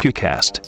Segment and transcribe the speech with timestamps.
[0.00, 0.62] Pewcast.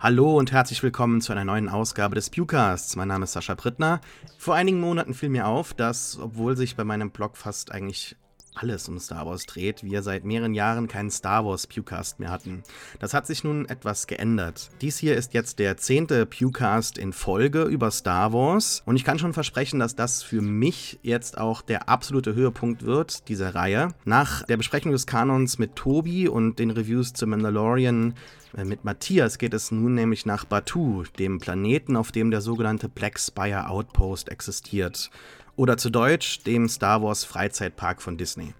[0.00, 2.94] Hallo und herzlich willkommen zu einer neuen Ausgabe des Pewcasts.
[2.94, 4.02] Mein Name ist Sascha Brittner.
[4.36, 8.16] Vor einigen Monaten fiel mir auf, dass, obwohl sich bei meinem Blog fast eigentlich
[8.56, 12.62] alles um Star Wars dreht, wir seit mehreren Jahren keinen Star Wars Pewcast mehr hatten.
[12.98, 14.70] Das hat sich nun etwas geändert.
[14.80, 19.18] Dies hier ist jetzt der zehnte Pewcast in Folge über Star Wars und ich kann
[19.18, 23.88] schon versprechen, dass das für mich jetzt auch der absolute Höhepunkt wird dieser Reihe.
[24.04, 28.14] Nach der Besprechung des Kanons mit Tobi und den Reviews zu Mandalorian
[28.56, 32.88] äh, mit Matthias geht es nun nämlich nach Batu, dem Planeten, auf dem der sogenannte
[32.88, 35.10] Black Spire Outpost existiert
[35.56, 38.54] oder zu Deutsch dem Star Wars Freizeitpark von Disney.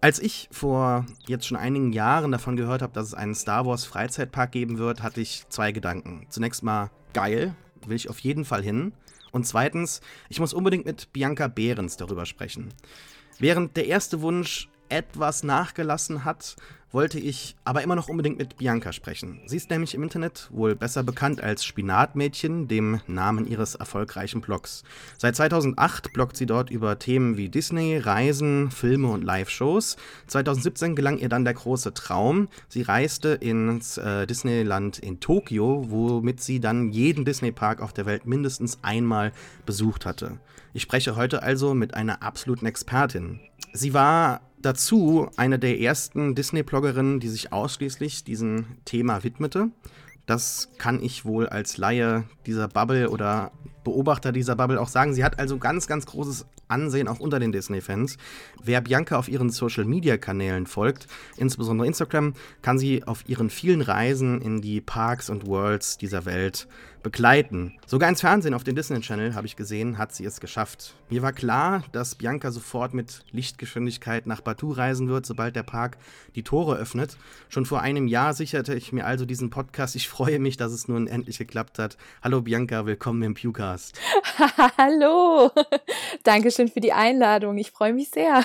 [0.00, 3.86] Als ich vor jetzt schon einigen Jahren davon gehört habe, dass es einen Star Wars
[3.86, 6.26] Freizeitpark geben wird, hatte ich zwei Gedanken.
[6.28, 7.54] Zunächst mal geil,
[7.86, 8.92] will ich auf jeden Fall hin.
[9.32, 12.74] Und zweitens, ich muss unbedingt mit Bianca Behrens darüber sprechen.
[13.38, 16.56] Während der erste Wunsch etwas nachgelassen hat,
[16.94, 19.40] wollte ich aber immer noch unbedingt mit Bianca sprechen.
[19.46, 24.84] Sie ist nämlich im Internet wohl besser bekannt als Spinatmädchen, dem Namen ihres erfolgreichen Blogs.
[25.18, 29.96] Seit 2008 bloggt sie dort über Themen wie Disney, Reisen, Filme und Live-Shows.
[30.28, 32.48] 2017 gelang ihr dann der große Traum.
[32.68, 38.24] Sie reiste ins äh, Disneyland in Tokio, womit sie dann jeden Disney-Park auf der Welt
[38.24, 39.32] mindestens einmal
[39.66, 40.38] besucht hatte.
[40.72, 43.40] Ich spreche heute also mit einer absoluten Expertin.
[43.72, 49.70] Sie war dazu eine der ersten Disney-Bloggerinnen, die sich ausschließlich diesem Thema widmete.
[50.26, 53.52] Das kann ich wohl als Laie dieser Bubble oder
[53.84, 55.12] Beobachter dieser Bubble auch sagen.
[55.12, 58.16] Sie hat also ganz, ganz großes Ansehen auch unter den Disney-Fans.
[58.62, 61.06] Wer Bianca auf ihren Social-Media-Kanälen folgt,
[61.36, 66.66] insbesondere Instagram, kann sie auf ihren vielen Reisen in die Parks und Worlds dieser Welt
[67.04, 67.78] begleiten.
[67.86, 70.94] Sogar ins Fernsehen auf dem Disney Channel, habe ich gesehen, hat sie es geschafft.
[71.10, 75.98] Mir war klar, dass Bianca sofort mit Lichtgeschwindigkeit nach Batu reisen wird, sobald der Park
[76.34, 77.16] die Tore öffnet.
[77.50, 79.94] Schon vor einem Jahr sicherte ich mir also diesen Podcast.
[79.94, 81.98] Ich freue mich, dass es nun endlich geklappt hat.
[82.22, 84.00] Hallo Bianca, willkommen im Pewcast.
[84.78, 85.52] Hallo,
[86.24, 87.58] Dankeschön für die Einladung.
[87.58, 88.44] Ich freue mich sehr.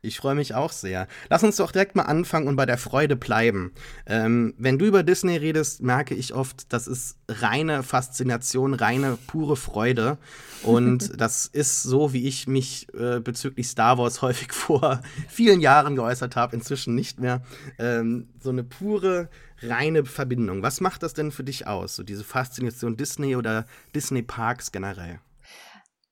[0.00, 1.08] Ich freue mich auch sehr.
[1.28, 3.72] Lass uns doch direkt mal anfangen und bei der Freude bleiben.
[4.06, 9.56] Ähm, wenn du über Disney redest, merke ich oft, das ist reine Faszination, reine pure
[9.56, 10.18] Freude.
[10.62, 15.96] Und das ist so, wie ich mich äh, bezüglich Star Wars häufig vor vielen Jahren
[15.96, 17.42] geäußert habe, inzwischen nicht mehr.
[17.78, 19.28] Ähm, so eine pure,
[19.62, 20.62] reine Verbindung.
[20.62, 25.20] Was macht das denn für dich aus, so diese Faszination Disney oder Disney Parks generell?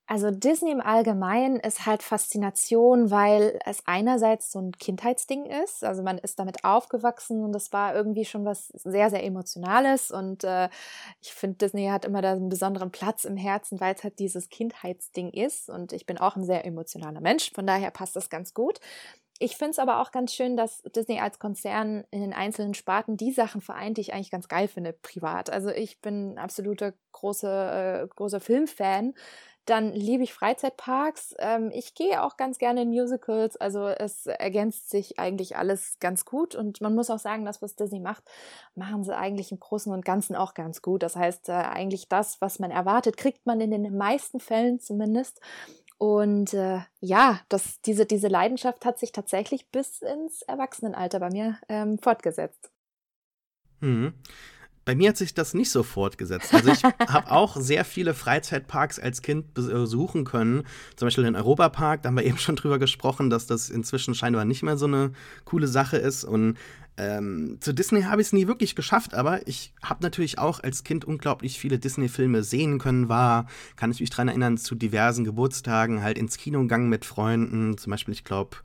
[0.09, 5.83] Also Disney im Allgemeinen ist halt Faszination, weil es einerseits so ein Kindheitsding ist.
[5.83, 10.09] Also man ist damit aufgewachsen und das war irgendwie schon was sehr, sehr Emotionales.
[10.09, 10.69] Und äh,
[11.21, 14.47] ich finde, Disney hat immer da einen besonderen Platz im Herzen, weil es halt dieses
[14.47, 15.69] Kindheitsding ist.
[15.69, 18.79] Und ich bin auch ein sehr emotionaler Mensch, von daher passt das ganz gut.
[19.39, 23.17] Ich finde es aber auch ganz schön, dass Disney als Konzern in den einzelnen Sparten
[23.17, 25.49] die Sachen vereint, die ich eigentlich ganz geil finde, privat.
[25.51, 29.13] Also ich bin absoluter großer, äh, großer Filmfan
[29.67, 31.35] dann liebe ich Freizeitparks.
[31.39, 33.57] Ähm, ich gehe auch ganz gerne in Musicals.
[33.57, 36.55] Also es ergänzt sich eigentlich alles ganz gut.
[36.55, 38.23] Und man muss auch sagen, das, was Disney macht,
[38.75, 41.03] machen sie eigentlich im Großen und Ganzen auch ganz gut.
[41.03, 45.41] Das heißt, äh, eigentlich das, was man erwartet, kriegt man in den meisten Fällen zumindest.
[45.97, 51.57] Und äh, ja, das, diese, diese Leidenschaft hat sich tatsächlich bis ins Erwachsenenalter bei mir
[51.67, 52.71] ähm, fortgesetzt.
[53.79, 54.13] Mhm.
[54.87, 56.53] Bei mir hat sich das nicht so fortgesetzt.
[56.53, 60.63] Also ich habe auch sehr viele Freizeitparks als Kind besuchen können.
[60.95, 64.45] Zum Beispiel den Europapark, da haben wir eben schon drüber gesprochen, dass das inzwischen scheinbar
[64.45, 65.11] nicht mehr so eine
[65.43, 66.23] coole Sache ist.
[66.23, 66.57] Und
[66.95, 70.85] ähm, zu Disney habe ich es nie wirklich geschafft, aber ich habe natürlich auch als
[70.85, 76.01] Kind unglaublich viele Disney-Filme sehen können, war, kann ich mich daran erinnern, zu diversen Geburtstagen
[76.01, 77.77] halt ins Kino gegangen mit Freunden.
[77.77, 78.55] Zum Beispiel, ich glaube,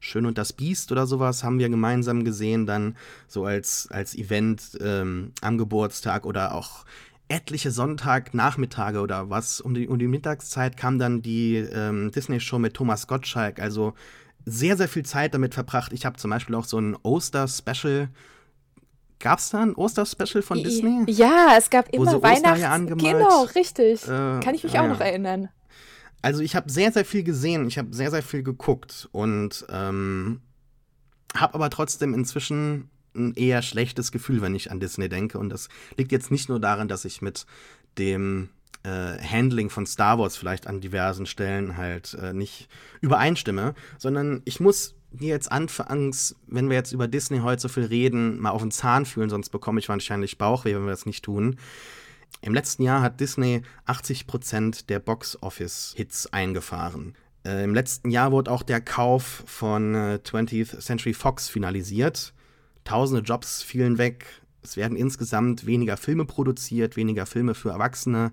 [0.00, 2.96] Schön und das Biest oder sowas haben wir gemeinsam gesehen, dann
[3.28, 6.84] so als, als Event ähm, am Geburtstag oder auch
[7.28, 12.74] etliche Sonntagnachmittage oder was um die, um die Mittagszeit kam dann die ähm, Disney-Show mit
[12.74, 13.60] Thomas Gottschalk.
[13.60, 13.92] Also
[14.46, 15.92] sehr, sehr viel Zeit damit verbracht.
[15.92, 18.08] Ich habe zum Beispiel auch so ein Oster-Special
[19.20, 21.04] Gab es da ein Oster-Special von Disney?
[21.08, 22.86] Ja, es gab immer Weihnachts...
[22.96, 24.02] Genau, richtig.
[24.04, 24.88] Äh, Kann ich mich auch ja.
[24.88, 25.50] noch erinnern.
[26.22, 30.40] Also ich habe sehr, sehr viel gesehen, ich habe sehr, sehr viel geguckt und ähm,
[31.34, 35.38] habe aber trotzdem inzwischen ein eher schlechtes Gefühl, wenn ich an Disney denke.
[35.38, 37.46] Und das liegt jetzt nicht nur daran, dass ich mit
[37.98, 38.50] dem
[38.82, 42.68] äh, Handling von Star Wars vielleicht an diversen Stellen halt äh, nicht
[43.00, 47.84] übereinstimme, sondern ich muss mir jetzt anfangs, wenn wir jetzt über Disney heute so viel
[47.84, 51.24] reden, mal auf den Zahn fühlen, sonst bekomme ich wahrscheinlich Bauchweh, wenn wir das nicht
[51.24, 51.56] tun.
[52.42, 57.14] Im letzten Jahr hat Disney 80% der Box-Office-Hits eingefahren.
[57.44, 62.32] Äh, Im letzten Jahr wurde auch der Kauf von äh, 20th Century Fox finalisiert.
[62.84, 64.24] Tausende Jobs fielen weg.
[64.62, 68.32] es werden insgesamt weniger Filme produziert, weniger Filme für Erwachsene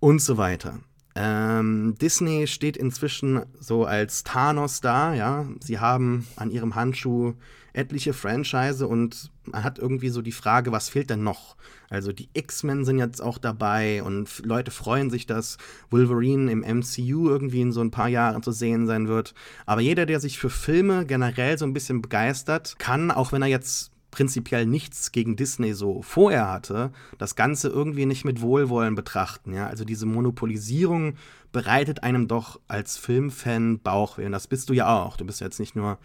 [0.00, 0.80] und so weiter.
[1.14, 5.46] Ähm, Disney steht inzwischen so als Thanos da, ja.
[5.60, 7.34] Sie haben an ihrem Handschuh
[7.72, 11.56] etliche Franchise und man hat irgendwie so die Frage, was fehlt denn noch?
[11.90, 15.58] Also die X-Men sind jetzt auch dabei und Leute freuen sich, dass
[15.90, 19.34] Wolverine im MCU irgendwie in so ein paar Jahren zu sehen sein wird.
[19.64, 23.48] Aber jeder, der sich für Filme generell so ein bisschen begeistert, kann, auch wenn er
[23.48, 29.54] jetzt prinzipiell nichts gegen Disney so vorher hatte, das Ganze irgendwie nicht mit Wohlwollen betrachten.
[29.54, 29.68] Ja?
[29.68, 31.14] Also diese Monopolisierung
[31.52, 34.26] bereitet einem doch als Filmfan Bauchweh.
[34.26, 35.16] Und das bist du ja auch.
[35.16, 35.98] Du bist jetzt nicht nur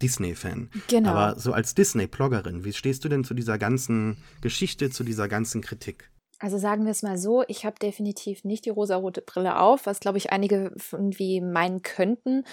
[0.00, 0.70] Disney-Fan.
[0.88, 1.10] Genau.
[1.10, 5.60] Aber so als Disney-Ploggerin, wie stehst du denn zu dieser ganzen Geschichte, zu dieser ganzen
[5.60, 6.08] Kritik?
[6.40, 9.98] Also sagen wir es mal so, ich habe definitiv nicht die rosarote Brille auf, was
[9.98, 12.44] glaube ich einige irgendwie meinen könnten.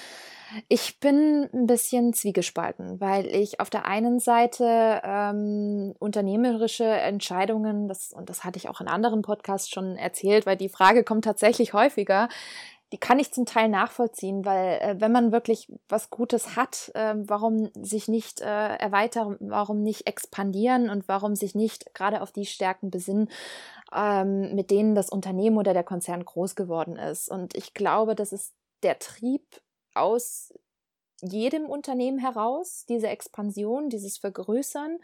[0.70, 8.12] Ich bin ein bisschen zwiegespalten, weil ich auf der einen Seite ähm, unternehmerische Entscheidungen, das,
[8.12, 11.74] und das hatte ich auch in anderen Podcasts schon erzählt, weil die Frage kommt tatsächlich
[11.74, 12.28] häufiger,
[12.92, 17.16] die kann ich zum Teil nachvollziehen, weil äh, wenn man wirklich was Gutes hat, äh,
[17.18, 22.46] warum sich nicht äh, erweitern, warum nicht expandieren und warum sich nicht gerade auf die
[22.46, 23.30] Stärken besinnen,
[23.94, 27.30] ähm, mit denen das Unternehmen oder der Konzern groß geworden ist.
[27.30, 28.54] Und ich glaube, das ist
[28.84, 29.44] der Trieb
[29.96, 30.54] aus
[31.22, 35.00] jedem Unternehmen heraus, diese Expansion, dieses Vergrößern.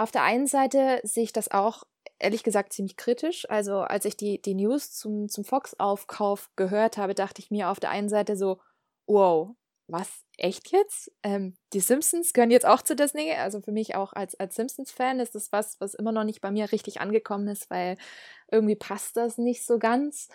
[0.00, 1.84] Auf der einen Seite sehe ich das auch
[2.18, 3.44] ehrlich gesagt ziemlich kritisch.
[3.50, 7.80] Also als ich die, die News zum, zum Fox-Aufkauf gehört habe, dachte ich mir auf
[7.80, 8.62] der einen Seite so,
[9.06, 9.50] wow,
[9.88, 11.12] was, echt jetzt?
[11.22, 13.32] Ähm, die Simpsons gehören jetzt auch zu Disney.
[13.32, 16.50] Also für mich auch als, als Simpsons-Fan ist das was, was immer noch nicht bei
[16.50, 17.98] mir richtig angekommen ist, weil
[18.50, 20.28] irgendwie passt das nicht so ganz.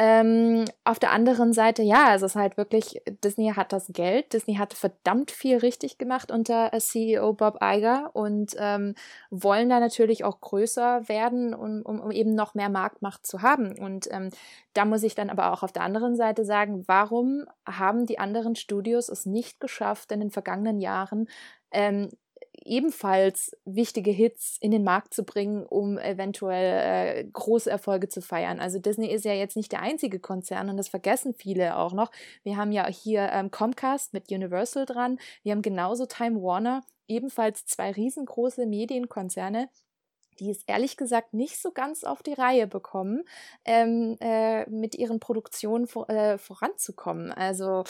[0.00, 4.54] Ähm, auf der anderen Seite, ja, es ist halt wirklich, Disney hat das Geld, Disney
[4.54, 8.94] hat verdammt viel richtig gemacht unter äh, CEO Bob Iger und ähm,
[9.30, 13.76] wollen da natürlich auch größer werden, um, um, um eben noch mehr Marktmacht zu haben.
[13.76, 14.30] Und ähm,
[14.72, 18.54] da muss ich dann aber auch auf der anderen Seite sagen, warum haben die anderen
[18.54, 21.26] Studios es nicht geschafft, in den vergangenen Jahren
[21.72, 22.08] ähm,
[22.68, 28.60] ebenfalls wichtige Hits in den Markt zu bringen, um eventuell äh, große Erfolge zu feiern.
[28.60, 32.10] Also Disney ist ja jetzt nicht der einzige Konzern und das vergessen viele auch noch.
[32.42, 35.18] Wir haben ja hier ähm, Comcast mit Universal dran.
[35.42, 39.68] Wir haben genauso Time Warner, ebenfalls zwei riesengroße Medienkonzerne,
[40.40, 43.24] die es ehrlich gesagt nicht so ganz auf die Reihe bekommen,
[43.64, 47.32] ähm, äh, mit ihren Produktionen vor, äh, voranzukommen.
[47.32, 47.84] Also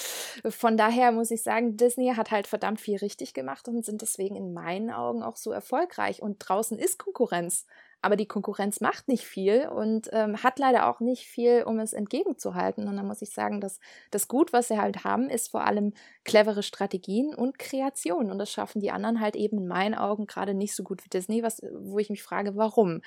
[0.49, 4.37] von daher muss ich sagen, Disney hat halt verdammt viel richtig gemacht und sind deswegen
[4.37, 6.23] in meinen Augen auch so erfolgreich.
[6.23, 7.67] Und draußen ist Konkurrenz
[8.01, 11.93] aber die Konkurrenz macht nicht viel und ähm, hat leider auch nicht viel, um es
[11.93, 12.87] entgegenzuhalten.
[12.87, 13.81] Und da muss ich sagen, dass
[14.13, 15.93] das Gut, was sie halt haben, ist vor allem
[16.25, 18.31] clevere Strategien und Kreation.
[18.31, 21.09] Und das schaffen die anderen halt eben in meinen Augen gerade nicht so gut wie
[21.09, 23.01] Disney, was, wo ich mich frage, warum.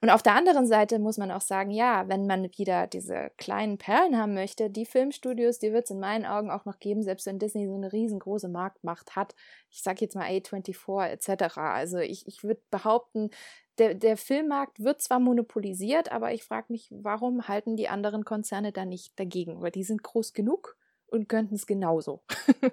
[0.00, 3.76] Und auf der anderen Seite muss man auch sagen, ja, wenn man wieder diese kleinen
[3.76, 7.26] Perlen haben möchte, die Filmstudios, die wird es in meinen Augen auch noch geben, selbst
[7.26, 9.34] wenn Disney so eine riesengroße Marktmacht hat.
[9.70, 11.58] Ich sage jetzt mal A24 etc.
[11.58, 13.30] Also ich, ich würde behaupten,
[13.78, 18.72] der, der Filmmarkt wird zwar monopolisiert, aber ich frage mich, warum halten die anderen Konzerne
[18.72, 19.60] da nicht dagegen?
[19.60, 20.76] Weil die sind groß genug
[21.06, 22.22] und könnten es genauso.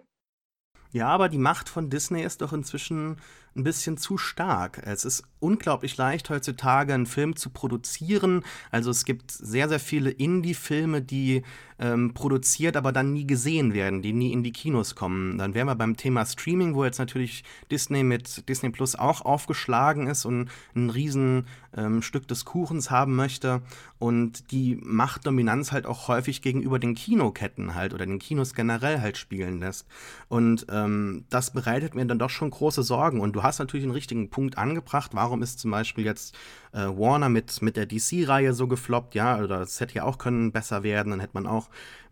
[0.92, 3.18] ja, aber die Macht von Disney ist doch inzwischen
[3.56, 4.82] ein bisschen zu stark.
[4.86, 8.44] Es ist unglaublich leicht heutzutage einen Film zu produzieren.
[8.72, 11.44] Also es gibt sehr, sehr viele Indie-Filme, die
[11.80, 15.38] ähm, produziert, aber dann nie gesehen werden, die nie in die Kinos kommen.
[15.38, 20.08] Dann wären wir beim Thema Streaming, wo jetzt natürlich Disney mit Disney Plus auch aufgeschlagen
[20.08, 23.62] ist und ein riesen ähm, Stück des Kuchens haben möchte
[24.00, 29.18] und die Machtdominanz halt auch häufig gegenüber den Kinoketten halt oder den Kinos generell halt
[29.18, 29.88] spielen lässt.
[30.28, 33.20] Und ähm, das bereitet mir dann doch schon große Sorgen.
[33.20, 35.12] Und du hast natürlich einen richtigen Punkt angebracht.
[35.14, 36.36] Warum ist zum Beispiel jetzt
[36.74, 39.16] äh, Warner mit, mit der DC-Reihe so gefloppt?
[39.16, 41.12] Ja, oder das hätte ja auch können besser werden.
[41.12, 41.65] Dann hätte man auch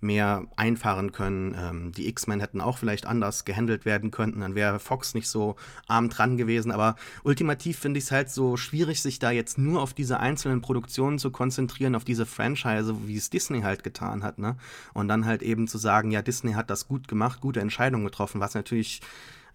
[0.03, 1.55] mehr einfahren können.
[1.57, 4.41] Ähm, die X-Men hätten auch vielleicht anders gehandelt werden können.
[4.41, 5.55] Dann wäre Fox nicht so
[5.87, 6.71] arm dran gewesen.
[6.71, 10.61] Aber ultimativ finde ich es halt so schwierig, sich da jetzt nur auf diese einzelnen
[10.61, 14.37] Produktionen zu konzentrieren, auf diese Franchise, wie es Disney halt getan hat.
[14.37, 14.57] Ne?
[14.93, 18.41] Und dann halt eben zu sagen, ja, Disney hat das gut gemacht, gute Entscheidungen getroffen,
[18.41, 19.01] was natürlich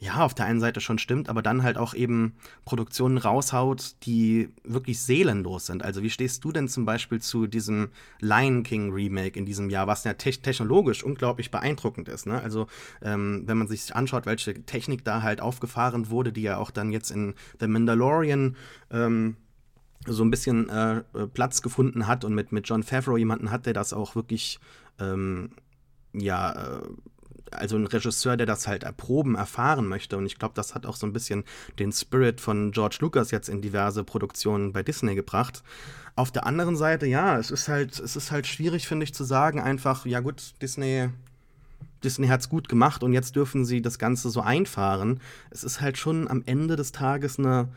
[0.00, 4.48] ja, auf der einen Seite schon stimmt, aber dann halt auch eben Produktionen raushaut, die
[4.62, 5.84] wirklich seelenlos sind.
[5.84, 7.88] Also wie stehst du denn zum Beispiel zu diesem
[8.20, 12.26] Lion King Remake in diesem Jahr, was ja te technologisch unglaublich beeindruckend ist.
[12.26, 12.40] Ne?
[12.40, 12.68] Also
[13.02, 16.92] ähm, wenn man sich anschaut, welche Technik da halt aufgefahren wurde, die ja auch dann
[16.92, 18.56] jetzt in The Mandalorian
[18.92, 19.36] ähm,
[20.06, 21.02] so ein bisschen äh,
[21.34, 24.60] Platz gefunden hat und mit, mit John Favreau jemanden hat, der das auch wirklich
[25.00, 25.50] ähm,
[26.12, 26.82] ja, äh,
[27.52, 30.16] also ein Regisseur, der das halt erproben, erfahren möchte.
[30.16, 31.44] Und ich glaube, das hat auch so ein bisschen
[31.78, 35.62] den Spirit von George Lucas jetzt in diverse Produktionen bei Disney gebracht.
[36.16, 39.24] Auf der anderen Seite, ja, es ist halt, es ist halt schwierig, finde ich, zu
[39.24, 41.10] sagen, einfach, ja gut, Disney,
[42.02, 45.20] Disney hat es gut gemacht und jetzt dürfen sie das Ganze so einfahren.
[45.50, 47.68] Es ist halt schon am Ende des Tages eine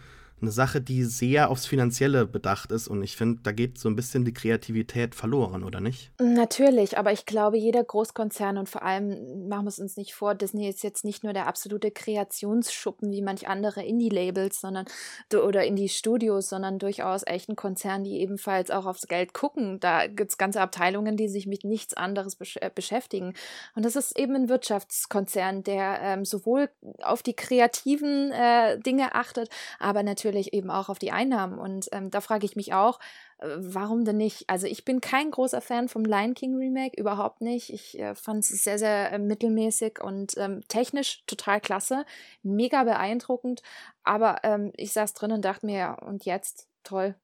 [0.41, 2.87] eine Sache, die sehr aufs Finanzielle bedacht ist.
[2.87, 6.11] Und ich finde, da geht so ein bisschen die Kreativität verloren, oder nicht?
[6.19, 10.35] Natürlich, aber ich glaube, jeder Großkonzern und vor allem machen wir es uns nicht vor,
[10.35, 14.85] Disney ist jetzt nicht nur der absolute Kreationsschuppen wie manch andere Indie-Labels, sondern
[15.33, 19.79] oder Indie-Studios, sondern durchaus echt ein Konzern, die ebenfalls auch aufs Geld gucken.
[19.79, 23.33] Da gibt es ganze Abteilungen, die sich mit nichts anderes besch äh, beschäftigen.
[23.75, 26.69] Und das ist eben ein Wirtschaftskonzern, der ähm, sowohl
[27.01, 31.59] auf die kreativen äh, Dinge achtet, aber natürlich natürlich eben auch auf die Einnahmen.
[31.59, 32.99] Und ähm, da frage ich mich auch,
[33.39, 34.49] äh, warum denn nicht?
[34.49, 37.71] Also ich bin kein großer Fan vom Lion King Remake, überhaupt nicht.
[37.71, 42.05] Ich äh, fand es sehr, sehr äh, mittelmäßig und ähm, technisch total klasse,
[42.43, 43.61] mega beeindruckend.
[44.03, 46.67] Aber ähm, ich saß drin und dachte mir, ja, und jetzt?
[46.83, 47.15] Toll.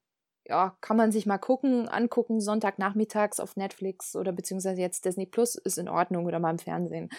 [0.46, 5.56] Ja, kann man sich mal gucken, angucken, Sonntagnachmittags auf Netflix oder beziehungsweise jetzt Disney Plus
[5.56, 7.10] ist in Ordnung oder mal im Fernsehen.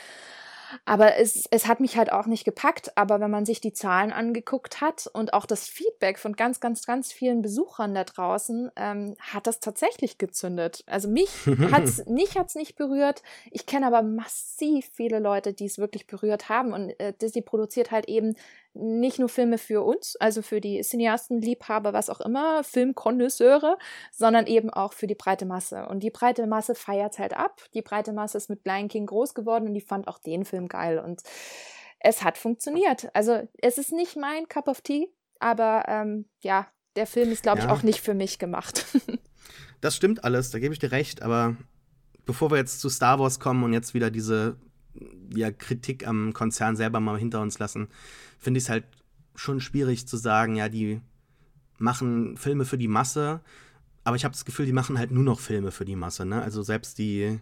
[0.86, 2.98] Aber es, es hat mich halt auch nicht gepackt.
[2.98, 6.86] Aber wenn man sich die Zahlen angeguckt hat und auch das Feedback von ganz, ganz,
[6.86, 10.84] ganz vielen Besuchern da draußen, ähm, hat das tatsächlich gezündet.
[10.88, 11.30] Also mich
[11.72, 13.24] hat's, mich hat's nicht berührt.
[13.52, 16.74] Ich kenne aber massiv viele Leute, die es wirklich berührt haben.
[16.74, 18.36] Und äh, Disney produziert halt eben
[18.80, 23.78] nicht nur Filme für uns, also für die Cineasten, Liebhaber, was auch immer, Filmkonnoisseure,
[24.12, 25.86] sondern eben auch für die breite Masse.
[25.88, 27.62] Und die breite Masse feiert halt ab.
[27.74, 30.68] Die breite Masse ist mit Lion King groß geworden und die fand auch den Film
[30.68, 31.00] geil.
[31.00, 31.22] Und
[32.00, 33.14] es hat funktioniert.
[33.14, 37.60] Also es ist nicht mein Cup of Tea, aber ähm, ja, der Film ist, glaube
[37.60, 37.66] ja.
[37.66, 38.86] ich, auch nicht für mich gemacht.
[39.82, 41.56] das stimmt alles, da gebe ich dir recht, aber
[42.26, 44.58] bevor wir jetzt zu Star Wars kommen und jetzt wieder diese
[45.36, 47.88] ja, Kritik am Konzern selber mal hinter uns lassen,
[48.40, 48.86] finde ich es halt
[49.36, 51.02] schon schwierig zu sagen, ja, die
[51.78, 53.42] machen Filme für die Masse,
[54.04, 56.26] aber ich habe das Gefühl, die machen halt nur noch Filme für die Masse.
[56.26, 56.42] Ne?
[56.42, 57.40] Also selbst die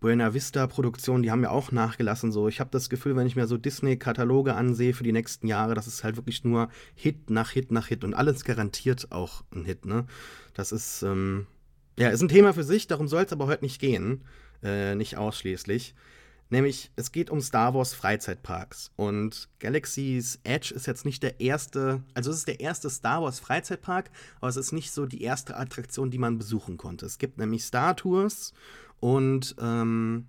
[0.00, 2.30] Buena Vista-Produktion, die haben ja auch nachgelassen.
[2.30, 5.74] So, ich habe das Gefühl, wenn ich mir so Disney-Kataloge ansehe für die nächsten Jahre,
[5.74, 9.64] das ist halt wirklich nur Hit nach Hit nach Hit und alles garantiert auch ein
[9.64, 9.86] Hit.
[9.86, 10.04] Ne?
[10.52, 11.46] Das ist ähm,
[11.98, 12.86] ja ist ein Thema für sich.
[12.86, 14.24] Darum soll es aber heute nicht gehen,
[14.62, 15.94] äh, nicht ausschließlich.
[16.50, 18.92] Nämlich, es geht um Star Wars Freizeitparks.
[18.96, 23.40] Und Galaxy's Edge ist jetzt nicht der erste, also es ist der erste Star Wars
[23.40, 24.10] Freizeitpark,
[24.40, 27.06] aber es ist nicht so die erste Attraktion, die man besuchen konnte.
[27.06, 28.52] Es gibt nämlich Star Tours
[29.00, 30.26] und ähm,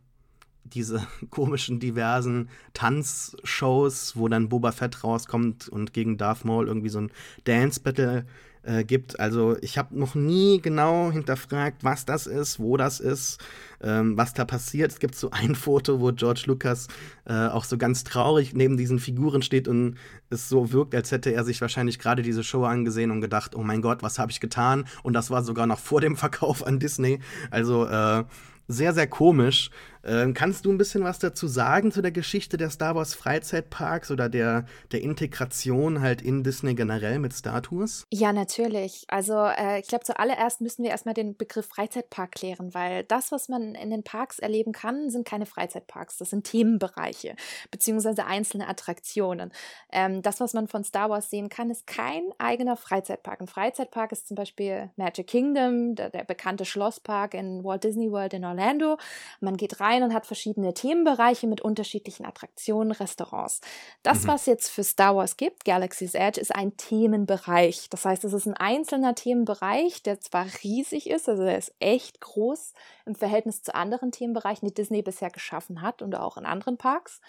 [0.64, 7.00] diese komischen, diversen Tanzshows, wo dann Boba Fett rauskommt und gegen Darth Maul irgendwie so
[7.00, 7.12] ein
[7.44, 8.26] Dance-Battle
[8.66, 9.20] äh, gibt.
[9.20, 13.40] Also ich habe noch nie genau hinterfragt, was das ist, wo das ist,
[13.82, 14.92] ähm, was da passiert.
[14.92, 16.88] Es gibt so ein Foto, wo George Lucas
[17.26, 19.96] äh, auch so ganz traurig neben diesen Figuren steht und
[20.30, 23.64] es so wirkt, als hätte er sich wahrscheinlich gerade diese Show angesehen und gedacht, oh
[23.64, 24.86] mein Gott, was habe ich getan?
[25.04, 27.20] Und das war sogar noch vor dem Verkauf an Disney.
[27.52, 28.24] Also äh,
[28.68, 29.70] sehr, sehr komisch.
[30.06, 34.12] Ähm, kannst du ein bisschen was dazu sagen zu der Geschichte der Star Wars Freizeitparks
[34.12, 38.06] oder der, der Integration halt in Disney generell mit Star Tours?
[38.14, 39.06] Ja, natürlich.
[39.08, 43.50] Also äh, ich glaube, zuallererst müssen wir erstmal den Begriff Freizeitpark klären, weil das, was
[43.50, 46.18] man in den Parks erleben kann, sind keine Freizeitparks.
[46.18, 47.36] Das sind Themenbereiche
[47.72, 49.52] beziehungsweise einzelne Attraktionen.
[49.92, 53.42] Ähm, das, was man von Star Wars sehen kann, ist kein eigener Freizeitpark.
[53.42, 58.34] Ein Freizeitpark ist zum Beispiel Magic Kingdom, der, der bekannte Schlosspark in Walt Disney World
[58.34, 58.98] in Orlando.
[59.40, 63.62] Man geht rein und hat verschiedene Themenbereiche mit unterschiedlichen Attraktionen, Restaurants.
[64.04, 64.28] Das, mhm.
[64.28, 67.90] was jetzt für Star Wars gibt, Galaxy's Edge, ist ein Themenbereich.
[67.90, 72.22] Das heißt, es ist ein einzelner Themenbereich, der zwar riesig ist, also er ist echt
[72.22, 72.74] groß
[73.06, 77.22] im Verhältnis zu anderen Themenbereichen, die Disney bisher geschaffen hat und auch in anderen Parks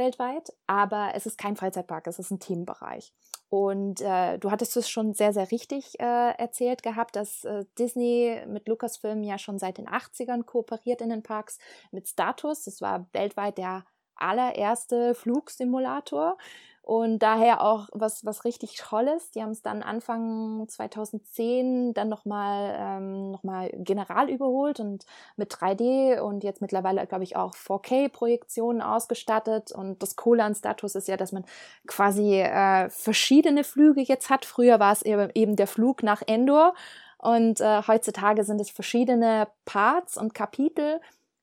[0.00, 3.12] weltweit, aber es ist kein Freizeitpark, es ist ein Themenbereich.
[3.50, 8.40] Und äh, du hattest es schon sehr, sehr richtig äh, erzählt gehabt, dass äh, Disney
[8.46, 11.58] mit Lucasfilm ja schon seit den 80ern kooperiert in den Parks
[11.90, 12.62] mit Status.
[12.62, 16.38] Das war weltweit der allererste Flugsimulator
[16.82, 19.30] und daher auch was, was richtig Tolles.
[19.30, 23.42] Die haben es dann Anfang 2010 dann nochmal ähm, noch
[23.74, 25.04] general überholt und
[25.36, 29.72] mit 3D und jetzt mittlerweile, glaube ich, auch 4K-Projektionen ausgestattet.
[29.72, 31.44] Und das Coole an Status ist ja, dass man
[31.86, 34.44] quasi äh, verschiedene Flüge jetzt hat.
[34.44, 36.74] Früher war es eben der Flug nach Endor.
[37.18, 41.00] Und äh, heutzutage sind es verschiedene Parts und Kapitel,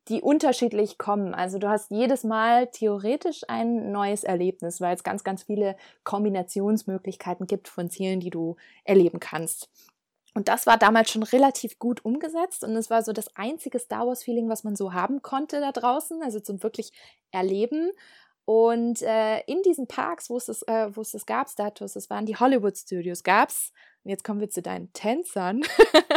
[0.10, 1.34] die unterschiedlich kommen.
[1.34, 7.48] Also du hast jedes Mal theoretisch ein neues Erlebnis, weil es ganz, ganz viele Kombinationsmöglichkeiten
[7.48, 9.70] gibt von Zielen, die du erleben kannst.
[10.34, 14.06] Und das war damals schon relativ gut umgesetzt und es war so das einzige Star
[14.06, 16.92] Wars-Feeling, was man so haben konnte da draußen, also zum wirklich
[17.32, 17.92] Erleben.
[18.50, 22.10] Und äh, in diesen Parks, wo es das, äh, wo es das gab, Status, das
[22.10, 23.74] waren die Hollywood Studios, gab es,
[24.06, 25.64] und jetzt kommen wir zu deinen Tänzern,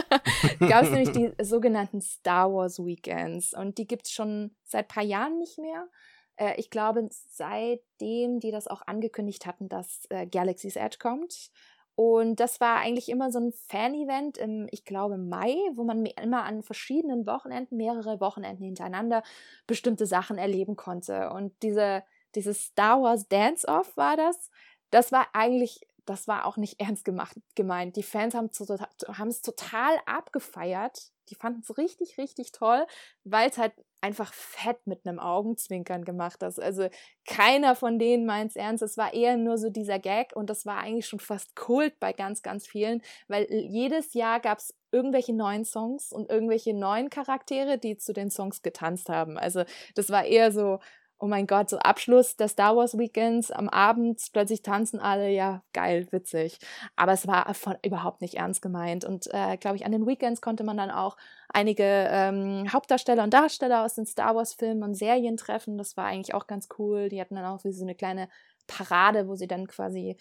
[0.61, 3.53] gab es nämlich die sogenannten Star Wars Weekends.
[3.53, 5.89] Und die gibt es schon seit ein paar Jahren nicht mehr.
[6.37, 11.51] Äh, ich glaube, seitdem die das auch angekündigt hatten, dass äh, Galaxy's Edge kommt.
[11.97, 16.45] Und das war eigentlich immer so ein Fan-Event im, ich glaube, Mai, wo man immer
[16.45, 19.25] an verschiedenen Wochenenden, mehrere Wochenenden hintereinander,
[19.67, 21.31] bestimmte Sachen erleben konnte.
[21.31, 24.51] Und diese, dieses Star Wars Dance-Off war das.
[24.91, 27.97] Das war eigentlich, das war auch nicht ernst gemacht, gemeint.
[27.97, 31.11] Die Fans haben es total abgefeiert.
[31.29, 32.85] Die fanden es richtig, richtig toll,
[33.23, 36.59] weil es halt einfach fett mit einem Augenzwinkern gemacht hast.
[36.59, 36.89] Also
[37.25, 38.83] keiner von denen meint es ernst.
[38.83, 42.13] Es war eher nur so dieser Gag und das war eigentlich schon fast Kult bei
[42.13, 47.79] ganz, ganz vielen, weil jedes Jahr gab es irgendwelche neuen Songs und irgendwelche neuen Charaktere,
[47.79, 49.39] die zu den Songs getanzt haben.
[49.39, 50.81] Also das war eher so,
[51.21, 55.62] oh mein Gott, so Abschluss der Star Wars Weekends am Abend, plötzlich tanzen alle, ja,
[55.73, 56.59] geil, witzig.
[56.97, 59.05] Aber es war von, überhaupt nicht ernst gemeint.
[59.05, 61.17] Und äh, glaube ich, an den Weekends konnte man dann auch
[61.49, 65.77] einige ähm, Hauptdarsteller und Darsteller aus den Star Wars Filmen und Serien treffen.
[65.79, 67.09] Das war eigentlich auch ganz cool.
[67.11, 68.29] Die hatten dann auch so eine kleine
[68.67, 70.17] Parade, wo sie dann quasi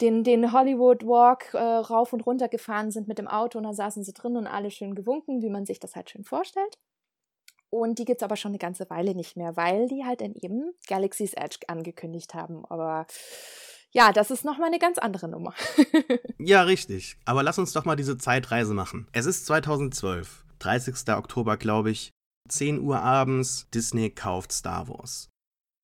[0.00, 3.74] den, den Hollywood Walk äh, rauf und runter gefahren sind mit dem Auto und da
[3.74, 6.78] saßen sie drin und alle schön gewunken, wie man sich das halt schön vorstellt.
[7.72, 10.34] Und die gibt es aber schon eine ganze Weile nicht mehr, weil die halt dann
[10.34, 12.66] eben Galaxy's Edge angekündigt haben.
[12.66, 13.06] Aber
[13.92, 15.54] ja, das ist nochmal eine ganz andere Nummer.
[16.38, 17.16] ja, richtig.
[17.24, 19.08] Aber lass uns doch mal diese Zeitreise machen.
[19.12, 21.14] Es ist 2012, 30.
[21.16, 22.10] Oktober, glaube ich,
[22.50, 23.66] 10 Uhr abends.
[23.72, 25.30] Disney kauft Star Wars.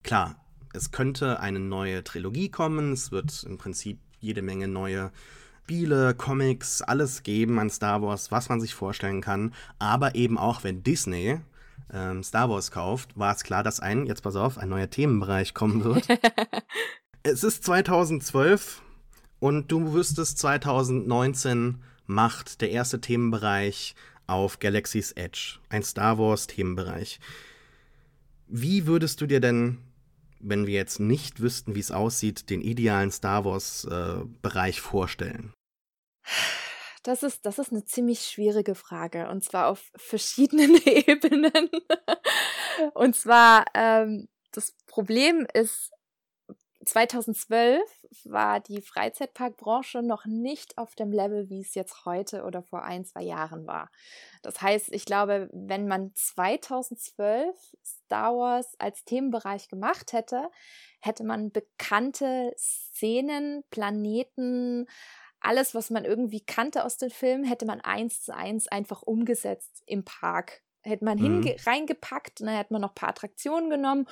[0.04, 2.92] Klar, es könnte eine neue Trilogie kommen.
[2.92, 5.10] Es wird im Prinzip jede Menge neue
[5.64, 9.54] Spiele, Comics, alles geben an Star Wars, was man sich vorstellen kann.
[9.78, 11.40] Aber eben auch, wenn Disney
[11.92, 15.54] ähm, Star Wars kauft, war es klar, dass ein, jetzt pass auf, ein neuer Themenbereich
[15.54, 16.06] kommen wird.
[17.22, 18.82] es ist 2012
[19.38, 23.94] und du wüsstest, 2019 macht der erste Themenbereich
[24.26, 27.20] auf Galaxy's Edge, ein Star Wars Themenbereich.
[28.46, 29.78] Wie würdest du dir denn,
[30.40, 35.52] wenn wir jetzt nicht wüssten, wie es aussieht, den idealen Star Wars äh, Bereich vorstellen?
[37.08, 41.70] Das ist, das ist eine ziemlich schwierige Frage und zwar auf verschiedenen Ebenen.
[42.92, 45.90] und zwar, ähm, das Problem ist,
[46.84, 47.80] 2012
[48.24, 53.06] war die Freizeitparkbranche noch nicht auf dem Level, wie es jetzt heute oder vor ein,
[53.06, 53.90] zwei Jahren war.
[54.42, 60.50] Das heißt, ich glaube, wenn man 2012 Star Wars als Themenbereich gemacht hätte,
[61.00, 64.86] hätte man bekannte Szenen, Planeten,
[65.40, 69.82] alles, was man irgendwie kannte aus den Filmen, hätte man eins zu eins einfach umgesetzt
[69.86, 70.62] im Park.
[70.82, 71.56] Hätte man mhm.
[71.66, 74.06] reingepackt, dann hätte man noch ein paar Attraktionen genommen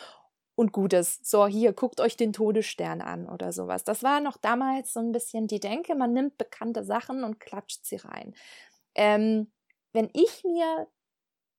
[0.56, 1.20] und Gutes.
[1.22, 3.84] So, hier, guckt euch den Todesstern an oder sowas.
[3.84, 7.84] Das war noch damals so ein bisschen die Denke, man nimmt bekannte Sachen und klatscht
[7.84, 8.34] sie rein.
[8.94, 9.52] Ähm,
[9.92, 10.88] wenn ich mir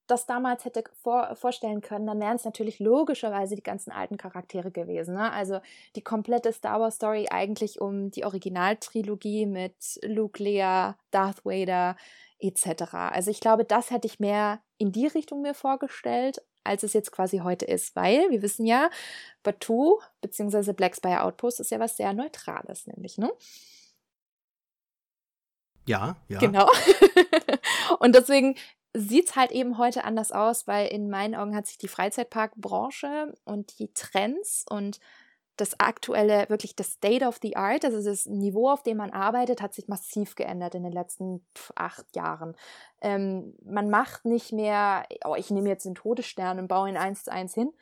[0.08, 4.72] das damals hätte vor, vorstellen können, dann wären es natürlich logischerweise die ganzen alten Charaktere
[4.72, 5.16] gewesen.
[5.16, 5.32] Ne?
[5.32, 5.60] Also
[5.96, 11.98] die komplette Star Wars Story eigentlich um die Originaltrilogie mit Luke, Leia, Darth Vader
[12.40, 12.94] etc.
[12.94, 17.12] Also ich glaube, das hätte ich mehr in die Richtung mir vorgestellt, als es jetzt
[17.12, 18.90] quasi heute ist, weil wir wissen ja,
[19.44, 20.74] Batu bzw.
[20.74, 23.32] Black Spire Outpost ist ja was sehr Neutrales, nämlich, ne?
[25.88, 26.40] Ja, ja.
[26.40, 26.70] Genau.
[28.00, 28.56] und deswegen
[28.98, 33.34] sieht es halt eben heute anders aus, weil in meinen Augen hat sich die Freizeitparkbranche
[33.46, 35.00] und die Trends und
[35.58, 39.62] das aktuelle, wirklich das State of the Art, also das Niveau, auf dem man arbeitet,
[39.62, 41.44] hat sich massiv geändert in den letzten
[41.76, 42.56] acht Jahren.
[43.02, 47.24] Ähm, man macht nicht mehr, oh, ich nehme jetzt den Todesstern und baue ihn eins
[47.24, 47.74] zu eins hin,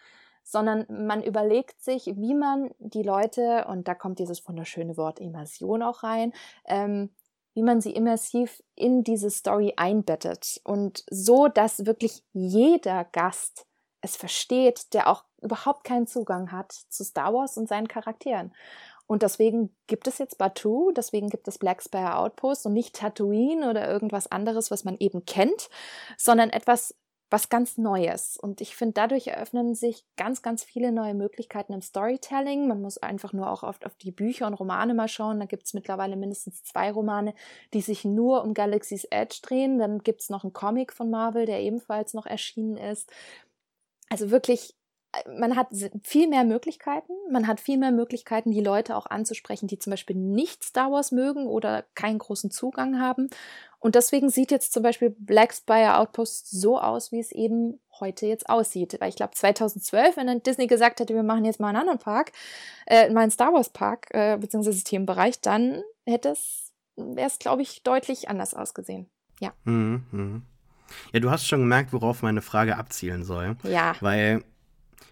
[0.43, 5.81] sondern man überlegt sich, wie man die Leute, und da kommt dieses wunderschöne Wort Immersion
[5.83, 6.31] auch rein,
[6.65, 7.09] ähm,
[7.55, 13.65] wie man sie immersiv in diese Story einbettet und so, dass wirklich jeder Gast
[14.01, 18.53] es versteht, der auch überhaupt keinen Zugang hat zu Star Wars und seinen Charakteren.
[19.07, 23.69] Und deswegen gibt es jetzt Batu, deswegen gibt es Black Spire Outpost und nicht Tatooine
[23.69, 25.69] oder irgendwas anderes, was man eben kennt,
[26.17, 26.95] sondern etwas
[27.29, 28.37] was ganz Neues.
[28.37, 32.67] Und ich finde, dadurch eröffnen sich ganz, ganz viele neue Möglichkeiten im Storytelling.
[32.67, 35.39] Man muss einfach nur auch oft auf die Bücher und Romane mal schauen.
[35.39, 37.33] Da gibt es mittlerweile mindestens zwei Romane,
[37.73, 39.79] die sich nur um Galaxy's Edge drehen.
[39.79, 43.11] Dann gibt es noch einen Comic von Marvel, der ebenfalls noch erschienen ist.
[44.09, 44.75] Also wirklich
[45.27, 45.67] man hat
[46.03, 47.13] viel mehr Möglichkeiten.
[47.31, 51.11] Man hat viel mehr Möglichkeiten, die Leute auch anzusprechen, die zum Beispiel nicht Star Wars
[51.11, 53.29] mögen oder keinen großen Zugang haben.
[53.85, 58.25] Und deswegen sieht jetzt zum Beispiel Black Spire Outpost so aus, wie es eben heute
[58.25, 58.97] jetzt aussieht.
[58.99, 61.99] Weil ich glaube, 2012, wenn dann Disney gesagt hätte, wir machen jetzt mal einen anderen
[61.99, 62.31] Park,
[62.87, 67.61] äh, mal einen Star Wars Park, äh, beziehungsweise Themenbereich, dann hätte es, wäre es, glaube
[67.61, 69.07] ich, deutlich anders ausgesehen.
[69.39, 69.53] Ja.
[69.65, 70.41] Mhm, mh.
[71.13, 73.55] Ja, du hast schon gemerkt, worauf meine Frage abzielen soll.
[73.61, 73.95] Ja.
[73.99, 74.43] Weil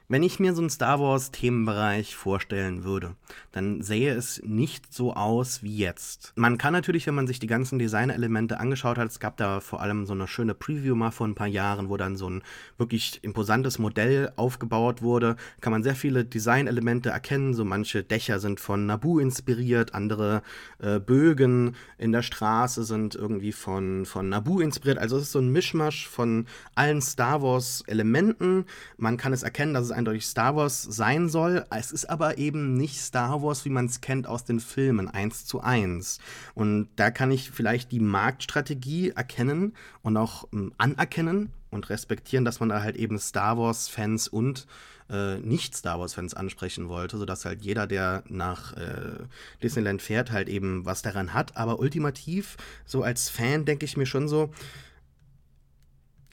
[0.07, 3.15] wenn ich mir so einen Star Wars-Themenbereich vorstellen würde,
[3.51, 6.33] dann sähe es nicht so aus wie jetzt.
[6.35, 9.81] Man kann natürlich, wenn man sich die ganzen Designelemente angeschaut hat, es gab da vor
[9.81, 12.43] allem so eine schöne Preview mal vor ein paar Jahren, wo dann so ein
[12.77, 17.53] wirklich imposantes Modell aufgebaut wurde, kann man sehr viele Designelemente erkennen.
[17.53, 20.41] So manche Dächer sind von Naboo inspiriert, andere
[20.79, 24.97] äh, Bögen in der Straße sind irgendwie von, von Naboo inspiriert.
[24.97, 28.65] Also es ist so ein Mischmasch von allen Star Wars-Elementen.
[28.97, 31.65] Man kann es erkennen, dass es eindeutig Star Wars sein soll.
[31.69, 35.45] Es ist aber eben nicht Star Wars, wie man es kennt aus den Filmen, eins
[35.45, 36.19] zu eins.
[36.56, 42.60] Und da kann ich vielleicht die Marktstrategie erkennen und auch ähm, anerkennen und respektieren, dass
[42.60, 44.67] man da halt eben Star Wars-Fans und
[45.10, 49.23] äh, nicht-Star Wars-Fans ansprechen wollte, sodass halt jeder, der nach äh,
[49.62, 51.58] Disneyland fährt, halt eben was daran hat.
[51.58, 54.51] Aber ultimativ, so als Fan, denke ich mir schon so,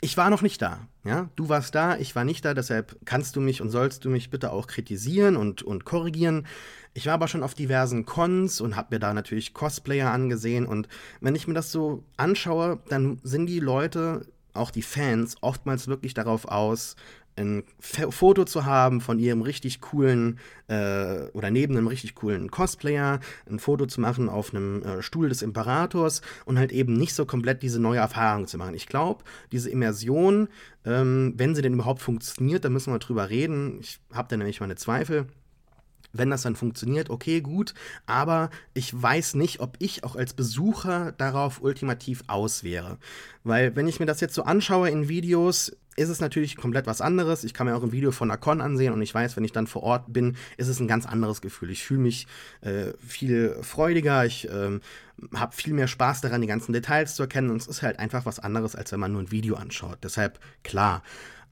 [0.01, 0.87] ich war noch nicht da.
[1.05, 4.11] Ja, du warst da, ich war nicht da, deshalb kannst du mich und sollst du
[4.11, 6.47] mich bitte auch kritisieren und, und korrigieren.
[6.93, 10.89] Ich war aber schon auf diversen Cons und habe mir da natürlich Cosplayer angesehen und
[11.21, 16.15] wenn ich mir das so anschaue, dann sind die Leute, auch die Fans, oftmals wirklich
[16.15, 16.97] darauf aus,
[17.37, 20.39] ein Foto zu haben von ihrem richtig coolen
[20.69, 25.29] äh, oder neben einem richtig coolen Cosplayer, ein Foto zu machen auf einem äh, Stuhl
[25.29, 28.75] des Imperators und halt eben nicht so komplett diese neue Erfahrung zu machen.
[28.75, 30.49] Ich glaube, diese Immersion,
[30.85, 33.79] ähm, wenn sie denn überhaupt funktioniert, da müssen wir drüber reden.
[33.81, 35.27] Ich habe da nämlich meine Zweifel.
[36.13, 37.75] Wenn das dann funktioniert, okay, gut.
[38.07, 42.99] Aber ich weiß nicht, ob ich auch als Besucher darauf ultimativ aus wäre.
[43.45, 47.01] Weil, wenn ich mir das jetzt so anschaue in Videos, ist es natürlich komplett was
[47.01, 47.45] anderes.
[47.45, 49.67] Ich kann mir auch ein Video von Akon ansehen und ich weiß, wenn ich dann
[49.67, 51.71] vor Ort bin, ist es ein ganz anderes Gefühl.
[51.71, 52.27] Ich fühle mich
[52.63, 54.81] äh, viel freudiger, ich ähm,
[55.35, 58.25] habe viel mehr Spaß daran, die ganzen Details zu erkennen und es ist halt einfach
[58.25, 59.99] was anderes, als wenn man nur ein Video anschaut.
[60.03, 61.03] Deshalb klar.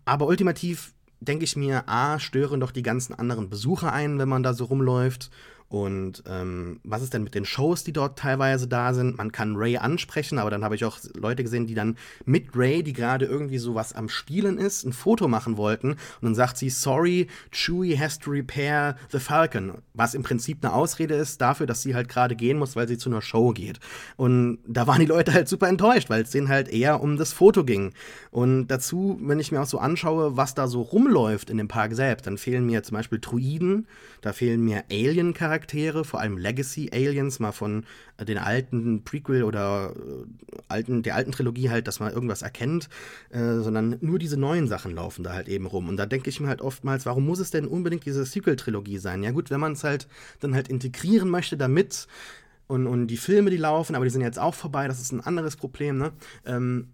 [0.05, 4.43] Aber ultimativ denke ich mir, a, stören doch die ganzen anderen Besucher ein, wenn man
[4.43, 5.31] da so rumläuft.
[5.69, 9.19] Und ähm, was ist denn mit den Shows, die dort teilweise da sind?
[9.19, 12.83] Man kann Ray ansprechen, aber dann habe ich auch Leute gesehen, die dann mit Ray,
[12.83, 15.91] die gerade irgendwie so was am Spielen ist, ein Foto machen wollten.
[15.91, 19.75] Und dann sagt sie, sorry, Chewie has to repair the Falcon.
[19.93, 22.97] Was im Prinzip eine Ausrede ist dafür, dass sie halt gerade gehen muss, weil sie
[22.97, 23.79] zu einer Show geht.
[24.17, 27.35] Und da waren die Leute halt super enttäuscht, weil es denen halt eher um das
[27.35, 27.93] Foto ging.
[28.31, 31.95] Und dazu, wenn ich mir auch so anschaue, was da so rumläuft in dem Park
[31.95, 33.87] selbst, dann fehlen mir zum Beispiel Druiden,
[34.23, 37.85] da fehlen mir Alien-Charaktere, Charaktere, vor allem Legacy Aliens, mal von
[38.17, 42.89] äh, den alten Prequel oder äh, alten, der alten Trilogie halt, dass man irgendwas erkennt,
[43.31, 45.89] äh, sondern nur diese neuen Sachen laufen da halt eben rum.
[45.89, 49.23] Und da denke ich mir halt oftmals, warum muss es denn unbedingt diese Sequel-Trilogie sein?
[49.23, 50.07] Ja gut, wenn man es halt
[50.41, 52.07] dann halt integrieren möchte damit
[52.69, 55.21] und, und die Filme, die laufen, aber die sind jetzt auch vorbei, das ist ein
[55.21, 56.13] anderes Problem, ne?
[56.47, 56.89] Ähm,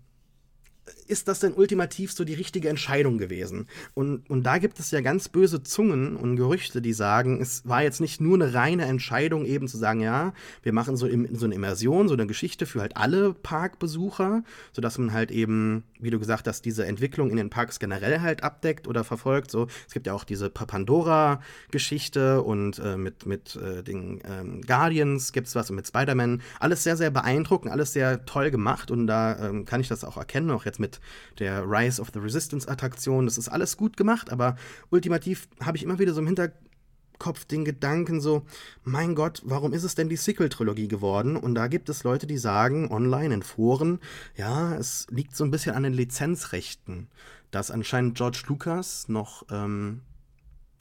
[1.07, 3.68] ist das denn ultimativ so die richtige Entscheidung gewesen?
[3.94, 7.83] Und, und da gibt es ja ganz böse Zungen und Gerüchte, die sagen, es war
[7.83, 11.55] jetzt nicht nur eine reine Entscheidung, eben zu sagen, ja, wir machen so, so eine
[11.55, 16.49] Immersion, so eine Geschichte für halt alle Parkbesucher, sodass man halt eben, wie du gesagt
[16.49, 19.51] hast, diese Entwicklung in den Parks generell halt abdeckt oder verfolgt.
[19.51, 25.33] So, es gibt ja auch diese Pandora-Geschichte und äh, mit, mit äh, den ähm, Guardians
[25.33, 26.42] gibt es was und mit Spider-Man.
[26.61, 30.16] Alles sehr, sehr beeindruckend, alles sehr toll gemacht und da ähm, kann ich das auch
[30.16, 31.00] erkennen, auch jetzt jetzt mit
[31.38, 33.26] der Rise of the Resistance Attraktion.
[33.26, 34.56] Das ist alles gut gemacht, aber
[34.90, 38.44] ultimativ habe ich immer wieder so im Hinterkopf den Gedanken so,
[38.82, 41.37] mein Gott, warum ist es denn die Sequel-Trilogie geworden?
[41.37, 44.00] Und da gibt es Leute, die sagen online in Foren,
[44.37, 47.08] ja, es liegt so ein bisschen an den Lizenzrechten,
[47.50, 50.00] dass anscheinend George Lucas noch, ähm,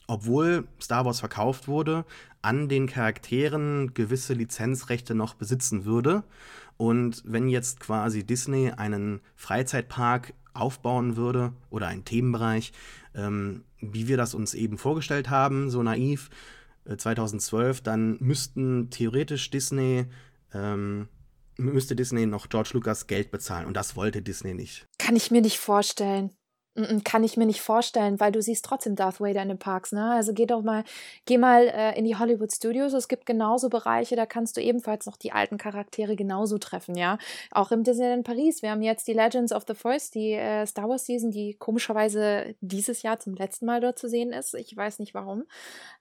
[0.06, 2.04] obwohl Star Wars verkauft wurde,
[2.42, 6.24] an den Charakteren gewisse Lizenzrechte noch besitzen würde.
[6.76, 12.72] Und wenn jetzt quasi Disney einen Freizeitpark aufbauen würde oder einen Themenbereich,
[13.14, 16.30] ähm, wie wir das uns eben vorgestellt haben, so naiv,
[16.84, 20.06] äh, 2012, dann müssten theoretisch Disney,
[20.52, 21.08] ähm,
[21.56, 24.86] müsste Disney noch George Lucas Geld bezahlen und das wollte Disney nicht.
[24.98, 26.30] Kann ich mir nicht vorstellen.
[27.04, 30.10] Kann ich mir nicht vorstellen, weil du siehst trotzdem Darth Vader in den Parks, ne?
[30.10, 30.82] Also geh doch mal,
[31.24, 32.92] geh mal äh, in die Hollywood Studios.
[32.94, 37.18] Es gibt genauso Bereiche, da kannst du ebenfalls noch die alten Charaktere genauso treffen, ja.
[37.52, 38.62] Auch im Disneyland Paris.
[38.62, 42.56] Wir haben jetzt die Legends of the Force, die äh, Star Wars Season, die komischerweise
[42.60, 44.54] dieses Jahr zum letzten Mal dort zu sehen ist.
[44.54, 45.44] Ich weiß nicht warum.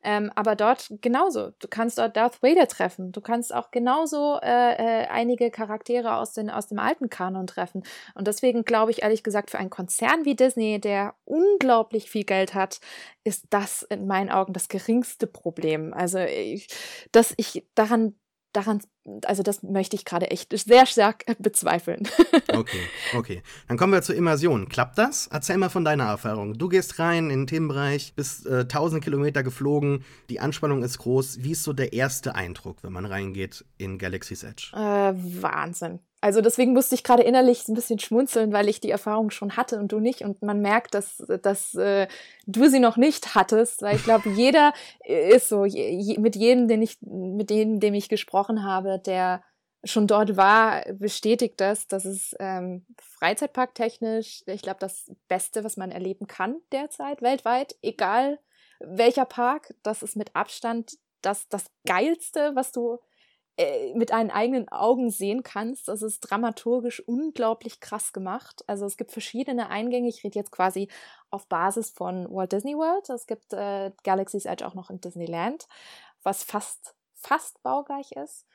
[0.02, 1.52] Ähm, aber dort genauso.
[1.60, 3.12] Du kannst dort Darth Vader treffen.
[3.12, 7.84] Du kannst auch genauso äh, äh, einige Charaktere aus, den, aus dem alten Kanon treffen.
[8.16, 12.24] Und deswegen glaube ich ehrlich gesagt, für einen Konzern wie Disney Disney, der unglaublich viel
[12.24, 12.80] Geld hat,
[13.24, 15.94] ist das in meinen Augen das geringste Problem.
[15.94, 16.68] Also, ich,
[17.12, 18.16] dass ich daran
[18.54, 18.82] daran,
[19.26, 22.08] also das möchte ich gerade echt sehr stark bezweifeln.
[22.50, 22.82] okay,
[23.16, 23.42] okay.
[23.68, 24.70] Dann kommen wir zur Immersion.
[24.70, 25.26] Klappt das?
[25.26, 26.56] Erzähl mal von deiner Erfahrung.
[26.56, 31.42] Du gehst rein in den Themenbereich, bist äh, 1000 Kilometer geflogen, die Anspannung ist groß.
[31.42, 34.70] Wie ist so der erste Eindruck, wenn man reingeht in Galaxy's Edge?
[34.74, 36.00] Äh, Wahnsinn.
[36.24, 39.78] Also deswegen musste ich gerade innerlich ein bisschen schmunzeln, weil ich die Erfahrung schon hatte
[39.78, 40.22] und du nicht.
[40.22, 42.08] Und man merkt, dass, dass äh,
[42.46, 44.72] du sie noch nicht hattest, weil ich glaube, jeder
[45.04, 49.44] ist so, je, mit jedem, den ich, mit dem, dem ich gesprochen habe, der
[49.84, 55.92] schon dort war, bestätigt das, dass es ähm, Freizeitparktechnisch, ich glaube, das Beste, was man
[55.92, 58.40] erleben kann derzeit weltweit, egal
[58.80, 63.00] welcher Park, das ist mit Abstand das, das Geilste, was du
[63.94, 65.88] mit deinen eigenen Augen sehen kannst.
[65.88, 68.64] Das ist dramaturgisch unglaublich krass gemacht.
[68.66, 70.10] Also es gibt verschiedene Eingänge.
[70.10, 70.90] Ich rede jetzt quasi
[71.30, 73.10] auf Basis von Walt Disney World.
[73.10, 75.68] Es gibt äh, Galaxy's Edge auch noch in Disneyland,
[76.24, 78.48] was fast, fast baugleich ist.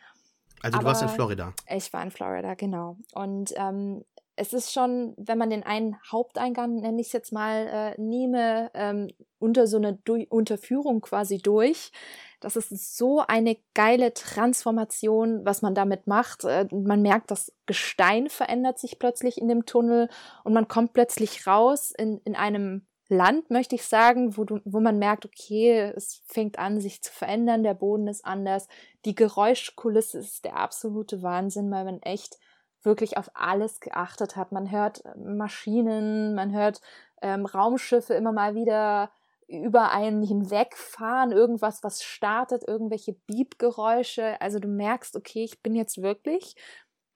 [0.63, 1.55] Also du warst in Florida.
[1.69, 2.97] Ich war in Florida, genau.
[3.15, 7.67] Und ähm, es ist schon, wenn man den einen Haupteingang, nenne ich es jetzt mal,
[7.67, 9.09] äh, nehme, ähm,
[9.39, 11.93] unter so eine du Unterführung quasi durch,
[12.41, 16.45] das ist so eine geile Transformation, was man damit macht.
[16.45, 20.09] Äh, man merkt, das Gestein verändert sich plötzlich in dem Tunnel
[20.45, 24.81] und man kommt plötzlich raus in, in einem Land, möchte ich sagen, wo, du, wo
[24.81, 28.69] man merkt, okay, es fängt an, sich zu verändern, der Boden ist anders,
[29.07, 32.39] die Geräuschkulisse ist der absolute Wahnsinn, weil man echt
[32.83, 34.53] wirklich auf alles geachtet hat.
[34.53, 36.81] Man hört äh, Maschinen, man hört
[37.23, 39.11] ähm, Raumschiffe immer mal wieder
[39.49, 44.41] über einen hinwegfahren, irgendwas, was startet, irgendwelche Beep-Geräusche.
[44.41, 46.55] Also du merkst, okay, ich bin jetzt wirklich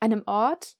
[0.00, 0.76] an einem Ort,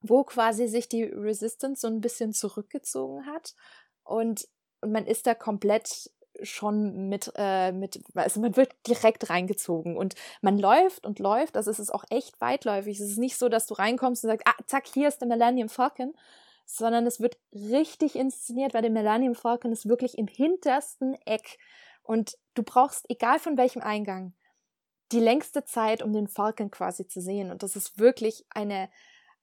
[0.00, 3.54] wo quasi sich die Resistance so ein bisschen zurückgezogen hat
[4.02, 4.48] und,
[4.80, 6.10] und man ist da komplett
[6.42, 11.70] schon mit, äh, mit, also man wird direkt reingezogen und man läuft und läuft, also
[11.70, 12.98] es ist auch echt weitläufig.
[12.98, 15.68] Es ist nicht so, dass du reinkommst und sagst, ah, zack, hier ist der Millennium
[15.68, 16.14] Falcon,
[16.64, 21.58] sondern es wird richtig inszeniert, weil der Millennium Falcon ist wirklich im hintersten Eck.
[22.02, 24.34] Und du brauchst, egal von welchem Eingang,
[25.12, 27.50] die längste Zeit, um den Falcon quasi zu sehen.
[27.50, 28.88] Und das ist wirklich eine,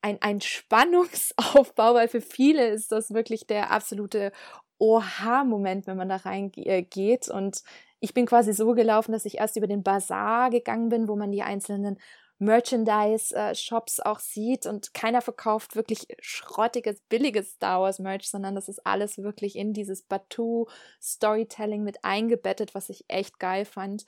[0.02, 4.32] ein, ein Spannungsaufbau, weil für viele ist das wirklich der absolute
[4.80, 7.30] Oha-Moment, wenn man da reingeht.
[7.30, 7.64] Und
[8.00, 11.32] ich bin quasi so gelaufen, dass ich erst über den Bazar gegangen bin, wo man
[11.32, 12.00] die einzelnen
[12.40, 19.18] Merchandise-Shops auch sieht und keiner verkauft wirklich schrottiges, billiges Star Wars-Merch, sondern das ist alles
[19.18, 24.06] wirklich in dieses Batu-Storytelling mit eingebettet, was ich echt geil fand.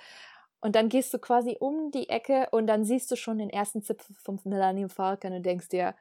[0.61, 3.81] Und dann gehst du quasi um die Ecke und dann siehst du schon den ersten
[3.81, 5.95] Zipfel vom Millennium Falcon und denkst dir,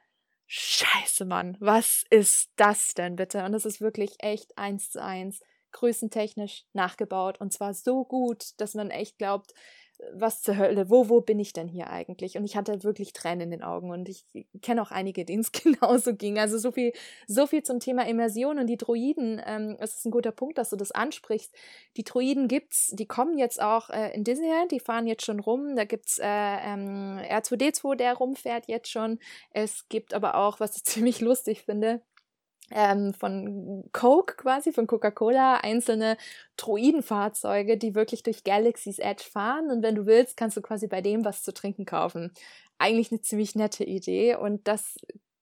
[0.47, 3.45] Scheiße, Mann, was ist das denn bitte?
[3.45, 5.41] Und das ist wirklich echt eins zu eins,
[5.71, 9.53] größentechnisch nachgebaut und zwar so gut, dass man echt glaubt,
[10.13, 12.37] was zur Hölle, wo, wo bin ich denn hier eigentlich?
[12.37, 14.25] Und ich hatte wirklich Tränen in den Augen und ich
[14.61, 16.39] kenne auch einige, denen es genauso ging.
[16.39, 16.93] Also so viel,
[17.27, 19.41] so viel zum Thema Immersion und die Droiden.
[19.45, 21.53] Ähm, es ist ein guter Punkt, dass du das ansprichst.
[21.97, 25.75] Die Droiden gibt's, die kommen jetzt auch äh, in Disneyland, die fahren jetzt schon rum.
[25.75, 29.19] Da gibt's äh, ähm, R2D2, der rumfährt jetzt schon.
[29.51, 32.01] Es gibt aber auch, was ich ziemlich lustig finde,
[32.73, 36.17] ähm, von Coke quasi, von Coca-Cola, einzelne
[36.57, 39.69] Droidenfahrzeuge, die wirklich durch Galaxy's Edge fahren.
[39.69, 42.31] Und wenn du willst, kannst du quasi bei dem was zu trinken kaufen.
[42.77, 44.35] Eigentlich eine ziemlich nette Idee.
[44.35, 44.97] Und das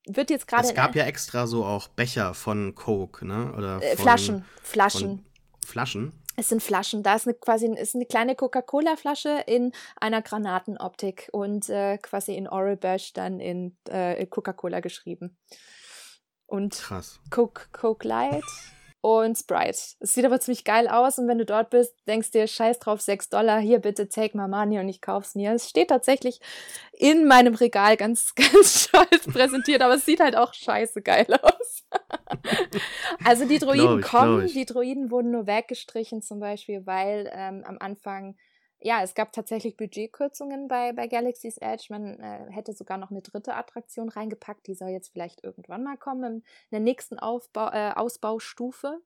[0.08, 0.68] wird jetzt gerade.
[0.68, 3.54] Es gab ja extra so auch Becher von Coke, ne?
[3.58, 4.46] Oder äh, von, Flaschen.
[4.62, 5.26] Flaschen.
[5.66, 6.14] Flaschen?
[6.36, 7.04] Es sind Flaschen.
[7.04, 12.48] Da ist eine, quasi ist eine kleine Coca-Cola-Flasche in einer Granatenoptik und äh, quasi in
[12.48, 15.38] Orebash dann in äh, Coca-Cola geschrieben
[16.50, 17.20] und Krass.
[17.30, 18.44] Coke, Coke Light
[19.02, 19.78] und Sprite.
[20.00, 23.00] Es sieht aber ziemlich geil aus und wenn du dort bist, denkst dir, scheiß drauf,
[23.00, 25.54] 6 Dollar, hier bitte take my money und ich kauf's mir.
[25.54, 26.42] Es steht tatsächlich
[26.92, 31.86] in meinem Regal ganz, ganz stolz präsentiert, aber es sieht halt auch scheiße geil aus.
[33.24, 38.36] also die Droiden kommen, die Droiden wurden nur weggestrichen zum Beispiel, weil ähm, am Anfang
[38.82, 41.88] ja, es gab tatsächlich Budgetkürzungen bei, bei Galaxy's Edge.
[41.90, 44.68] Man äh, hätte sogar noch eine dritte Attraktion reingepackt.
[44.68, 49.02] Die soll jetzt vielleicht irgendwann mal kommen in der nächsten Aufbau, äh, Ausbaustufe.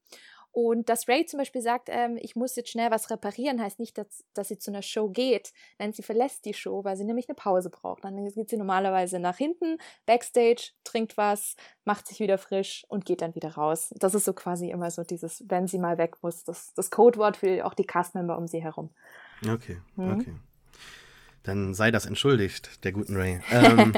[0.54, 3.98] Und dass Ray zum Beispiel sagt, ähm, ich muss jetzt schnell was reparieren, heißt nicht,
[3.98, 5.52] dass, dass sie zu einer Show geht.
[5.80, 8.06] Nein, sie verlässt die Show, weil sie nämlich eine Pause braucht.
[8.06, 11.56] Dann geht sie normalerweise nach hinten, backstage, trinkt was,
[11.86, 13.96] macht sich wieder frisch und geht dann wieder raus.
[13.98, 17.38] Das ist so quasi immer so dieses, wenn sie mal weg muss, das, das Codewort
[17.38, 18.92] für auch die Castmember um sie herum.
[19.48, 20.12] Okay, mhm.
[20.12, 20.34] okay.
[21.44, 23.42] Dann sei das entschuldigt, der guten Ray.
[23.52, 23.94] Ähm,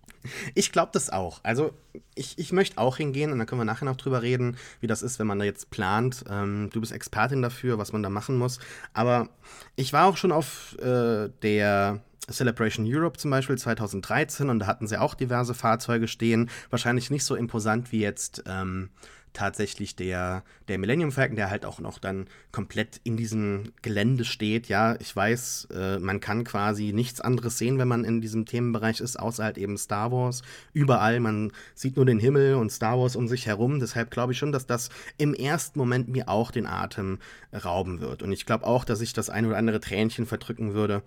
[0.54, 1.40] ich glaube das auch.
[1.44, 1.72] Also
[2.14, 5.02] ich, ich möchte auch hingehen und dann können wir nachher noch drüber reden, wie das
[5.02, 6.24] ist, wenn man da jetzt plant.
[6.28, 8.58] Ähm, du bist Expertin dafür, was man da machen muss.
[8.92, 9.28] Aber
[9.76, 14.86] ich war auch schon auf äh, der Celebration Europe zum Beispiel 2013 und da hatten
[14.86, 16.50] sie auch diverse Fahrzeuge stehen.
[16.70, 18.90] Wahrscheinlich nicht so imposant wie jetzt ähm,
[19.32, 24.68] tatsächlich der, der Millennium Falcon, der halt auch noch dann komplett in diesem Gelände steht.
[24.68, 29.00] Ja, ich weiß, äh, man kann quasi nichts anderes sehen, wenn man in diesem Themenbereich
[29.00, 30.42] ist, außer halt eben Star Wars.
[30.72, 33.80] Überall, man sieht nur den Himmel und Star Wars um sich herum.
[33.80, 37.18] Deshalb glaube ich schon, dass das im ersten Moment mir auch den Atem
[37.52, 38.22] rauben wird.
[38.22, 41.02] Und ich glaube auch, dass ich das ein oder andere Tränchen verdrücken würde.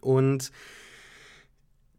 [0.00, 0.52] Und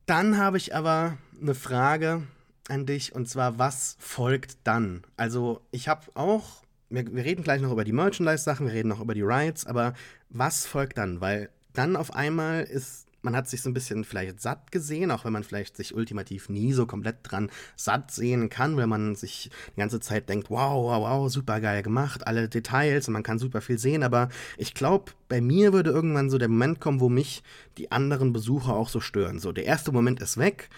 [0.06, 2.24] dann habe ich aber eine Frage,
[2.70, 5.04] an dich und zwar, was folgt dann?
[5.18, 9.02] Also, ich habe auch, wir, wir, reden gleich noch über die Merchandise-Sachen, wir reden noch
[9.02, 9.94] über die Rides, aber
[10.30, 11.22] was folgt dann?
[11.22, 15.26] Weil dann auf einmal ist, man hat sich so ein bisschen vielleicht satt gesehen, auch
[15.26, 19.50] wenn man vielleicht sich ultimativ nie so komplett dran satt sehen kann, weil man sich
[19.76, 23.40] die ganze Zeit denkt, wow, wow, wow, super geil gemacht, alle Details und man kann
[23.40, 27.10] super viel sehen, aber ich glaube, bei mir würde irgendwann so der Moment kommen, wo
[27.10, 27.44] mich
[27.78, 29.40] die anderen Besucher auch so stören.
[29.40, 30.70] So, der erste Moment ist weg.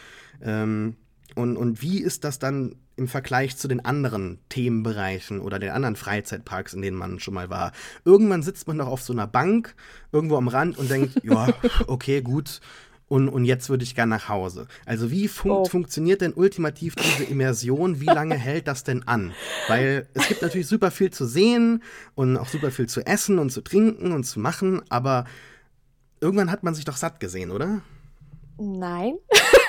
[0.42, 0.96] Ähm,
[1.36, 5.96] und, und wie ist das dann im Vergleich zu den anderen Themenbereichen oder den anderen
[5.96, 7.72] Freizeitparks, in denen man schon mal war?
[8.06, 9.76] Irgendwann sitzt man doch auf so einer Bank
[10.12, 11.48] irgendwo am Rand und denkt, ja,
[11.88, 12.60] okay, gut.
[13.08, 14.68] Und, und jetzt würde ich gerne nach Hause.
[14.86, 15.66] Also wie fun oh.
[15.66, 18.00] funktioniert denn ultimativ diese Immersion?
[18.00, 19.34] Wie lange hält das denn an?
[19.68, 21.84] Weil es gibt natürlich super viel zu sehen
[22.16, 25.26] und auch super viel zu essen und zu trinken und zu machen, aber
[26.22, 27.82] irgendwann hat man sich doch satt gesehen, oder?
[28.58, 29.16] Nein.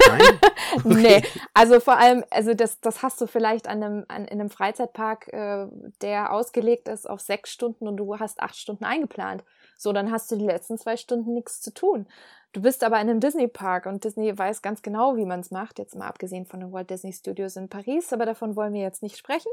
[0.08, 0.38] Nein?
[0.84, 4.48] Nee, also vor allem, also das, das hast du vielleicht an einem, an, in einem
[4.48, 5.66] Freizeitpark, äh,
[6.00, 9.44] der ausgelegt ist auf sechs Stunden und du hast acht Stunden eingeplant.
[9.76, 12.06] So, dann hast du die letzten zwei Stunden nichts zu tun.
[12.52, 15.78] Du bist aber in einem Disney-Park und Disney weiß ganz genau, wie man es macht.
[15.78, 19.02] Jetzt mal abgesehen von den Walt Disney Studios in Paris, aber davon wollen wir jetzt
[19.02, 19.50] nicht sprechen.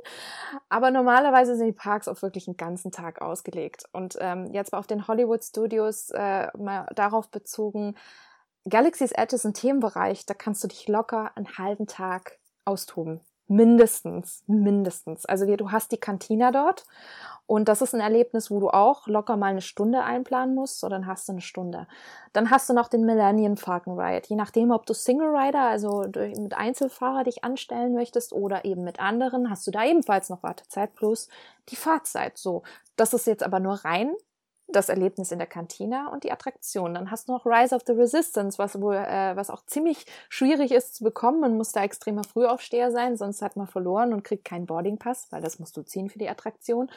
[0.68, 3.86] Aber normalerweise sind die Parks auch wirklich einen ganzen Tag ausgelegt.
[3.94, 7.96] Und ähm, jetzt auf den Hollywood Studios äh, mal darauf bezogen,
[8.68, 13.22] Galaxy's Edge ist ein Themenbereich, da kannst du dich locker einen halben Tag austoben.
[13.52, 15.26] Mindestens, mindestens.
[15.26, 16.86] Also du hast die Kantina dort
[17.48, 20.88] und das ist ein Erlebnis, wo du auch locker mal eine Stunde einplanen musst, so
[20.88, 21.88] dann hast du eine Stunde.
[22.32, 24.28] Dann hast du noch den Millennium Falcon Ride.
[24.28, 29.00] Je nachdem, ob du Single Rider, also mit Einzelfahrer dich anstellen möchtest oder eben mit
[29.00, 31.28] anderen, hast du da ebenfalls noch Wartezeit plus
[31.70, 32.38] die Fahrzeit.
[32.38, 32.62] So,
[32.98, 34.14] das ist jetzt aber nur rein
[34.72, 36.94] das Erlebnis in der Kantine und die Attraktion.
[36.94, 40.72] Dann hast du noch Rise of the Resistance, was wohl, äh, was auch ziemlich schwierig
[40.72, 41.40] ist zu bekommen.
[41.40, 45.42] Man muss da extremer Frühaufsteher sein, sonst hat man verloren und kriegt keinen Boardingpass, weil
[45.42, 46.92] das musst du ziehen für die Attraktion.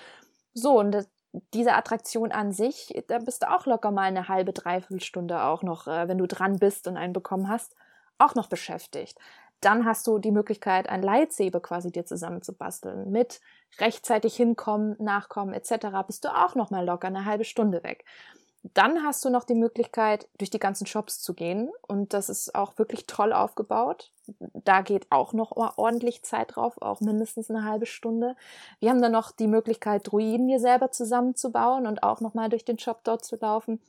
[0.55, 1.09] So, und das,
[1.55, 5.63] diese Attraktion an sich, da bist du auch locker mal eine halbe, dreiviertel Stunde auch
[5.63, 7.75] noch, äh, wenn du dran bist und einen bekommen hast,
[8.19, 9.19] auch noch beschäftigt.
[9.61, 13.11] Dann hast du die Möglichkeit, ein Lightsaber quasi dir zusammenzubasteln.
[13.11, 13.41] Mit
[13.79, 15.87] rechtzeitig hinkommen, nachkommen etc.
[16.07, 18.05] bist du auch noch mal locker eine halbe Stunde weg.
[18.75, 21.71] Dann hast du noch die Möglichkeit, durch die ganzen Shops zu gehen.
[21.89, 24.13] Und das ist auch wirklich toll aufgebaut.
[24.39, 28.37] Da geht auch noch ordentlich Zeit drauf, auch mindestens eine halbe Stunde.
[28.79, 32.65] Wir haben dann noch die Möglichkeit, Druiden dir selber zusammenzubauen und auch noch mal durch
[32.65, 33.81] den Shop dort zu laufen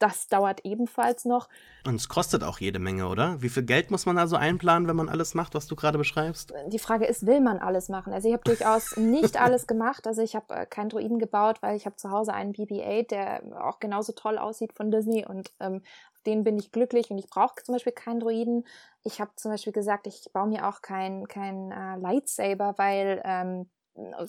[0.00, 1.48] das dauert ebenfalls noch.
[1.86, 3.40] Und es kostet auch jede Menge, oder?
[3.40, 6.52] Wie viel Geld muss man also einplanen, wenn man alles macht, was du gerade beschreibst?
[6.68, 8.12] Die Frage ist, will man alles machen?
[8.12, 10.06] Also ich habe durchaus nicht alles gemacht.
[10.06, 13.42] Also ich habe äh, keinen Droiden gebaut, weil ich habe zu Hause einen BB-8, der
[13.62, 15.82] auch genauso toll aussieht von Disney und ähm,
[16.12, 18.66] auf den bin ich glücklich und ich brauche zum Beispiel keinen Droiden.
[19.04, 23.70] Ich habe zum Beispiel gesagt, ich baue mir auch keinen kein, äh, Lightsaber, weil ähm,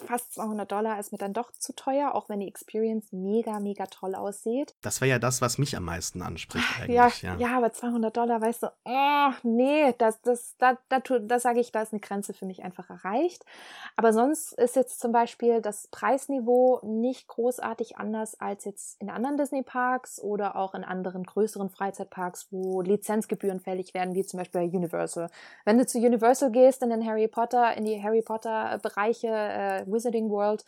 [0.05, 3.85] fast 200 Dollar ist mir dann doch zu teuer, auch wenn die Experience mega, mega
[3.85, 4.75] toll aussieht.
[4.81, 6.95] Das wäre ja das, was mich am meisten anspricht eigentlich.
[6.95, 7.35] Ja, ja.
[7.37, 11.59] ja aber 200 Dollar, weißt du, oh, nee, das, das, da, da, da, das sage
[11.59, 13.45] ich, da ist eine Grenze für mich einfach erreicht.
[13.95, 19.37] Aber sonst ist jetzt zum Beispiel das Preisniveau nicht großartig anders als jetzt in anderen
[19.37, 24.77] Disney-Parks oder auch in anderen größeren Freizeitparks, wo Lizenzgebühren fällig werden, wie zum Beispiel bei
[24.77, 25.29] Universal.
[25.65, 30.29] Wenn du zu Universal gehst, in den Harry Potter, in die Harry Potter-Bereiche, äh, Wizarding
[30.29, 30.65] World,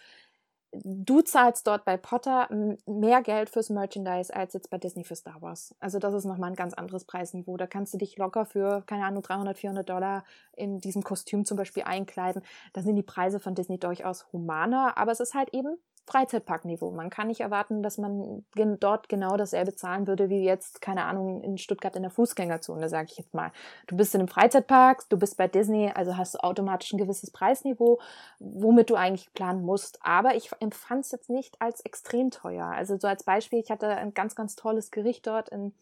[0.74, 2.48] du zahlst dort bei Potter
[2.86, 5.76] mehr Geld fürs Merchandise als jetzt bei Disney für Star Wars.
[5.80, 7.58] Also das ist nochmal ein ganz anderes Preisniveau.
[7.58, 10.24] Da kannst du dich locker für, keine Ahnung, 300, 400 Dollar
[10.56, 12.42] in diesem Kostüm zum Beispiel einkleiden.
[12.74, 16.92] Da sind die Preise von Disney durchaus humaner, aber es ist halt eben Freizeitparkniveau.
[16.92, 18.46] Man kann nicht erwarten, dass man
[18.80, 23.08] dort genau dasselbe zahlen würde wie jetzt, keine Ahnung, in Stuttgart in der Fußgängerzone, sage
[23.12, 23.52] ich jetzt mal.
[23.88, 27.32] Du bist in einem Freizeitpark, du bist bei Disney, also hast du automatisch ein gewisses
[27.32, 28.00] Preisniveau,
[28.40, 30.00] womit du eigentlich planen musst.
[30.02, 32.66] Aber ich empfand es jetzt nicht als extrem teuer.
[32.66, 35.74] Also so als Beispiel, ich hatte ein ganz, ganz tolles Gericht dort in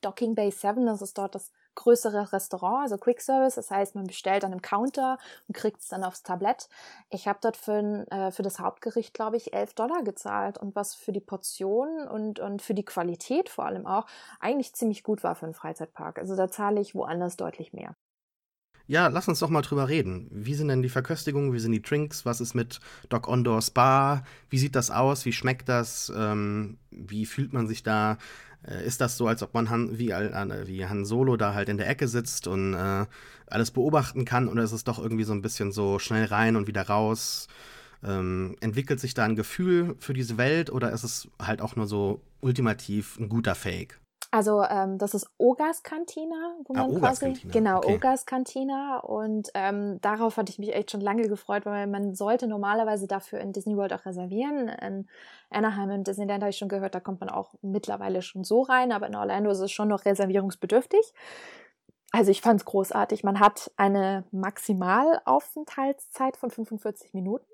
[0.00, 3.54] Docking Bay 7, das ist dort das größere Restaurant, also Quick Service.
[3.54, 6.68] Das heißt, man bestellt an einem Counter und kriegt es dann aufs Tablett.
[7.10, 10.94] Ich habe dort für, äh, für das Hauptgericht, glaube ich, 11 Dollar gezahlt und was
[10.94, 14.06] für die Portion und, und für die Qualität vor allem auch
[14.40, 16.18] eigentlich ziemlich gut war für einen Freizeitpark.
[16.18, 17.94] Also da zahle ich woanders deutlich mehr.
[18.90, 20.28] Ja, lass uns doch mal drüber reden.
[20.32, 21.52] Wie sind denn die Verköstigungen?
[21.52, 22.24] Wie sind die Drinks?
[22.24, 24.24] Was ist mit Doc Ondor Spa?
[24.48, 25.26] Wie sieht das aus?
[25.26, 26.10] Wie schmeckt das?
[26.16, 28.16] Ähm, wie fühlt man sich da?
[28.66, 31.68] Äh, ist das so, als ob man Han, wie, äh, wie Han Solo da halt
[31.68, 33.06] in der Ecke sitzt und äh,
[33.46, 34.48] alles beobachten kann?
[34.48, 37.48] Oder ist es doch irgendwie so ein bisschen so schnell rein und wieder raus?
[38.04, 41.86] Ähm, entwickelt sich da ein Gefühl für diese Welt oder ist es halt auch nur
[41.86, 43.98] so ultimativ ein guter Fake?
[44.30, 47.52] Also ähm, das ist Ogas Cantina, wo ah, man ah, quasi Cantina.
[47.52, 47.94] genau okay.
[47.94, 52.46] Ogas Cantina und ähm, darauf hatte ich mich echt schon lange gefreut, weil man sollte
[52.46, 54.68] normalerweise dafür in Disney World auch reservieren.
[54.68, 55.08] In
[55.48, 58.92] Anaheim und Disneyland habe ich schon gehört, da kommt man auch mittlerweile schon so rein,
[58.92, 61.14] aber in Orlando ist es schon noch reservierungsbedürftig.
[62.10, 63.24] Also ich fand es großartig.
[63.24, 67.46] Man hat eine Maximalaufenthaltszeit von 45 Minuten.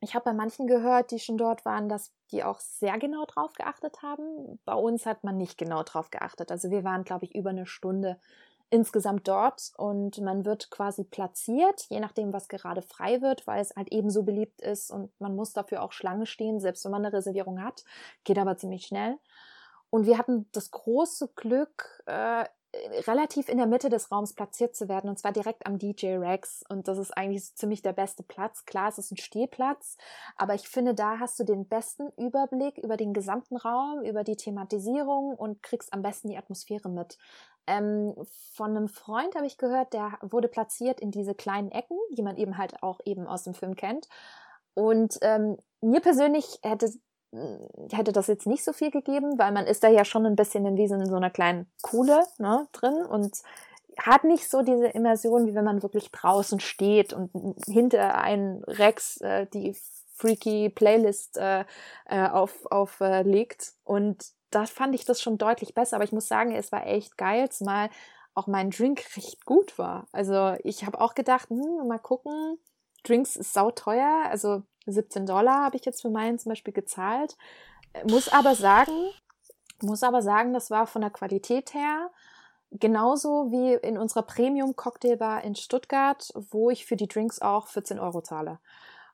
[0.00, 3.52] Ich habe bei manchen gehört, die schon dort waren, dass die auch sehr genau drauf
[3.54, 4.60] geachtet haben.
[4.64, 6.52] Bei uns hat man nicht genau drauf geachtet.
[6.52, 8.20] Also wir waren, glaube ich, über eine Stunde
[8.70, 13.74] insgesamt dort und man wird quasi platziert, je nachdem, was gerade frei wird, weil es
[13.74, 17.16] halt ebenso beliebt ist und man muss dafür auch Schlange stehen, selbst wenn man eine
[17.16, 17.84] Reservierung hat.
[18.24, 19.18] Geht aber ziemlich schnell.
[19.90, 22.44] Und wir hatten das große Glück, äh,
[23.06, 26.62] relativ in der Mitte des Raums platziert zu werden und zwar direkt am DJ Rex
[26.68, 28.66] und das ist eigentlich ziemlich der beste Platz.
[28.66, 29.96] Klar, es ist ein Stehplatz,
[30.36, 34.36] aber ich finde, da hast du den besten Überblick über den gesamten Raum, über die
[34.36, 37.18] Thematisierung und kriegst am besten die Atmosphäre mit.
[37.66, 38.14] Ähm,
[38.54, 42.36] von einem Freund habe ich gehört, der wurde platziert in diese kleinen Ecken, die man
[42.36, 44.08] eben halt auch eben aus dem Film kennt.
[44.74, 46.90] Und ähm, mir persönlich hätte
[47.90, 50.64] hätte das jetzt nicht so viel gegeben, weil man ist da ja schon ein bisschen
[50.64, 53.42] in, wie in so einer kleinen Kuhle ne, drin und
[53.98, 57.30] hat nicht so diese Immersion, wie wenn man wirklich draußen steht und
[57.66, 59.76] hinter einen Rex äh, die
[60.14, 61.64] freaky Playlist äh,
[62.06, 62.62] äh auflegt.
[62.70, 63.46] Auf, äh,
[63.84, 65.96] und da fand ich das schon deutlich besser.
[65.96, 67.90] Aber ich muss sagen, es war echt geil, zumal
[68.34, 70.06] auch mein Drink recht gut war.
[70.12, 72.58] Also ich habe auch gedacht, hm, mal gucken,
[73.02, 74.26] Drinks ist sauteuer.
[74.30, 74.62] Also
[74.92, 77.36] 17 Dollar habe ich jetzt für meinen zum Beispiel gezahlt.
[78.08, 78.92] Muss aber sagen,
[79.82, 82.10] muss aber sagen, das war von der Qualität her
[82.70, 87.98] genauso wie in unserer Premium Cocktailbar in Stuttgart, wo ich für die Drinks auch 14
[87.98, 88.58] Euro zahle.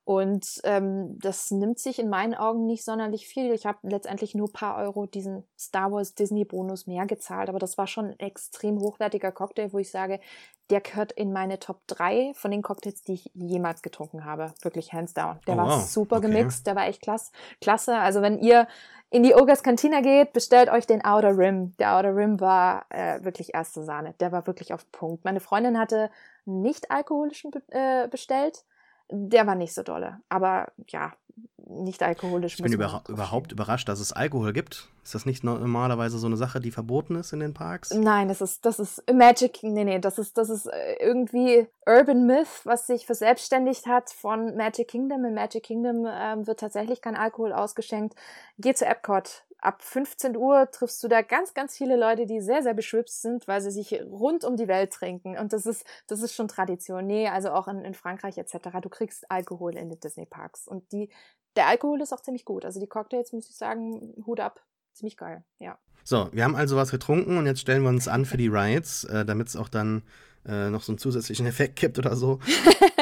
[0.07, 3.53] Und ähm, das nimmt sich in meinen Augen nicht sonderlich viel.
[3.55, 7.59] Ich habe letztendlich nur ein paar Euro diesen Star Wars Disney Bonus mehr gezahlt, aber
[7.59, 10.21] das war schon ein extrem hochwertiger Cocktail, wo ich sage,
[10.71, 14.55] der gehört in meine Top 3 von den Cocktails, die ich jemals getrunken habe.
[14.63, 15.39] Wirklich hands down.
[15.47, 15.83] Der oh, war wow.
[15.85, 16.29] super okay.
[16.29, 17.33] gemixt, der war echt klasse.
[17.61, 17.97] klasse.
[17.97, 18.67] Also wenn ihr
[19.11, 21.75] in die Ogres Cantina geht, bestellt euch den Outer Rim.
[21.79, 24.15] Der Outer Rim war äh, wirklich erste Sahne.
[24.21, 25.25] Der war wirklich auf Punkt.
[25.25, 26.11] Meine Freundin hatte
[26.47, 28.65] nicht alkoholischen äh, bestellt
[29.11, 30.21] der war nicht so dolle.
[30.29, 31.13] Aber ja,
[31.67, 32.55] nicht alkoholisch.
[32.55, 34.89] Ich bin über überhaupt überrascht, dass es Alkohol gibt.
[35.03, 37.93] Ist das nicht normalerweise so eine Sache, die verboten ist in den Parks?
[37.93, 42.27] Nein, das ist, das ist Magic, nee, nee, das ist, das ist äh, irgendwie Urban
[42.27, 45.25] Myth, was sich verselbstständigt hat von Magic Kingdom.
[45.25, 48.15] In Magic Kingdom ähm, wird tatsächlich kein Alkohol ausgeschenkt.
[48.59, 52.63] Geh zu Epcot ab 15 Uhr triffst du da ganz, ganz viele Leute, die sehr,
[52.63, 55.39] sehr beschwipst sind, weil sie sich rund um die Welt trinken.
[55.39, 57.07] Und das ist, das ist schon Tradition.
[57.07, 58.69] Nee, also auch in, in Frankreich etc.
[58.83, 60.69] Du kriegst Alkohol in den Disney Parks.
[60.69, 61.09] Und die,
[61.57, 62.65] der Alkohol ist auch ziemlich gut.
[62.65, 64.63] Also die Cocktails, muss ich sagen, Hut ab.
[64.93, 65.79] Ziemlich geil, ja.
[66.05, 69.05] So, wir haben also was getrunken und jetzt stellen wir uns an für die Rides,
[69.05, 70.03] äh, damit es auch dann
[70.47, 72.39] äh, noch so einen zusätzlichen Effekt gibt oder so.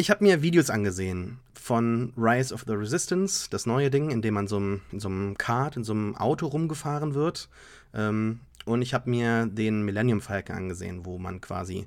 [0.00, 4.32] ich habe mir Videos angesehen von Rise of the Resistance, das neue Ding, in dem
[4.32, 7.50] man so in so einem Kart, in so einem Auto rumgefahren wird.
[7.92, 11.86] Ähm, und ich habe mir den Millennium Falcon angesehen, wo man quasi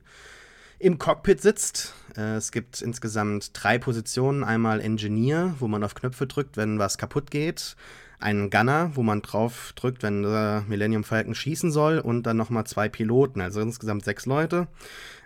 [0.77, 1.95] im Cockpit sitzt.
[2.15, 4.43] Äh, es gibt insgesamt drei Positionen.
[4.43, 7.75] Einmal Engineer, wo man auf Knöpfe drückt, wenn was kaputt geht.
[8.19, 11.97] Einen Gunner, wo man drauf drückt, wenn der Millennium Falcon schießen soll.
[11.99, 14.67] Und dann nochmal zwei Piloten, also insgesamt sechs Leute.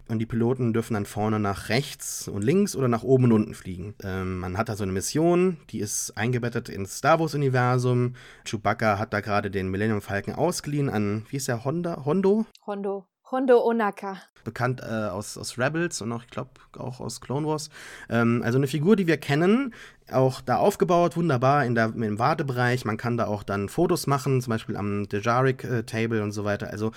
[0.07, 3.53] Und die Piloten dürfen dann vorne nach rechts und links oder nach oben und unten
[3.53, 3.95] fliegen.
[4.03, 8.15] Ähm, man hat da so eine Mission, die ist eingebettet ins Star Wars-Universum.
[8.45, 12.03] Chewbacca hat da gerade den Millennium Falcon ausgeliehen an, wie ist der, Honda?
[12.05, 12.45] Hondo?
[12.65, 13.05] Hondo.
[13.29, 14.21] Hondo Onaka.
[14.45, 17.69] Bekannt äh, aus, aus Rebels und auch, ich glaube, auch aus Clone Wars.
[18.09, 19.73] Ähm, also eine Figur, die wir kennen,
[20.09, 22.85] auch da aufgebaut, wunderbar in der, im Wartebereich.
[22.85, 26.69] Man kann da auch dann Fotos machen, zum Beispiel am Dejarik-Table äh, und so weiter.
[26.69, 26.93] Also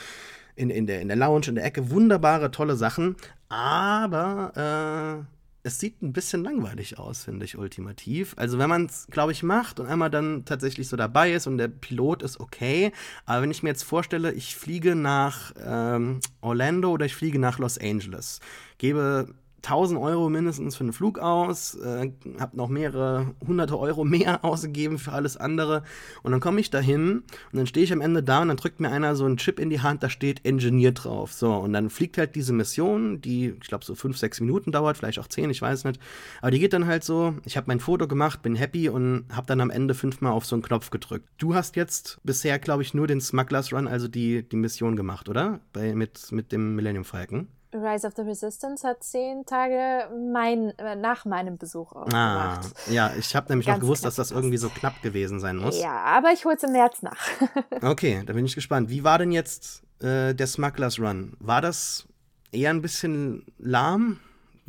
[0.60, 3.16] in, in, der, in der Lounge, in der Ecke, wunderbare, tolle Sachen.
[3.48, 8.34] Aber äh, es sieht ein bisschen langweilig aus, finde ich, ultimativ.
[8.36, 11.56] Also wenn man es, glaube ich, macht und einmal dann tatsächlich so dabei ist und
[11.56, 12.92] der Pilot ist okay,
[13.24, 17.58] aber wenn ich mir jetzt vorstelle, ich fliege nach ähm, Orlando oder ich fliege nach
[17.58, 18.40] Los Angeles,
[18.78, 24.44] gebe 1000 Euro mindestens für einen Flug aus, äh, habe noch mehrere hunderte Euro mehr
[24.44, 25.82] ausgegeben für alles andere.
[26.22, 28.56] Und dann komme ich da hin und dann stehe ich am Ende da und dann
[28.56, 31.32] drückt mir einer so einen Chip in die Hand, da steht Engineer drauf.
[31.32, 34.96] So, und dann fliegt halt diese Mission, die, ich glaube, so fünf, sechs Minuten dauert,
[34.96, 36.00] vielleicht auch zehn, ich weiß nicht.
[36.40, 39.46] Aber die geht dann halt so, ich habe mein Foto gemacht, bin happy und habe
[39.46, 41.28] dann am Ende fünfmal auf so einen Knopf gedrückt.
[41.38, 45.28] Du hast jetzt bisher, glaube ich, nur den Smugglers Run, also die, die Mission gemacht,
[45.28, 45.60] oder?
[45.72, 47.48] Bei, mit, mit dem Millennium Falcon.
[47.72, 52.74] Rise of the Resistance hat zehn Tage mein, äh, nach meinem Besuch ah, gemacht.
[52.88, 55.80] Ja, ich habe nämlich Ganz noch gewusst, dass das irgendwie so knapp gewesen sein muss.
[55.80, 57.18] Ja, aber ich hole es im März nach.
[57.82, 58.90] okay, da bin ich gespannt.
[58.90, 61.34] Wie war denn jetzt äh, der Smugglers Run?
[61.38, 62.06] War das
[62.52, 64.18] eher ein bisschen lahm?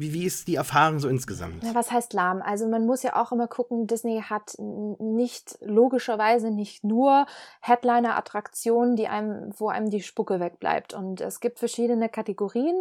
[0.01, 1.63] Wie, wie ist die Erfahrung so insgesamt?
[1.63, 2.41] Ja, was heißt lahm?
[2.41, 7.27] Also man muss ja auch immer gucken, Disney hat nicht logischerweise nicht nur
[7.61, 10.95] Headliner-Attraktionen, die einem, wo einem die Spucke wegbleibt.
[10.95, 12.75] Und es gibt verschiedene Kategorien.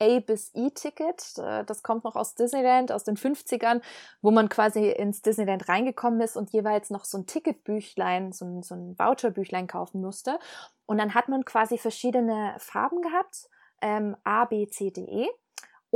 [0.00, 3.80] A bis E-Ticket, äh, das kommt noch aus Disneyland, aus den 50ern,
[4.22, 8.62] wo man quasi ins Disneyland reingekommen ist und jeweils noch so ein Ticketbüchlein, so ein,
[8.62, 10.38] so ein Voucherbüchlein kaufen musste.
[10.86, 13.48] Und dann hat man quasi verschiedene Farben gehabt,
[13.80, 15.28] ähm, A, B, C, D, E.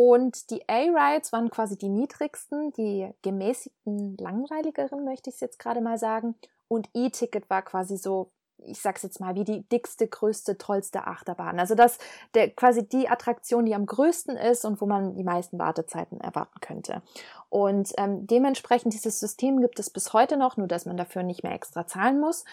[0.01, 5.81] Und die A-Rides waren quasi die niedrigsten, die gemäßigten, langweiligeren, möchte ich es jetzt gerade
[5.81, 6.37] mal sagen.
[6.69, 11.59] Und E-Ticket war quasi so, ich sag's jetzt mal, wie die dickste, größte, tollste Achterbahn.
[11.59, 11.99] Also das,
[12.35, 16.61] der quasi die Attraktion, die am größten ist und wo man die meisten Wartezeiten erwarten
[16.61, 17.03] könnte.
[17.49, 21.43] Und ähm, dementsprechend dieses System gibt es bis heute noch, nur dass man dafür nicht
[21.43, 22.45] mehr extra zahlen muss.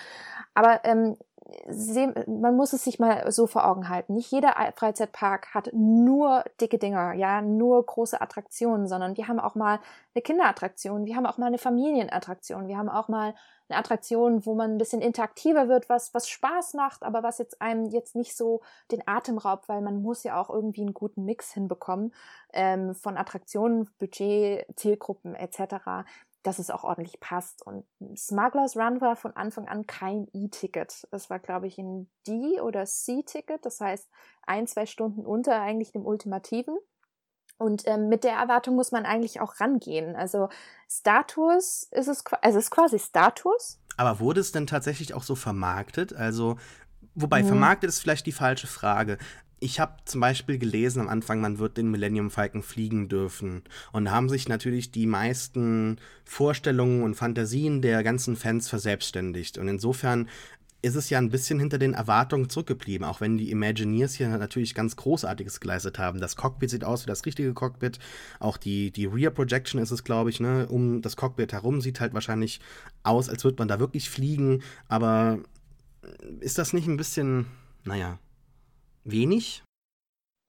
[0.56, 1.16] Aber ähm,
[2.28, 4.14] man muss es sich mal so vor Augen halten.
[4.14, 9.56] Nicht jeder Freizeitpark hat nur dicke Dinger, ja, nur große Attraktionen, sondern wir haben auch
[9.56, 9.80] mal
[10.16, 13.36] eine Kinderattraktion, wir haben auch mal eine Familienattraktion, wir haben auch mal
[13.68, 17.62] eine Attraktion, wo man ein bisschen interaktiver wird, was, was Spaß macht, aber was jetzt
[17.62, 21.26] einem jetzt nicht so den Atem raubt, weil man muss ja auch irgendwie einen guten
[21.26, 22.14] Mix hinbekommen
[22.54, 26.06] ähm, von Attraktionen, Budget, Zielgruppen etc
[26.46, 27.66] dass es auch ordentlich passt.
[27.66, 27.86] Und
[28.16, 31.08] Smugglers Run war von Anfang an kein E-Ticket.
[31.12, 34.08] Es war, glaube ich, ein D- oder C-Ticket, das heißt
[34.44, 36.78] ein, zwei Stunden unter eigentlich dem Ultimativen.
[37.58, 40.16] Und ähm, mit der Erwartung muss man eigentlich auch rangehen.
[40.16, 40.50] Also
[40.90, 43.80] Status ist es, also es ist quasi Status.
[43.98, 46.14] Aber wurde es denn tatsächlich auch so vermarktet?
[46.14, 46.58] Also
[47.16, 47.48] Wobei, mhm.
[47.48, 49.18] vermarktet ist vielleicht die falsche Frage
[49.60, 53.64] ich habe zum Beispiel gelesen am Anfang, man wird den Millennium Falcon fliegen dürfen.
[53.92, 59.58] Und da haben sich natürlich die meisten Vorstellungen und Fantasien der ganzen Fans verselbstständigt.
[59.58, 60.28] Und insofern
[60.82, 64.76] ist es ja ein bisschen hinter den Erwartungen zurückgeblieben, auch wenn die Imagineers hier natürlich
[64.76, 66.20] ganz Großartiges geleistet haben.
[66.20, 67.98] Das Cockpit sieht aus wie das richtige Cockpit.
[68.40, 72.00] Auch die, die Rear Projection ist es, glaube ich, ne, um das Cockpit herum sieht
[72.00, 72.60] halt wahrscheinlich
[73.02, 74.62] aus, als würde man da wirklich fliegen.
[74.88, 75.40] Aber
[76.40, 77.48] ist das nicht ein bisschen,
[77.84, 78.20] naja,
[79.06, 79.65] wenig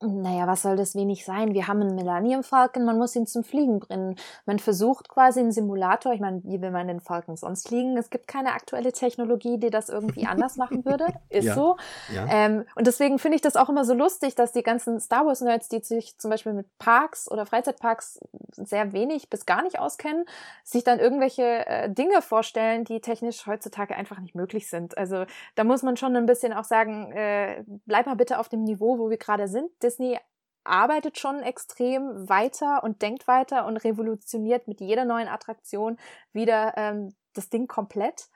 [0.03, 1.55] naja, was soll das wenig sein?
[1.55, 4.17] Wir haben einen Millennium Falcon, man muss ihn zum Fliegen bringen.
[4.45, 7.97] Man versucht quasi einen Simulator, ich meine, wie will man den Falcon sonst fliegen?
[7.97, 11.07] Es gibt keine aktuelle Technologie, die das irgendwie anders machen würde.
[11.31, 11.77] Ist ja, so.
[12.15, 12.27] Ja.
[12.29, 15.41] Ähm, und deswegen finde ich das auch immer so lustig, dass die ganzen Star Wars
[15.41, 18.21] Nerds, die sich zum Beispiel mit Parks oder Freizeitparks
[18.53, 20.27] sehr wenig bis gar nicht auskennen,
[20.63, 24.99] sich dann irgendwelche äh, Dinge vorstellen, die technisch heutzutage einfach nicht möglich sind.
[24.99, 25.25] Also
[25.55, 28.99] da muss man schon ein bisschen auch sagen, äh, bleib mal bitte auf dem Niveau,
[28.99, 30.19] wo wir gerade sind Disney
[30.65, 35.97] arbeitet schon extrem weiter und denkt weiter und revolutioniert mit jeder neuen Attraktion
[36.33, 38.29] wieder ähm, das Ding komplett.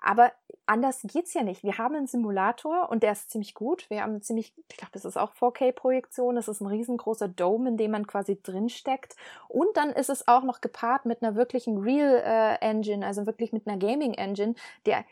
[0.00, 0.30] Aber
[0.66, 1.64] anders geht's ja nicht.
[1.64, 3.90] Wir haben einen Simulator und der ist ziemlich gut.
[3.90, 6.36] Wir haben ziemlich, ich glaube, das ist auch 4K-Projektion.
[6.36, 9.16] Das ist ein riesengroßer Dome, in dem man quasi drinsteckt.
[9.48, 13.52] Und dann ist es auch noch gepaart mit einer wirklichen Real äh, Engine, also wirklich
[13.52, 14.54] mit einer Gaming Engine,
[14.86, 15.04] der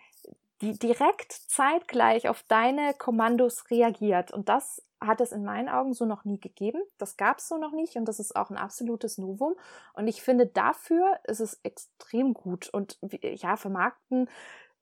[0.61, 4.31] die direkt zeitgleich auf deine Kommandos reagiert.
[4.31, 6.83] Und das hat es in meinen Augen so noch nie gegeben.
[6.99, 9.55] Das gab es so noch nicht und das ist auch ein absolutes Novum.
[9.95, 12.69] Und ich finde, dafür ist es extrem gut.
[12.69, 14.29] Und ja, vermarkten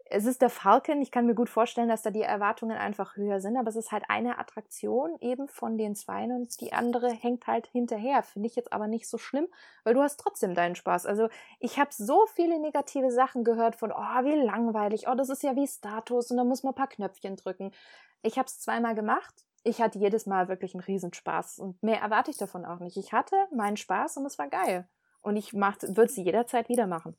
[0.06, 1.00] es ist der Falcon.
[1.00, 3.90] Ich kann mir gut vorstellen, dass da die Erwartungen einfach höher sind, aber es ist
[3.90, 8.22] halt eine Attraktion eben von den zwei und die andere hängt halt hinterher.
[8.22, 9.48] Finde ich jetzt aber nicht so schlimm,
[9.82, 11.06] weil du hast trotzdem deinen Spaß.
[11.06, 15.42] Also ich habe so viele negative Sachen gehört von, oh, wie langweilig, oh, das ist
[15.42, 17.72] ja wie Status und da muss man ein paar Knöpfchen drücken.
[18.22, 19.34] Ich habe es zweimal gemacht.
[19.64, 22.96] Ich hatte jedes Mal wirklich einen Riesenspaß und mehr erwarte ich davon auch nicht.
[22.96, 24.86] Ich hatte meinen Spaß und es war geil.
[25.22, 27.16] Und ich würde sie jederzeit wieder machen.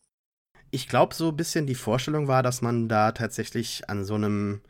[0.69, 4.61] Ich glaube, so ein bisschen die Vorstellung war, dass man da tatsächlich an so einem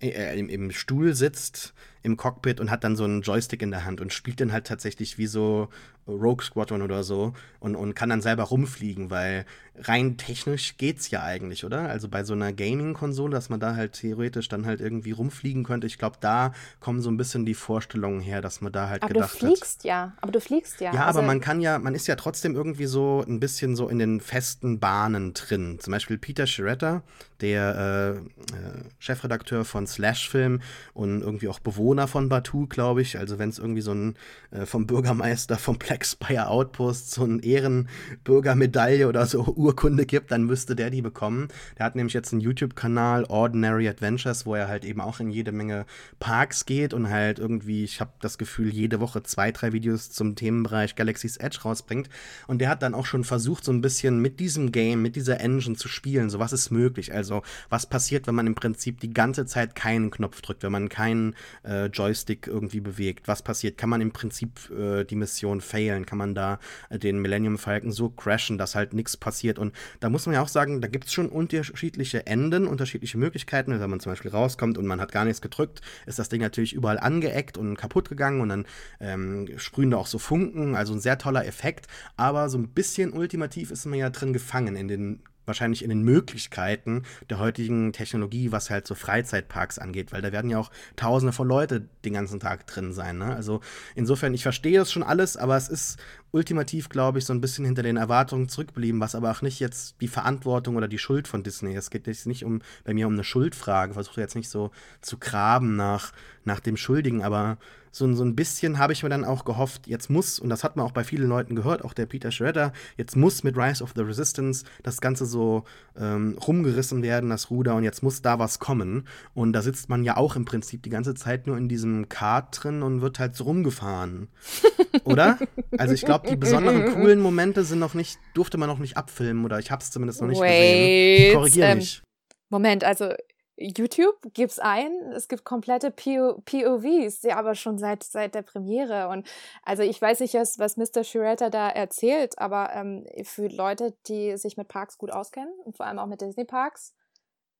[0.00, 1.74] äh, äh, im, im, Stuhl sitzt
[2.06, 4.66] im Cockpit und hat dann so einen Joystick in der Hand und spielt dann halt
[4.66, 5.68] tatsächlich wie so
[6.08, 9.44] Rogue Squadron oder so und, und kann dann selber rumfliegen, weil
[9.78, 11.88] rein technisch geht's ja eigentlich, oder?
[11.88, 15.86] Also bei so einer Gaming-Konsole, dass man da halt theoretisch dann halt irgendwie rumfliegen könnte.
[15.86, 19.12] Ich glaube, da kommen so ein bisschen die Vorstellungen her, dass man da halt aber
[19.12, 19.42] gedacht hat.
[19.42, 20.94] Aber du fliegst hat, ja, aber du fliegst ja.
[20.94, 23.88] Ja, also aber man kann ja, man ist ja trotzdem irgendwie so ein bisschen so
[23.88, 25.78] in den festen Bahnen drin.
[25.80, 27.02] Zum Beispiel Peter Schiretta,
[27.40, 30.62] der äh, äh, Chefredakteur von Slash Film
[30.94, 33.18] und irgendwie auch Bewohner von Batu, glaube ich.
[33.18, 34.14] Also wenn es irgendwie so ein
[34.50, 40.44] äh, vom Bürgermeister vom Black Spire Outpost so ein Ehrenbürgermedaille oder so Urkunde gibt, dann
[40.44, 41.48] müsste der die bekommen.
[41.78, 45.52] Der hat nämlich jetzt einen YouTube-Kanal, Ordinary Adventures, wo er halt eben auch in jede
[45.52, 45.86] Menge
[46.18, 50.34] Parks geht und halt irgendwie, ich habe das Gefühl, jede Woche zwei, drei Videos zum
[50.34, 52.08] Themenbereich Galaxy's Edge rausbringt.
[52.46, 55.40] Und der hat dann auch schon versucht, so ein bisschen mit diesem Game, mit dieser
[55.40, 56.30] Engine zu spielen.
[56.30, 57.12] So was ist möglich.
[57.12, 60.88] Also was passiert, wenn man im Prinzip die ganze Zeit keinen Knopf drückt, wenn man
[60.88, 63.28] keinen äh, Joystick irgendwie bewegt?
[63.28, 63.78] Was passiert?
[63.78, 66.06] Kann man im Prinzip äh, die Mission failen?
[66.06, 66.58] Kann man da
[66.88, 69.58] äh, den Millennium Falcon so crashen, dass halt nichts passiert?
[69.58, 73.78] Und da muss man ja auch sagen, da gibt es schon unterschiedliche Enden, unterschiedliche Möglichkeiten.
[73.78, 76.72] Wenn man zum Beispiel rauskommt und man hat gar nichts gedrückt, ist das Ding natürlich
[76.72, 78.66] überall angeeckt und kaputt gegangen und dann
[79.00, 80.74] ähm, sprühen da auch so Funken.
[80.74, 81.86] Also ein sehr toller Effekt.
[82.16, 86.02] Aber so ein bisschen ultimativ ist man ja drin gefangen in den wahrscheinlich in den
[86.02, 91.32] Möglichkeiten der heutigen Technologie, was halt so Freizeitparks angeht, weil da werden ja auch tausende
[91.32, 93.18] von Leute den ganzen Tag drin sein.
[93.18, 93.34] Ne?
[93.34, 93.60] Also
[93.94, 95.98] insofern, ich verstehe das schon alles, aber es ist
[96.32, 99.96] ultimativ, glaube ich, so ein bisschen hinter den Erwartungen zurückgeblieben, was aber auch nicht jetzt
[100.00, 101.74] die Verantwortung oder die Schuld von Disney.
[101.74, 104.70] Es geht jetzt nicht um bei mir um eine Schuldfrage, versuche jetzt nicht so
[105.00, 106.12] zu graben nach,
[106.44, 107.58] nach dem Schuldigen, aber
[107.96, 110.76] so, so ein bisschen habe ich mir dann auch gehofft, jetzt muss, und das hat
[110.76, 113.94] man auch bei vielen Leuten gehört, auch der Peter Schredder, jetzt muss mit Rise of
[113.96, 115.64] the Resistance das Ganze so
[115.98, 119.08] ähm, rumgerissen werden, das Ruder, und jetzt muss da was kommen.
[119.32, 122.62] Und da sitzt man ja auch im Prinzip die ganze Zeit nur in diesem Kart
[122.62, 124.28] drin und wird halt so rumgefahren.
[125.04, 125.38] Oder?
[125.78, 129.44] Also ich glaube, die besonderen coolen Momente sind noch nicht, durfte man noch nicht abfilmen
[129.44, 131.34] oder ich habe es zumindest noch nicht Wait, gesehen.
[131.34, 132.02] Korrigiere ähm, mich.
[132.48, 133.12] Moment, also
[133.56, 139.08] YouTube gibt's ein, es gibt komplette PO POVs, ja, aber schon seit seit der Premiere
[139.08, 139.26] und
[139.62, 141.04] also ich weiß nicht, was Mr.
[141.04, 145.86] Shiretta da erzählt, aber ähm, für Leute, die sich mit Parks gut auskennen und vor
[145.86, 146.94] allem auch mit Disney Parks,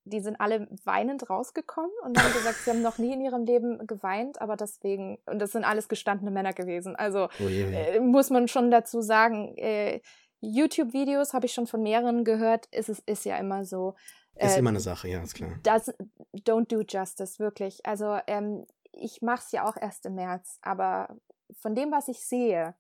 [0.07, 3.86] die sind alle weinend rausgekommen und haben gesagt, sie haben noch nie in ihrem Leben
[3.86, 6.94] geweint, aber deswegen, und das sind alles gestandene Männer gewesen.
[6.94, 10.01] Also oh äh, muss man schon dazu sagen, äh,
[10.40, 13.94] YouTube-Videos habe ich schon von mehreren gehört, ist es ist ja immer so.
[14.37, 15.59] Äh, ist immer eine Sache, ja, ist klar.
[15.62, 15.93] Das,
[16.34, 17.84] don't do justice, wirklich.
[17.87, 21.16] Also ähm, ich mache es ja auch erst im März, aber
[21.61, 22.74] von dem, was ich sehe,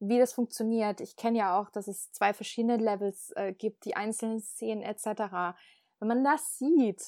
[0.00, 3.96] wie das funktioniert, ich kenne ja auch, dass es zwei verschiedene Levels äh, gibt, die
[3.96, 5.54] einzelnen Szenen etc
[6.00, 7.02] wenn man das sieht,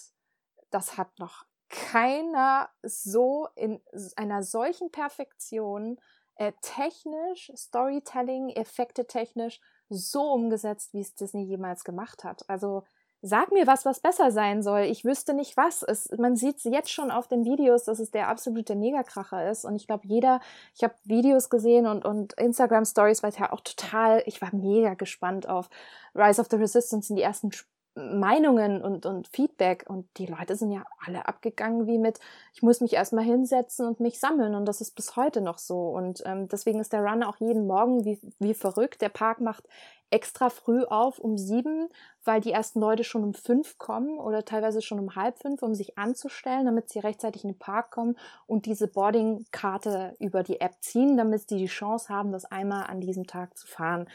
[0.70, 3.80] das hat noch keiner so in
[4.16, 5.98] einer solchen Perfektion
[6.36, 12.48] äh, technisch, Storytelling, Effekte technisch so umgesetzt, wie es Disney jemals gemacht hat.
[12.48, 12.84] Also
[13.22, 14.82] sag mir was, was besser sein soll.
[14.82, 15.82] Ich wüsste nicht was.
[15.82, 19.64] Es, man sieht jetzt schon auf den Videos, dass es der absolute Megakracher ist.
[19.64, 20.40] Und ich glaube, jeder,
[20.74, 24.94] ich habe Videos gesehen und, und Instagram Stories, es ja auch total, ich war mega
[24.94, 25.68] gespannt auf
[26.14, 27.50] Rise of the Resistance in die ersten
[27.96, 32.20] Meinungen und, und Feedback und die Leute sind ja alle abgegangen wie mit,
[32.52, 35.88] ich muss mich erstmal hinsetzen und mich sammeln und das ist bis heute noch so
[35.88, 39.00] und ähm, deswegen ist der Run auch jeden Morgen wie, wie verrückt.
[39.00, 39.64] Der Park macht
[40.10, 41.88] extra früh auf um sieben,
[42.24, 45.74] weil die ersten Leute schon um fünf kommen oder teilweise schon um halb fünf, um
[45.74, 48.16] sich anzustellen, damit sie rechtzeitig in den Park kommen
[48.46, 53.00] und diese Boarding-Karte über die App ziehen, damit sie die Chance haben, das einmal an
[53.00, 54.06] diesem Tag zu fahren.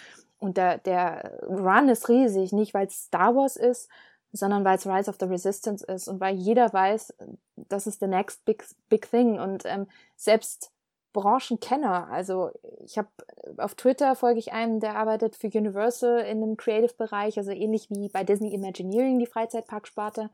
[0.42, 3.88] Und der, der Run ist riesig, nicht weil es Star Wars ist,
[4.34, 7.14] sondern weil es Rise of the Resistance ist und weil jeder weiß,
[7.56, 9.39] das ist the next big, big thing.
[9.39, 10.72] Und ähm, selbst
[11.14, 12.50] Branchenkenner, also
[12.84, 13.10] ich habe
[13.58, 18.10] auf Twitter folge ich einem, der arbeitet für Universal in einem Creative-Bereich, also ähnlich wie
[18.10, 20.32] bei Disney Imagineering, die Freizeitparksparte.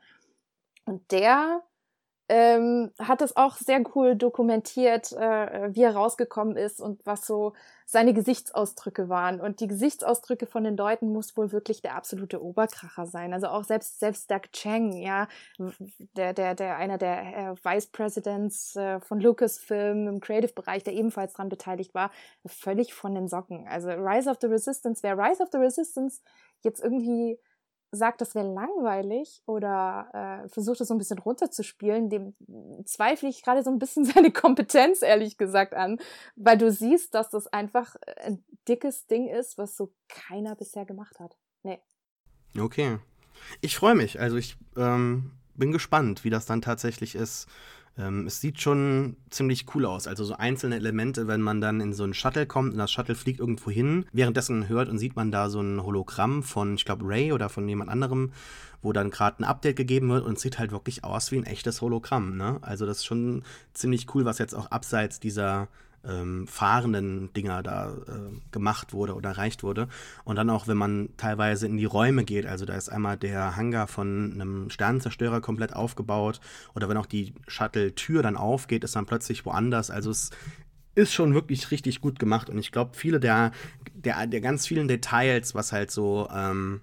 [0.86, 1.64] Und der
[2.30, 7.54] ähm, hat es auch sehr cool dokumentiert, äh, wie er rausgekommen ist und was so
[7.86, 9.40] seine Gesichtsausdrücke waren.
[9.40, 13.34] Und die Gesichtsausdrücke von den Leuten muss wohl wirklich der absolute Oberkracher sein.
[13.34, 15.30] Also auch selbst, selbst Doug Chang, ja,
[16.18, 21.32] der, der, der, einer der äh, Vice Presidents äh, von Lucasfilm im Creative-Bereich, der ebenfalls
[21.32, 22.12] daran beteiligt war,
[22.46, 23.66] völlig von den Socken.
[23.70, 26.22] Also Rise of the Resistance, wer Rise of the Resistance
[26.64, 27.40] jetzt irgendwie
[27.98, 32.34] sagt, das wäre langweilig oder äh, versucht es so ein bisschen runterzuspielen, dem
[32.86, 36.00] zweifle ich gerade so ein bisschen seine Kompetenz, ehrlich gesagt, an,
[36.36, 41.20] weil du siehst, dass das einfach ein dickes Ding ist, was so keiner bisher gemacht
[41.20, 41.38] hat.
[41.64, 41.80] Nee.
[42.58, 43.00] Okay.
[43.62, 44.20] Ich freue mich.
[44.20, 47.48] Also ich ähm, bin gespannt, wie das dann tatsächlich ist.
[47.98, 50.08] Ähm, es sieht schon ziemlich cool aus.
[50.08, 53.16] Also so einzelne Elemente, wenn man dann in so einen Shuttle kommt und das Shuttle
[53.16, 54.06] fliegt irgendwo hin.
[54.14, 57.68] Währenddessen hört und sieht man da so ein Hologramm von, ich glaube, Ray oder von
[57.68, 58.32] jemand anderem,
[58.82, 61.46] wo dann gerade ein Update gegeben wird und es sieht halt wirklich aus wie ein
[61.46, 62.38] echtes Hologramm.
[62.38, 62.60] Ne?
[62.62, 63.44] Also das ist schon
[63.74, 65.68] ziemlich cool, was jetzt auch abseits dieser
[66.08, 69.88] ähm, fahrenden Dinger da äh, gemacht wurde oder erreicht wurde.
[70.24, 73.56] Und dann auch, wenn man teilweise in die Räume geht, also da ist einmal der
[73.56, 76.40] Hangar von einem Sternenzerstörer komplett aufgebaut
[76.76, 79.92] oder wenn auch die Shuttle-Tür dann aufgeht, ist dann plötzlich woanders.
[79.92, 80.32] Also es
[80.96, 83.52] ist schon wirklich richtig gut gemacht und ich glaube, viele der,
[83.94, 86.82] der, der ganz vielen Details, was halt so ähm,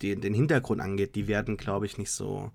[0.00, 2.52] die, den Hintergrund angeht, die werden, glaube ich, nicht so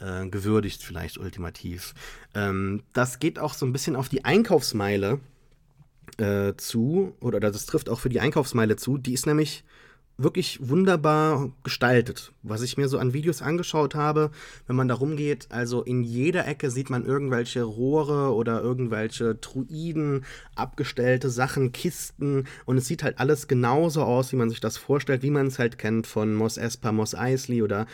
[0.00, 1.94] äh, gewürdigt, vielleicht ultimativ.
[2.34, 5.20] Ähm, das geht auch so ein bisschen auf die Einkaufsmeile
[6.18, 8.98] äh, zu, oder das trifft auch für die Einkaufsmeile zu.
[8.98, 9.64] Die ist nämlich
[10.16, 12.32] wirklich wunderbar gestaltet.
[12.42, 14.30] Was ich mir so an Videos angeschaut habe,
[14.66, 20.24] wenn man da rumgeht, also in jeder Ecke sieht man irgendwelche Rohre oder irgendwelche Druiden,
[20.54, 25.22] abgestellte Sachen, Kisten und es sieht halt alles genauso aus, wie man sich das vorstellt,
[25.22, 27.86] wie man es halt kennt von Mos Espa, Mos Eisley oder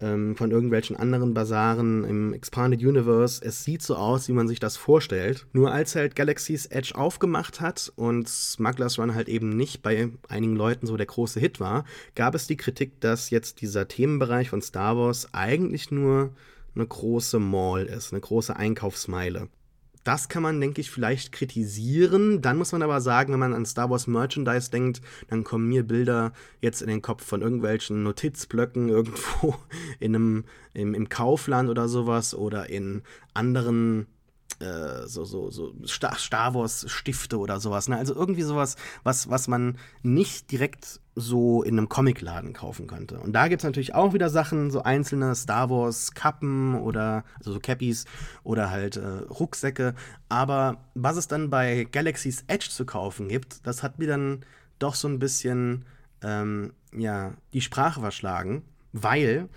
[0.00, 3.42] ähm, von irgendwelchen anderen Basaren im Expanded Universe.
[3.44, 5.46] Es sieht so aus, wie man sich das vorstellt.
[5.52, 10.56] Nur als halt Galaxy's Edge aufgemacht hat und Smugglers Run halt eben nicht bei einigen
[10.56, 11.84] Leuten so der große Hit war,
[12.14, 16.30] gab es die Kritik, dass jetzt dieser Themenbereich von Star Wars eigentlich nur
[16.74, 19.48] eine große Mall ist, eine große Einkaufsmeile
[20.04, 22.40] das kann man, denke ich, vielleicht kritisieren.
[22.40, 25.82] Dann muss man aber sagen, wenn man an Star Wars Merchandise denkt, dann kommen mir
[25.82, 29.56] Bilder jetzt in den Kopf von irgendwelchen Notizblöcken irgendwo
[29.98, 30.44] in einem,
[30.74, 33.02] im, im Kaufland oder sowas oder in
[33.34, 34.06] anderen
[34.60, 37.88] äh, so, so, so Star Wars Stifte oder sowas.
[37.88, 37.96] Ne?
[37.96, 43.18] Also irgendwie sowas, was, was man nicht direkt so in einem Comicladen kaufen könnte.
[43.18, 47.52] Und da gibt es natürlich auch wieder Sachen, so einzelne Star Wars Kappen oder also
[47.52, 48.04] so Cappies
[48.42, 49.94] oder halt äh, Rucksäcke.
[50.28, 54.44] Aber was es dann bei Galaxy's Edge zu kaufen gibt, das hat mir dann
[54.78, 55.84] doch so ein bisschen
[56.22, 59.48] ähm, ja, die Sprache verschlagen, weil,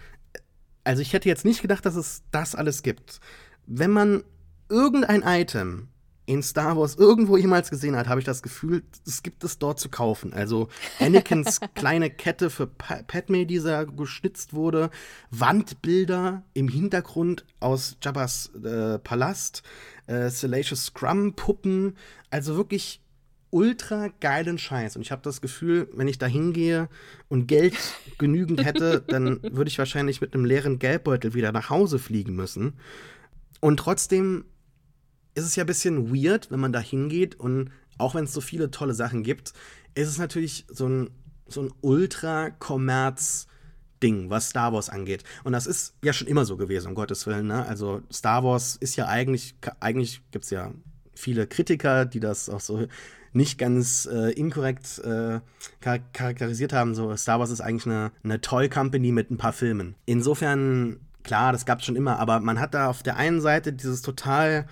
[0.84, 3.20] also ich hätte jetzt nicht gedacht, dass es das alles gibt.
[3.66, 4.24] Wenn man
[4.70, 5.90] irgendein Item
[6.26, 9.80] in Star Wars irgendwo jemals gesehen hat, habe ich das Gefühl, es gibt es dort
[9.80, 10.34] zu kaufen.
[10.34, 14.90] Also Anakins kleine Kette für pa Padme, die da geschnitzt wurde,
[15.32, 19.64] Wandbilder im Hintergrund aus Jabba's äh, Palast,
[20.08, 21.98] äh, Salacious Scrum Puppen,
[22.30, 23.02] also wirklich
[23.50, 24.96] ultra geilen Scheiß.
[24.96, 26.90] Und ich habe das Gefühl, wenn ich da hingehe
[27.28, 27.76] und Geld
[28.18, 32.74] genügend hätte, dann würde ich wahrscheinlich mit einem leeren Geldbeutel wieder nach Hause fliegen müssen.
[33.60, 34.46] Und trotzdem
[35.36, 38.42] ist es ja ein bisschen weird, wenn man da hingeht und auch wenn es so
[38.42, 39.54] viele tolle Sachen gibt,
[39.96, 41.10] ist es natürlich so ein,
[41.48, 43.48] so ein Ultra-Kommerz-
[44.04, 45.24] Ding, was Star Wars angeht.
[45.46, 47.48] Und das ist ja schon immer so gewesen, um Gottes Willen.
[47.48, 47.66] Ne?
[47.66, 50.74] Also Star Wars ist ja eigentlich, eigentlich gibt es ja
[51.16, 52.86] viele Kritiker, die das auch so
[53.32, 55.40] nicht ganz äh, inkorrekt äh,
[55.82, 56.94] char charakterisiert haben.
[56.94, 59.96] So, Star Wars ist eigentlich eine, eine Toy Company mit ein paar Filmen.
[60.06, 63.74] Insofern, klar, das gab es schon immer, aber man hat da auf der einen Seite
[63.74, 64.68] dieses total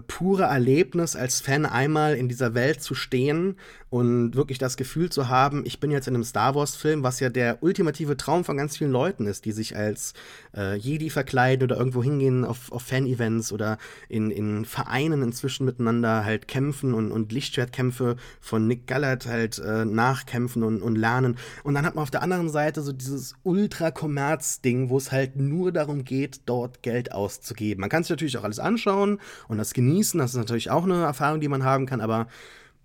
[0.00, 3.56] pure Erlebnis als Fan einmal in dieser Welt zu stehen
[3.92, 7.28] und wirklich das Gefühl zu haben, ich bin jetzt in einem Star Wars-Film, was ja
[7.28, 10.14] der ultimative Traum von ganz vielen Leuten ist, die sich als
[10.56, 13.76] äh, Jedi verkleiden oder irgendwo hingehen auf, auf Fan-Events oder
[14.08, 19.84] in, in Vereinen inzwischen miteinander halt kämpfen und, und Lichtschwertkämpfe von Nick Gallert halt äh,
[19.84, 21.36] nachkämpfen und, und lernen.
[21.62, 25.70] Und dann hat man auf der anderen Seite so dieses Ultra-Kommerz-Ding, wo es halt nur
[25.70, 27.82] darum geht, dort Geld auszugeben.
[27.82, 29.18] Man kann sich natürlich auch alles anschauen
[29.48, 32.26] und das genießen, das ist natürlich auch eine Erfahrung, die man haben kann, aber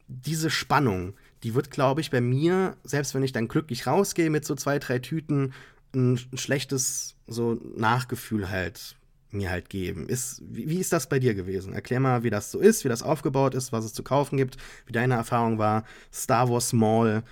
[0.08, 4.46] diese Spannung, die wird, glaube ich, bei mir, selbst wenn ich dann glücklich rausgehe mit
[4.46, 5.54] so zwei, drei Tüten,
[5.94, 8.96] ein schlechtes so Nachgefühl halt
[9.32, 10.08] mir halt geben.
[10.08, 11.74] Ist, wie, wie, ist das bei dir gewesen?
[11.74, 14.58] Erklär mal, wie das so ist, wie das aufgebaut ist, was es zu kaufen gibt,
[14.86, 15.84] wie deine Erfahrung war.
[16.14, 17.24] Star Wars Mall,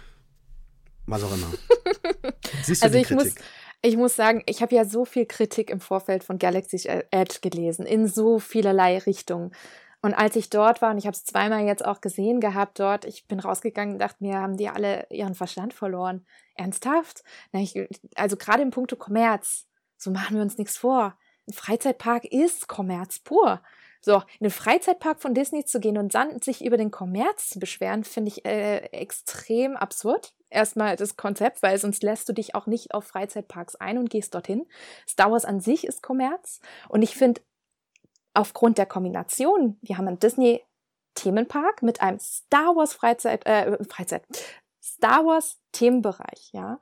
[1.05, 1.47] was auch immer.
[2.63, 3.35] Siehst du also die ich Kritik?
[3.35, 3.45] Muss
[3.81, 7.85] ich muss sagen, ich habe ja so viel Kritik im Vorfeld von Galaxy's Edge gelesen,
[7.85, 9.51] in so vielerlei Richtungen.
[10.01, 13.05] Und als ich dort war, und ich habe es zweimal jetzt auch gesehen gehabt dort,
[13.05, 16.25] ich bin rausgegangen und dachte mir, haben die alle ihren Verstand verloren?
[16.55, 17.23] Ernsthaft?
[18.15, 19.67] also gerade im Punkto Kommerz,
[19.97, 21.17] so machen wir uns nichts vor.
[21.47, 23.61] Ein Freizeitpark ist Kommerz pur.
[24.01, 27.59] So, in den Freizeitpark von Disney zu gehen und dann sich über den Kommerz zu
[27.59, 30.35] beschweren, finde ich äh, extrem absurd.
[30.51, 34.35] Erstmal das Konzept, weil sonst lässt du dich auch nicht auf Freizeitparks ein und gehst
[34.35, 34.67] dorthin.
[35.07, 36.61] Star Wars an sich ist Kommerz.
[36.87, 37.41] Und ich finde,
[38.35, 40.63] aufgrund der Kombination, wir haben einen Disney
[41.15, 44.23] Themenpark mit einem Star Wars Freizeit, äh, Freizeit,
[44.83, 46.79] Star Wars Themenbereich, ja.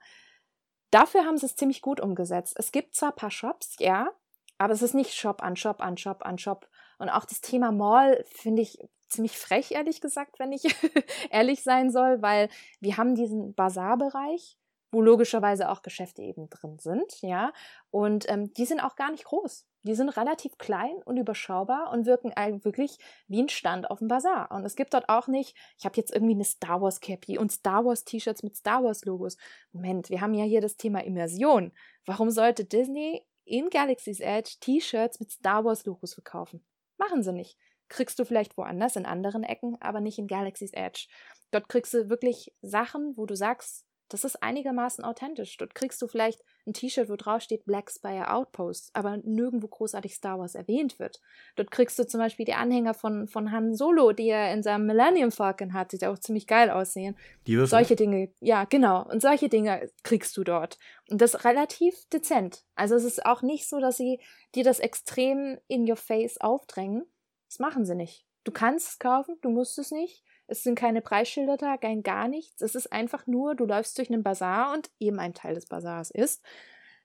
[0.91, 2.53] Dafür haben sie es ziemlich gut umgesetzt.
[2.57, 4.09] Es gibt zwar ein paar Shops, ja,
[4.57, 6.67] aber es ist nicht Shop an Shop an Shop an Shop.
[6.99, 8.77] Und auch das Thema Mall finde ich
[9.07, 10.63] ziemlich frech, ehrlich gesagt, wenn ich
[11.29, 12.49] ehrlich sein soll, weil
[12.79, 14.57] wir haben diesen Bazarbereich,
[14.93, 17.51] wo logischerweise auch Geschäfte eben drin sind, ja.
[17.89, 19.65] Und ähm, die sind auch gar nicht groß.
[19.81, 22.31] Die sind relativ klein und überschaubar und wirken
[22.63, 24.51] wirklich wie ein Stand auf dem Bazar.
[24.51, 27.51] Und es gibt dort auch nicht, ich habe jetzt irgendwie eine Star Wars Cappy und
[27.51, 29.35] Star Wars T-Shirts mit Star Wars Logos.
[29.73, 31.73] Moment, wir haben ja hier das Thema Immersion.
[32.05, 36.63] Warum sollte Disney in Galaxy's Edge T-Shirts mit Star Wars Logos verkaufen?
[36.97, 37.57] Machen sie nicht.
[37.89, 41.07] Kriegst du vielleicht woanders in anderen Ecken, aber nicht in Galaxy's Edge.
[41.51, 45.57] Dort kriegst du wirklich Sachen, wo du sagst, das ist einigermaßen authentisch.
[45.57, 50.13] Dort kriegst du vielleicht ein T-Shirt, wo drauf steht Black Spire Outpost, aber nirgendwo großartig
[50.13, 51.19] Star Wars erwähnt wird.
[51.55, 54.85] Dort kriegst du zum Beispiel die Anhänger von, von Han Solo, die er in seinem
[54.85, 57.17] Millennium Falcon hat, die auch ziemlich geil aussehen.
[57.47, 57.69] Die Würfel.
[57.69, 59.03] Solche Dinge, ja, genau.
[59.09, 60.77] Und solche Dinge kriegst du dort.
[61.09, 62.63] Und das relativ dezent.
[62.75, 64.19] Also es ist auch nicht so, dass sie
[64.55, 67.05] dir das extrem in your face aufdrängen.
[67.49, 68.25] Das machen sie nicht.
[68.43, 70.23] Du kannst es kaufen, du musst es nicht.
[70.47, 72.61] Es sind keine Preisschilder da, kein gar nichts.
[72.61, 76.11] Es ist einfach nur, du läufst durch einen Bazar und eben ein Teil des Bazars
[76.11, 76.43] ist,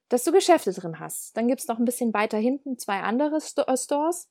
[0.09, 1.37] dass du Geschäfte drin hast.
[1.37, 4.29] Dann gibt es noch ein bisschen weiter hinten zwei andere Sto äh, Stores.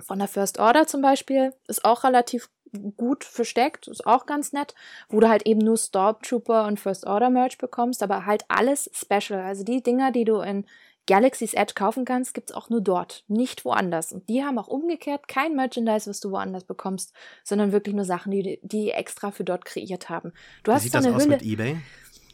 [0.00, 2.50] Von der First Order zum Beispiel ist auch relativ
[2.96, 4.74] gut versteckt, ist auch ganz nett,
[5.08, 9.40] wo du halt eben nur Stormtrooper und First Order Merch bekommst, aber halt alles Special.
[9.40, 10.66] Also die Dinger, die du in
[11.06, 14.12] Galaxy's Edge kaufen kannst, gibt es auch nur dort, nicht woanders.
[14.12, 17.12] Und die haben auch umgekehrt kein Merchandise, was du woanders bekommst,
[17.44, 20.32] sondern wirklich nur Sachen, die die extra für dort kreiert haben.
[20.62, 21.76] Du Wie hast sieht so das aus Hülle, mit eBay,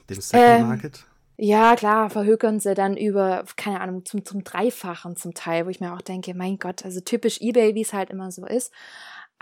[0.09, 1.05] dem Second ähm, Market?
[1.37, 5.81] Ja, klar, verhökern sie dann über, keine Ahnung, zum, zum Dreifachen zum Teil, wo ich
[5.81, 8.73] mir auch denke, mein Gott, also typisch eBay, wie es halt immer so ist.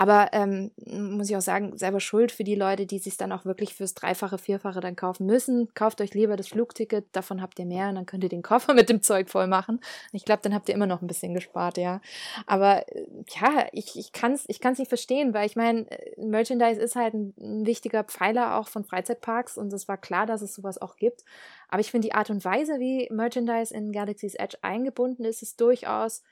[0.01, 3.45] Aber ähm, muss ich auch sagen, selber schuld für die Leute, die sich dann auch
[3.45, 5.69] wirklich fürs Dreifache, Vierfache dann kaufen müssen.
[5.75, 8.73] Kauft euch lieber das Flugticket, davon habt ihr mehr und dann könnt ihr den Koffer
[8.75, 9.79] mit dem Zeug voll machen.
[10.13, 12.01] Ich glaube, dann habt ihr immer noch ein bisschen gespart, ja.
[12.47, 16.19] Aber äh, ja, ich, ich kann es ich kann's nicht verstehen, weil ich meine, äh,
[16.19, 20.41] Merchandise ist halt ein, ein wichtiger Pfeiler auch von Freizeitparks und es war klar, dass
[20.41, 21.27] es sowas auch gibt.
[21.69, 25.61] Aber ich finde die Art und Weise, wie Merchandise in Galaxy's Edge eingebunden ist, ist
[25.61, 26.23] durchaus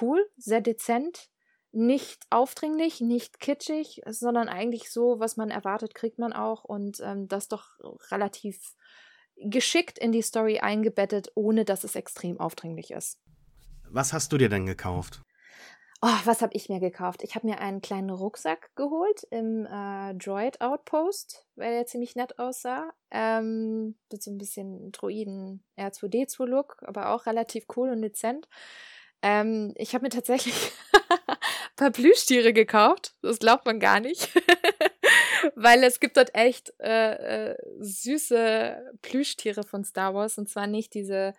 [0.00, 1.28] cool, sehr dezent
[1.72, 7.28] nicht aufdringlich, nicht kitschig, sondern eigentlich so, was man erwartet, kriegt man auch und ähm,
[7.28, 7.70] das doch
[8.10, 8.74] relativ
[9.36, 13.18] geschickt in die Story eingebettet, ohne dass es extrem aufdringlich ist.
[13.90, 15.22] Was hast du dir denn gekauft?
[16.04, 17.22] Oh, was habe ich mir gekauft?
[17.22, 22.40] Ich habe mir einen kleinen Rucksack geholt im äh, Droid Outpost, weil der ziemlich nett
[22.40, 22.90] aussah.
[23.12, 28.48] Ähm, mit so ein bisschen Droiden R2D2-Look, aber auch relativ cool und dezent.
[29.22, 30.72] Ähm, ich habe mir tatsächlich
[31.82, 33.14] paar Plüschtiere gekauft.
[33.22, 34.30] Das glaubt man gar nicht.
[35.56, 40.38] Weil es gibt dort echt äh, äh, süße Plüschtiere von Star Wars.
[40.38, 41.34] Und zwar nicht diese,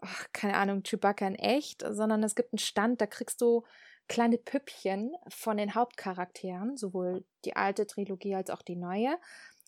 [0.00, 3.64] ach, keine Ahnung, Chewbacca in echt, sondern es gibt einen Stand, da kriegst du
[4.08, 9.18] kleine Püppchen von den Hauptcharakteren, sowohl die alte Trilogie als auch die neue.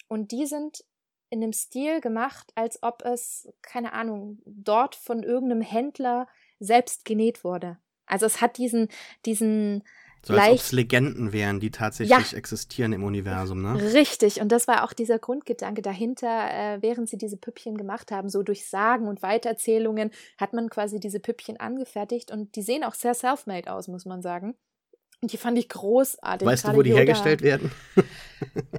[0.09, 0.85] Und die sind
[1.31, 6.27] in einem Stil gemacht, als ob es, keine Ahnung, dort von irgendeinem Händler
[6.59, 7.79] selbst genäht wurde.
[8.05, 8.89] Also es hat diesen,
[9.25, 9.85] diesen
[10.23, 12.37] so als ob es Legenden wären, die tatsächlich ja.
[12.37, 13.93] existieren im Universum, ne?
[13.95, 18.29] Richtig, und das war auch dieser Grundgedanke dahinter, äh, während sie diese Püppchen gemacht haben,
[18.29, 22.95] so durch Sagen und Weitererzählungen hat man quasi diese Püppchen angefertigt und die sehen auch
[22.95, 24.55] sehr self-made aus, muss man sagen.
[25.23, 26.49] Und die fand ich großartig.
[26.49, 27.01] Weißt du, wo die Yoda.
[27.01, 27.71] hergestellt werden?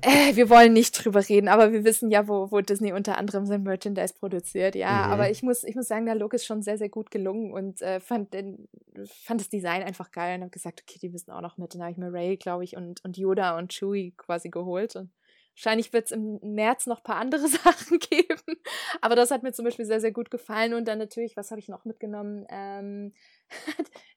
[0.01, 3.45] äh, wir wollen nicht drüber reden, aber wir wissen ja, wo, wo Disney unter anderem
[3.45, 4.73] sein Merchandise produziert.
[4.73, 5.13] Ja, mhm.
[5.13, 7.83] aber ich muss, ich muss sagen, der Look ist schon sehr, sehr gut gelungen und
[7.83, 8.67] äh, fand, den,
[9.05, 11.75] fand das Design einfach geil und habe gesagt, okay, die müssen auch noch mit.
[11.75, 15.11] Dann habe ich mir Ray, glaube ich, und, und Yoda und Chewie quasi geholt und
[15.55, 18.57] Wahrscheinlich wird es im März noch ein paar andere Sachen geben.
[19.01, 20.73] Aber das hat mir zum Beispiel sehr, sehr gut gefallen.
[20.73, 22.45] Und dann natürlich, was habe ich noch mitgenommen?
[22.49, 23.13] Ähm,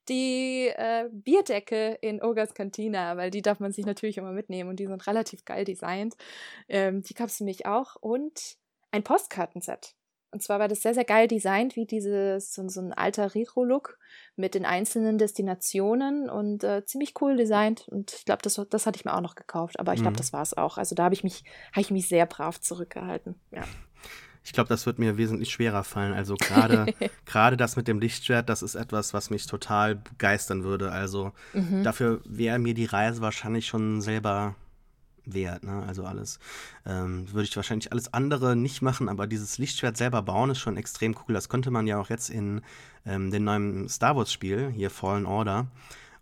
[0.08, 4.80] die äh, Bierdecke in Ogas Cantina, weil die darf man sich natürlich immer mitnehmen und
[4.80, 6.14] die sind relativ geil designt.
[6.68, 7.96] Ähm, die gab es mich auch.
[8.00, 8.56] Und
[8.90, 9.94] ein Postkartenset.
[10.30, 13.98] Und zwar war das sehr, sehr geil designt, wie dieses, so, so ein alter Retro-Look
[14.34, 17.86] mit den einzelnen Destinationen und äh, ziemlich cool designt.
[17.88, 19.78] Und ich glaube, das, das hatte ich mir auch noch gekauft.
[19.78, 20.18] Aber ich glaube, mhm.
[20.18, 20.76] das war es auch.
[20.76, 23.36] Also da habe ich mich, habe ich mich sehr brav zurückgehalten.
[23.52, 23.62] Ja.
[24.44, 26.12] Ich glaube, das wird mir wesentlich schwerer fallen.
[26.12, 30.92] Also gerade gerade das mit dem Lichtschwert, das ist etwas, was mich total begeistern würde.
[30.92, 31.82] Also mhm.
[31.82, 34.54] dafür wäre mir die Reise wahrscheinlich schon selber
[35.26, 35.82] wert, ne?
[35.86, 36.38] Also alles.
[36.86, 40.76] Ähm, würde ich wahrscheinlich alles andere nicht machen, aber dieses Lichtschwert selber bauen ist schon
[40.76, 41.34] extrem cool.
[41.34, 42.60] Das konnte man ja auch jetzt in
[43.06, 45.66] ähm, dem neuen Star Wars-Spiel, hier Fallen Order.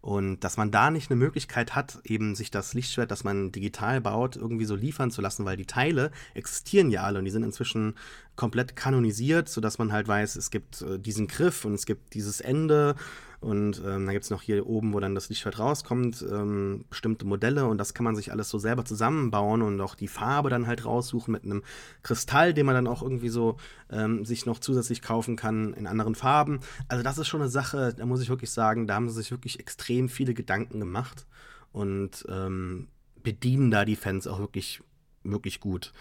[0.02, 4.00] Und dass man da nicht eine Möglichkeit hat, eben sich das Lichtschwert, das man digital
[4.00, 7.44] baut, irgendwie so liefern zu lassen, weil die Teile existieren ja alle und die sind
[7.44, 7.94] inzwischen
[8.36, 12.40] komplett kanonisiert, sodass man halt weiß, es gibt äh, diesen Griff und es gibt dieses
[12.40, 12.94] Ende
[13.42, 17.26] und ähm, dann gibt es noch hier oben, wo dann das Lichtschwert rauskommt, ähm, bestimmte
[17.26, 20.68] Modelle und das kann man sich alles so selber zusammenbauen und auch die Farbe dann
[20.68, 21.62] halt raussuchen mit einem
[22.02, 23.56] Kristall, den man dann auch irgendwie so
[23.90, 26.60] ähm, sich noch zusätzlich kaufen kann in anderen Farben.
[26.86, 29.32] Also das ist schon eine Sache, da muss ich wirklich sagen, da haben sie sich
[29.32, 31.26] wirklich extrem viele Gedanken gemacht
[31.72, 32.88] und ähm,
[33.24, 34.82] bedienen da die Fans auch wirklich,
[35.24, 35.92] wirklich gut.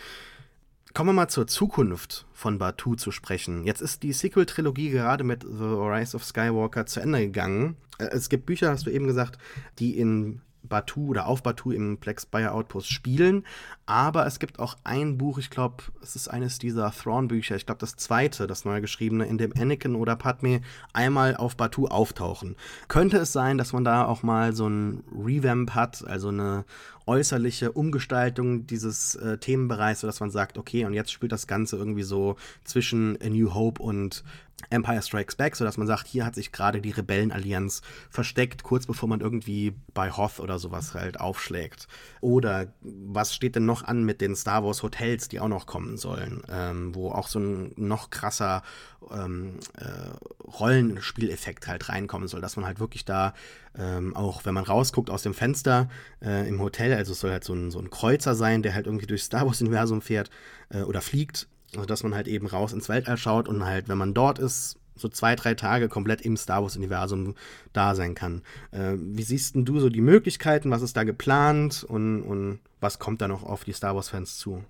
[0.93, 3.63] Kommen wir mal zur Zukunft von Batu zu sprechen.
[3.63, 7.77] Jetzt ist die Sequel-Trilogie gerade mit The Rise of Skywalker zu Ende gegangen.
[7.97, 9.37] Äh, es gibt Bücher, hast du eben gesagt,
[9.79, 13.45] die in Batu oder auf Batu im Plex Bayer Outpost spielen.
[13.91, 17.79] Aber es gibt auch ein Buch, ich glaube, es ist eines dieser Thrawn-Bücher, ich glaube
[17.79, 20.61] das zweite, das neu geschriebene, in dem Anakin oder Padme
[20.93, 22.55] einmal auf Batu auftauchen.
[22.87, 26.63] Könnte es sein, dass man da auch mal so ein Revamp hat, also eine
[27.05, 32.03] äußerliche Umgestaltung dieses äh, Themenbereichs, sodass man sagt, okay, und jetzt spielt das Ganze irgendwie
[32.03, 34.23] so zwischen A New Hope und
[34.69, 39.09] Empire Strikes Back, sodass man sagt, hier hat sich gerade die Rebellenallianz versteckt, kurz bevor
[39.09, 41.87] man irgendwie bei Hoth oder sowas halt aufschlägt.
[42.21, 45.97] Oder was steht denn noch an mit den Star Wars Hotels, die auch noch kommen
[45.97, 48.63] sollen, ähm, wo auch so ein noch krasser
[49.11, 53.33] ähm, äh, Rollenspieleffekt halt reinkommen soll, dass man halt wirklich da
[53.77, 55.89] ähm, auch, wenn man rausguckt aus dem Fenster
[56.21, 58.85] äh, im Hotel, also es soll halt so ein, so ein Kreuzer sein, der halt
[58.85, 60.29] irgendwie durchs Star Wars-Universum fährt
[60.69, 63.97] äh, oder fliegt, also, dass man halt eben raus ins Weltall schaut und halt, wenn
[63.97, 67.35] man dort ist, so zwei, drei Tage komplett im Star Wars-Universum
[67.73, 68.43] da sein kann.
[68.71, 70.71] Äh, wie siehst denn du so die Möglichkeiten?
[70.71, 74.63] Was ist da geplant und, und was kommt da noch auf die Star Wars-Fans zu?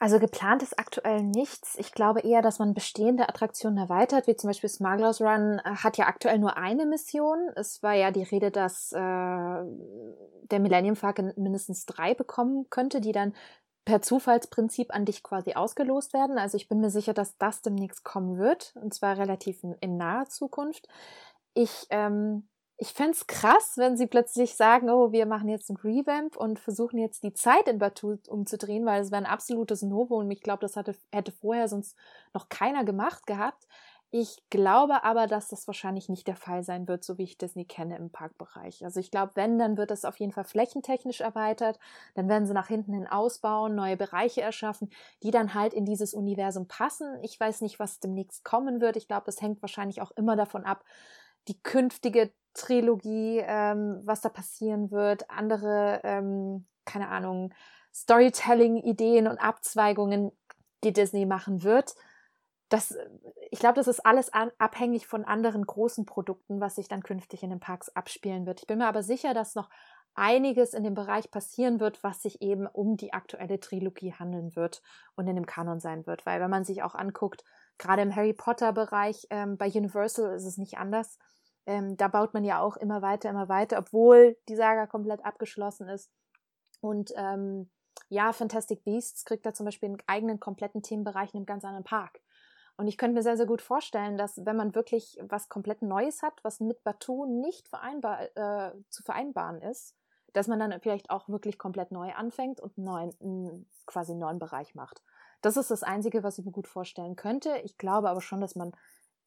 [0.00, 1.74] Also geplant ist aktuell nichts.
[1.76, 5.96] Ich glaube eher, dass man bestehende Attraktionen erweitert, wie zum Beispiel Smugglers Run äh, hat
[5.96, 7.50] ja aktuell nur eine Mission.
[7.56, 13.12] Es war ja die Rede, dass äh, der Millennium Falcon mindestens drei bekommen könnte, die
[13.12, 13.34] dann
[13.88, 16.36] per Zufallsprinzip an dich quasi ausgelost werden.
[16.36, 20.26] Also ich bin mir sicher, dass das demnächst kommen wird, und zwar relativ in, naher
[20.26, 20.86] Zukunft.
[21.54, 25.78] Ich, ähm, ich fände es krass, wenn sie plötzlich sagen, oh, wir machen jetzt ein
[25.78, 30.18] Revamp und versuchen jetzt die Zeit in Batu umzudrehen, weil es wäre ein absolutes Novo
[30.18, 31.96] und ich glaube, das hatte, hätte vorher sonst
[32.34, 33.66] noch keiner gemacht gehabt.
[34.10, 37.66] Ich glaube aber, dass das wahrscheinlich nicht der Fall sein wird, so wie ich Disney
[37.66, 38.82] kenne im Parkbereich.
[38.82, 41.78] Also ich glaube, wenn, dann wird es auf jeden Fall flächentechnisch erweitert.
[42.14, 44.88] Dann werden sie nach hinten hin ausbauen, neue Bereiche erschaffen,
[45.22, 47.18] die dann halt in dieses Universum passen.
[47.22, 48.96] Ich weiß nicht, was demnächst kommen wird.
[48.96, 50.84] Ich glaube, das hängt wahrscheinlich auch immer davon ab,
[51.46, 57.52] die künftige Trilogie, ähm, was da passieren wird, andere, ähm, keine Ahnung,
[57.94, 60.32] Storytelling-Ideen und Abzweigungen,
[60.82, 61.94] die Disney machen wird
[62.68, 62.96] das,
[63.50, 67.42] ich glaube, das ist alles an, abhängig von anderen großen Produkten, was sich dann künftig
[67.42, 68.60] in den Parks abspielen wird.
[68.60, 69.70] Ich bin mir aber sicher, dass noch
[70.14, 74.82] einiges in dem Bereich passieren wird, was sich eben um die aktuelle Trilogie handeln wird
[75.14, 76.26] und in dem Kanon sein wird.
[76.26, 77.44] Weil wenn man sich auch anguckt,
[77.78, 81.18] gerade im Harry Potter-Bereich ähm, bei Universal ist es nicht anders.
[81.66, 85.88] Ähm, da baut man ja auch immer weiter, immer weiter, obwohl die Saga komplett abgeschlossen
[85.88, 86.10] ist.
[86.80, 87.70] Und ähm,
[88.08, 91.84] ja, Fantastic Beasts kriegt da zum Beispiel einen eigenen kompletten Themenbereich in einem ganz anderen
[91.84, 92.20] Park.
[92.78, 96.22] Und ich könnte mir sehr, sehr gut vorstellen, dass wenn man wirklich was komplett Neues
[96.22, 99.96] hat, was mit Batu nicht vereinbar, äh, zu vereinbaren ist,
[100.32, 104.76] dass man dann vielleicht auch wirklich komplett neu anfängt und neuen, quasi einen neuen Bereich
[104.76, 105.02] macht.
[105.40, 107.58] Das ist das Einzige, was ich mir gut vorstellen könnte.
[107.64, 108.70] Ich glaube aber schon, dass man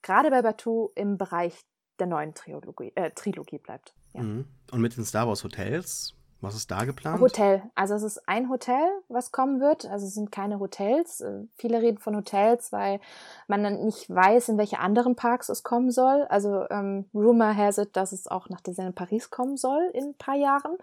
[0.01, 1.65] gerade bei Batu im Bereich
[1.99, 3.93] der neuen Trilogie, äh, Trilogie bleibt.
[4.13, 4.23] Ja.
[4.23, 4.45] Mhm.
[4.71, 6.15] Und mit den Star Wars Hotels?
[6.41, 7.21] Was ist da geplant?
[7.21, 7.61] Hotel.
[7.75, 9.85] Also es ist ein Hotel, was kommen wird.
[9.85, 11.21] Also es sind keine Hotels.
[11.21, 12.99] Äh, viele reden von Hotels, weil
[13.47, 16.25] man dann nicht weiß, in welche anderen Parks es kommen soll.
[16.29, 20.15] Also ähm, Rumor has it, dass es auch nach Disneyland Paris kommen soll in ein
[20.15, 20.77] paar Jahren.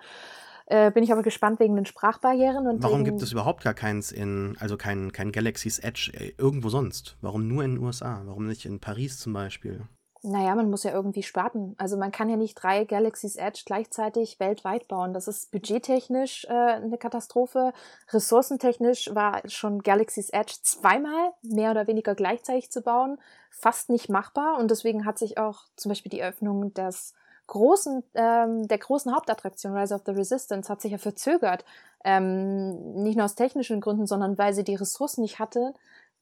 [0.67, 2.67] Äh, bin ich aber gespannt wegen den Sprachbarrieren.
[2.67, 6.69] Und Warum gibt es überhaupt gar keins in, also kein, kein Galaxy's Edge äh, irgendwo
[6.69, 7.17] sonst?
[7.21, 8.23] Warum nur in den USA?
[8.27, 9.81] Warum nicht in Paris zum Beispiel?
[10.23, 11.75] Naja, man muss ja irgendwie starten.
[11.79, 15.14] Also man kann ja nicht drei Galaxy's Edge gleichzeitig weltweit bauen.
[15.14, 17.73] Das ist budgettechnisch äh, eine Katastrophe.
[18.11, 23.19] Ressourcentechnisch war schon Galaxy's Edge zweimal mehr oder weniger gleichzeitig zu bauen
[23.51, 24.59] fast nicht machbar.
[24.59, 27.14] Und deswegen hat sich auch zum Beispiel die Öffnung des
[27.47, 31.64] großen, ähm, der großen Hauptattraktion Rise of the Resistance hat sich ja verzögert.
[32.05, 35.75] Ähm, nicht nur aus technischen Gründen, sondern weil sie die Ressourcen nicht hatte,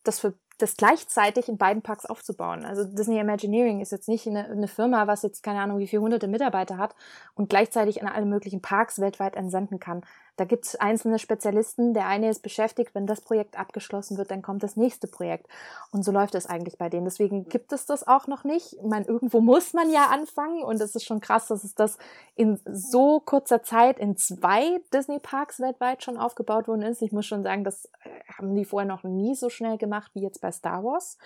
[0.05, 2.64] das für das gleichzeitig in beiden Parks aufzubauen.
[2.64, 6.02] Also Disney Imagineering ist jetzt nicht eine, eine, Firma, was jetzt keine Ahnung wie viele
[6.02, 6.94] hunderte Mitarbeiter hat
[7.34, 10.02] und gleichzeitig in alle möglichen Parks weltweit entsenden kann.
[10.37, 11.95] Da gibt es einzelne Spezialisten.
[11.95, 15.49] Der eine ist beschäftigt, wenn das Projekt abgeschlossen wird, dann kommt das nächste Projekt.
[15.91, 17.05] Und so läuft es eigentlich bei denen.
[17.05, 18.74] Deswegen gibt es das auch noch nicht.
[18.74, 20.62] Ich meine, irgendwo muss man ja anfangen.
[20.62, 21.99] Und es ist schon krass, dass es das
[22.34, 27.03] in so kurzer Zeit in zwei Disney-Parks weltweit schon aufgebaut worden ist.
[27.03, 30.22] Ich muss schon sagen, das äh, haben die vorher noch nie so schnell gemacht wie
[30.22, 31.18] jetzt bei Star Wars.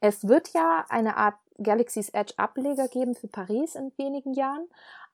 [0.00, 4.68] Es wird ja eine Art Galaxy's Edge Ableger geben für Paris in wenigen Jahren.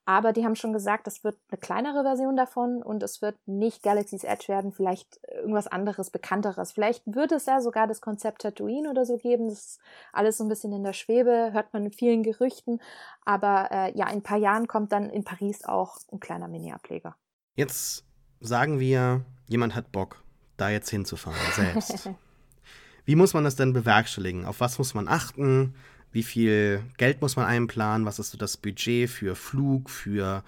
[0.09, 3.83] Aber die haben schon gesagt, es wird eine kleinere Version davon und es wird nicht
[3.83, 6.71] Galaxy's Edge werden, vielleicht irgendwas anderes, bekannteres.
[6.71, 9.49] Vielleicht wird es ja sogar das Konzept Tatooine oder so geben.
[9.49, 9.79] Das ist
[10.11, 12.81] alles so ein bisschen in der Schwebe, hört man in vielen Gerüchten.
[13.23, 17.15] Aber äh, ja, in ein paar Jahren kommt dann in Paris auch ein kleiner Mini-Ableger.
[17.55, 18.03] Jetzt
[18.39, 20.23] sagen wir, jemand hat Bock,
[20.57, 22.09] da jetzt hinzufahren, selbst.
[23.05, 24.45] Wie muss man das denn bewerkstelligen?
[24.45, 25.75] Auf was muss man achten?
[26.11, 28.05] Wie viel Geld muss man einplanen?
[28.05, 30.43] Was ist so das Budget für Flug, für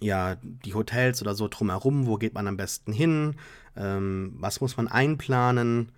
[0.00, 2.06] ja, die Hotels oder so drumherum?
[2.06, 3.36] Wo geht man am besten hin?
[3.76, 5.92] Ähm, was muss man einplanen?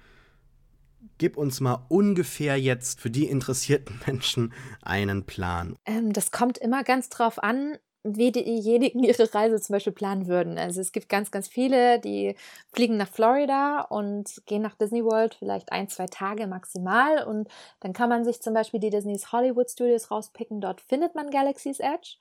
[1.18, 5.76] Gib uns mal ungefähr jetzt für die interessierten Menschen einen Plan.
[5.84, 7.76] Ähm, das kommt immer ganz drauf an,
[8.16, 10.58] wie diejenigen ihre Reise zum Beispiel planen würden.
[10.58, 12.36] Also es gibt ganz, ganz viele, die
[12.72, 17.48] fliegen nach Florida und gehen nach Disney World vielleicht ein, zwei Tage maximal und
[17.80, 20.60] dann kann man sich zum Beispiel die Disney's Hollywood Studios rauspicken.
[20.60, 22.16] Dort findet man Galaxy's Edge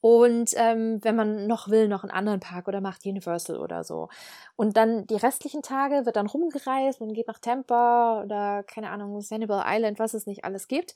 [0.00, 4.08] und ähm, wenn man noch will, noch einen anderen Park oder macht Universal oder so.
[4.54, 9.20] Und dann die restlichen Tage wird dann rumgereist, man geht nach Tampa oder keine Ahnung,
[9.20, 10.94] Sanibel Island, was es nicht alles gibt.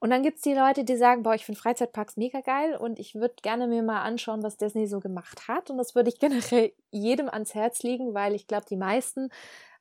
[0.00, 3.14] Und dann gibt's die Leute, die sagen, boah, ich finde Freizeitparks mega geil und ich
[3.16, 5.70] würde gerne mir mal anschauen, was Disney so gemacht hat.
[5.70, 9.30] Und das würde ich generell jedem ans Herz legen, weil ich glaube, die meisten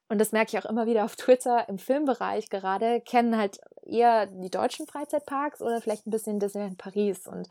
[0.10, 4.28] und das merke ich auch immer wieder auf Twitter im Filmbereich gerade, kennen halt eher
[4.28, 7.28] die deutschen Freizeitparks oder vielleicht ein bisschen Disneyland Paris.
[7.28, 7.47] Und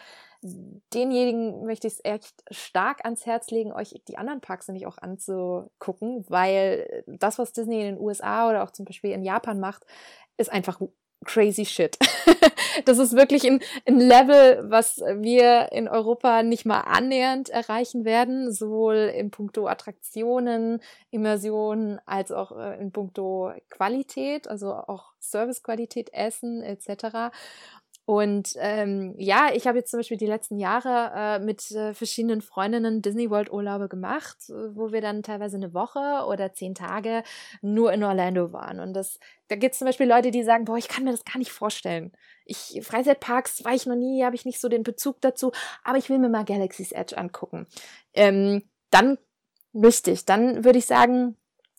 [0.94, 4.98] denjenigen möchte ich es echt stark ans Herz legen, euch die anderen Parks nämlich auch
[4.98, 9.84] anzugucken, weil das, was Disney in den USA oder auch zum Beispiel in Japan macht,
[10.38, 10.80] ist einfach
[11.24, 11.98] crazy shit.
[12.84, 18.52] das ist wirklich ein, ein, Level, was wir in Europa nicht mal annähernd erreichen werden,
[18.52, 26.62] sowohl in puncto Attraktionen, Immersion, als auch äh, in puncto Qualität, also auch Servicequalität, Essen
[26.62, 27.34] etc.
[28.06, 32.40] Und ähm, ja, ich habe jetzt zum Beispiel die letzten Jahre äh, mit äh, verschiedenen
[32.40, 37.24] Freundinnen Disney World Urlaube gemacht, wo wir dann teilweise eine Woche oder zehn Tage
[37.62, 38.78] nur in Orlando waren.
[38.78, 41.24] Und das, da gibt es zum Beispiel Leute, die sagen, boah, ich kann mir das
[41.24, 42.12] gar nicht vorstellen.
[42.44, 45.50] Ich Freizeitparks war ich noch nie, habe ich nicht so den Bezug dazu,
[45.82, 47.66] aber ich will mir mal Galaxy's Edge angucken.
[48.14, 49.18] Ähm, dann
[49.72, 51.36] müsste ich, dann würde ich sagen,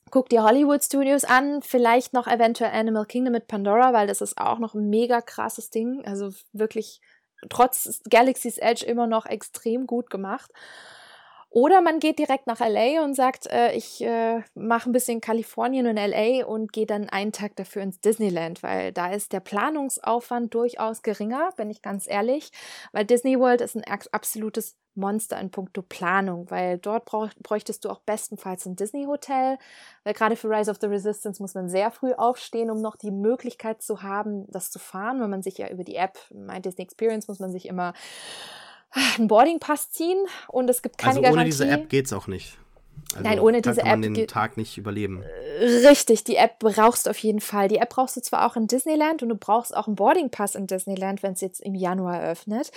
[0.10, 4.38] Guck dir Hollywood Studios an, vielleicht noch eventuell Animal Kingdom mit Pandora, weil das ist
[4.38, 6.06] auch noch ein mega krasses Ding.
[6.06, 7.02] Also wirklich
[7.50, 10.52] trotz Galaxy's Edge immer noch extrem gut gemacht.
[11.50, 15.88] Oder man geht direkt nach LA und sagt, äh, ich äh, mache ein bisschen Kalifornien
[15.88, 20.54] und LA und gehe dann einen Tag dafür ins Disneyland, weil da ist der Planungsaufwand
[20.54, 22.52] durchaus geringer, bin ich ganz ehrlich,
[22.92, 27.90] weil Disney World ist ein absolutes Monster in puncto Planung, weil dort brauch, bräuchtest du
[27.90, 29.58] auch bestenfalls ein Disney-Hotel,
[30.04, 33.12] weil gerade für Rise of the Resistance muss man sehr früh aufstehen, um noch die
[33.12, 36.84] Möglichkeit zu haben, das zu fahren, wenn man sich ja über die App, My Disney
[36.84, 37.94] Experience, muss man sich immer
[39.18, 41.52] einen Boarding-Pass ziehen und es gibt keine also ohne Garantie.
[41.52, 42.58] diese App geht's auch nicht.
[43.14, 45.24] Also Nein, ohne diese kann man App den Tag nicht überleben.
[45.62, 47.68] Richtig, die App brauchst du auf jeden Fall.
[47.68, 50.56] Die App brauchst du zwar auch in Disneyland und du brauchst auch einen Boarding Pass
[50.56, 52.72] in Disneyland, wenn es jetzt im Januar öffnet.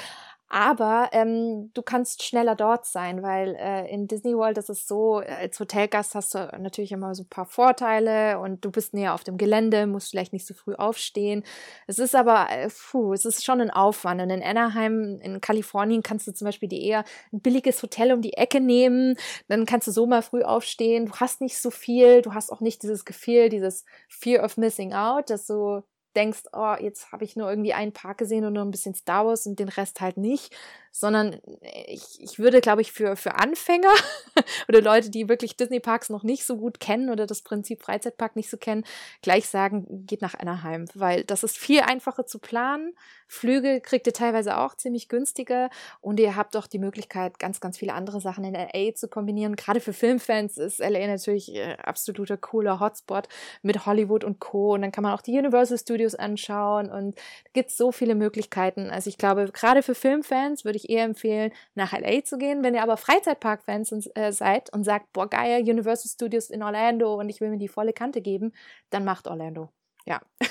[0.53, 5.19] Aber ähm, du kannst schneller dort sein, weil äh, in Disney World ist es so,
[5.19, 9.23] als Hotelgast hast du natürlich immer so ein paar Vorteile und du bist näher auf
[9.23, 11.45] dem Gelände, musst vielleicht nicht so früh aufstehen.
[11.87, 14.21] Es ist aber, äh, puh, es ist schon ein Aufwand.
[14.21, 18.21] Und in Anaheim, in Kalifornien, kannst du zum Beispiel dir eher ein billiges Hotel um
[18.21, 19.15] die Ecke nehmen.
[19.47, 21.07] Dann kannst du so mal früh aufstehen.
[21.07, 24.95] Du hast nicht so viel, du hast auch nicht dieses Gefühl, dieses Fear of Missing
[24.95, 25.83] Out, dass du
[26.17, 29.27] denkst, oh, jetzt habe ich nur irgendwie einen Park gesehen und nur ein bisschen Star
[29.27, 30.55] Wars und den Rest halt nicht,
[30.91, 31.41] sondern
[31.87, 33.93] ich, ich würde, glaube ich, für, für Anfänger
[34.69, 38.51] oder Leute, die wirklich Disney-Parks noch nicht so gut kennen oder das Prinzip Freizeitpark nicht
[38.51, 38.85] so kennen,
[39.23, 42.95] gleich sagen, geht nach Anaheim, weil das ist viel einfacher zu planen.
[43.27, 47.79] Flüge kriegt ihr teilweise auch ziemlich günstige und ihr habt doch die Möglichkeit, ganz, ganz
[47.79, 49.55] viele andere Sachen in LA zu kombinieren.
[49.55, 53.29] Gerade für Filmfans ist LA natürlich äh, absoluter cooler Hotspot
[53.63, 54.75] mit Hollywood und Co.
[54.75, 57.15] Und dann kann man auch die Universal Studios anschauen und
[57.53, 58.91] gibt so viele Möglichkeiten.
[58.91, 62.63] Also ich glaube, gerade für Filmfans würde ich eher empfehlen, nach LA zu gehen.
[62.63, 67.29] Wenn ihr aber Freizeitpark-Fans äh, seid und sagt, boah, geil, Universal Studios in Orlando und
[67.29, 68.53] ich will mir die volle Kante geben,
[68.91, 69.71] dann macht Orlando.
[70.07, 70.23] Ja.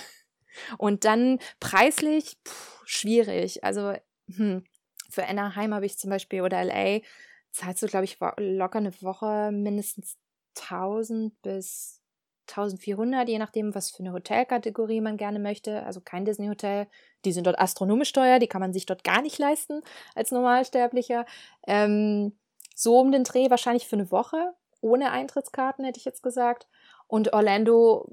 [0.78, 3.64] Und dann preislich, pff, schwierig.
[3.64, 3.94] Also
[4.36, 4.64] hm,
[5.10, 7.00] für Anaheim habe ich zum Beispiel oder LA
[7.52, 10.18] zahlst du, glaube ich, locker eine Woche mindestens
[10.60, 11.99] 1000 bis
[12.50, 15.84] 1400, je nachdem, was für eine Hotelkategorie man gerne möchte.
[15.84, 16.88] Also kein Disney-Hotel.
[17.26, 19.82] Die sind dort astronomisch teuer, die kann man sich dort gar nicht leisten
[20.16, 21.26] als Normalsterblicher.
[21.68, 22.34] Ähm,
[22.76, 26.68] so um den Dreh wahrscheinlich für eine Woche, ohne Eintrittskarten, hätte ich jetzt gesagt.
[27.08, 28.08] Und Orlando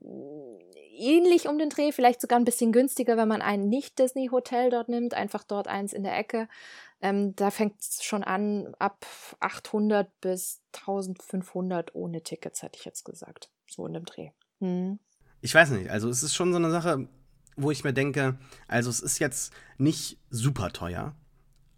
[0.97, 5.15] ähnlich um den Dreh, vielleicht sogar ein bisschen günstiger, wenn man ein Nicht-Disney-Hotel dort nimmt,
[5.15, 6.49] einfach dort eins in der Ecke.
[7.01, 9.07] Ähm, da fängt es schon an ab
[9.41, 13.51] 800 bis 1500 ohne Tickets, hätte ich jetzt gesagt.
[13.69, 14.31] So in dem Dreh.
[14.61, 14.99] Hm.
[15.41, 17.09] Ich weiß nicht, also es ist schon so eine Sache,
[17.57, 18.39] wo ich mir denke,
[18.69, 21.15] also es ist jetzt nicht super teuer,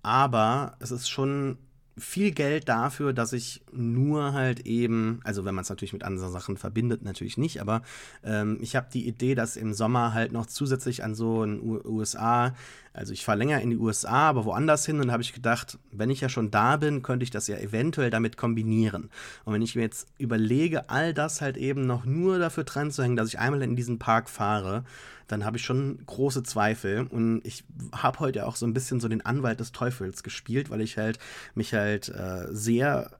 [0.03, 1.59] aber es ist schon
[1.99, 6.33] viel Geld dafür, dass ich nur halt eben, also wenn man es natürlich mit anderen
[6.33, 7.83] Sachen verbindet, natürlich nicht, aber
[8.25, 12.55] ähm, ich habe die Idee, dass im Sommer halt noch zusätzlich an so ein USA,
[12.93, 16.11] also ich fahre länger in die USA, aber woanders hin und habe ich gedacht, wenn
[16.11, 19.11] ich ja schon da bin, könnte ich das ja eventuell damit kombinieren.
[19.45, 23.03] Und wenn ich mir jetzt überlege, all das halt eben noch nur dafür dran zu
[23.03, 24.85] hängen, dass ich einmal in diesen Park fahre,
[25.29, 27.07] dann habe ich schon große Zweifel.
[27.07, 30.81] Und ich habe heute auch so ein bisschen so den Anwalt des Teufels gespielt, weil
[30.81, 31.19] ich halt
[31.55, 33.18] mich halt äh, sehr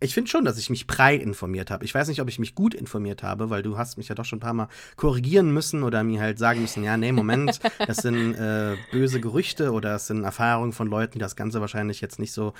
[0.00, 1.84] ich finde schon, dass ich mich breit informiert habe.
[1.84, 4.24] Ich weiß nicht, ob ich mich gut informiert habe, weil du hast mich ja doch
[4.24, 7.98] schon ein paar Mal korrigieren müssen oder mir halt sagen müssen, ja, nee, Moment, das
[7.98, 12.18] sind äh, böse Gerüchte oder das sind Erfahrungen von Leuten, die das Ganze wahrscheinlich jetzt
[12.18, 12.52] nicht so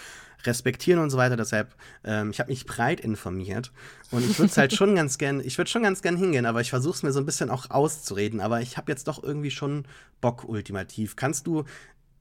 [0.44, 1.36] respektieren und so weiter.
[1.36, 1.74] Deshalb,
[2.04, 3.72] ähm, ich habe mich breit informiert
[4.10, 6.60] und ich würde es halt schon ganz gern, ich würde schon ganz gern hingehen, aber
[6.60, 8.40] ich versuche es mir so ein bisschen auch auszureden.
[8.40, 9.84] Aber ich habe jetzt doch irgendwie schon
[10.20, 11.16] Bock ultimativ.
[11.16, 11.64] Kannst du,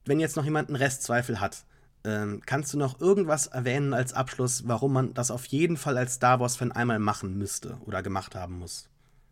[0.04, 1.64] wenn jetzt noch jemand einen Restzweifel hat,
[2.04, 6.14] ähm, kannst du noch irgendwas erwähnen als Abschluss, warum man das auf jeden Fall als
[6.14, 8.88] Star Wars-Fan einmal machen müsste oder gemacht haben muss?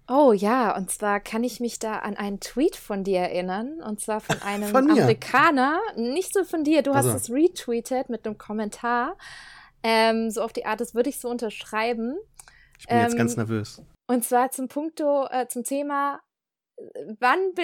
[0.08, 4.00] Oh ja, und zwar kann ich mich da an einen Tweet von dir erinnern, und
[4.00, 7.16] zwar von einem von Amerikaner, nicht so von dir, du hast also.
[7.16, 9.16] es retweetet mit einem Kommentar,
[9.82, 12.16] ähm, so auf die Art, das würde ich so unterschreiben.
[12.78, 13.82] Ich bin ähm, jetzt ganz nervös.
[14.08, 16.20] Und zwar zum Punkto, äh, zum Thema
[17.18, 17.54] wann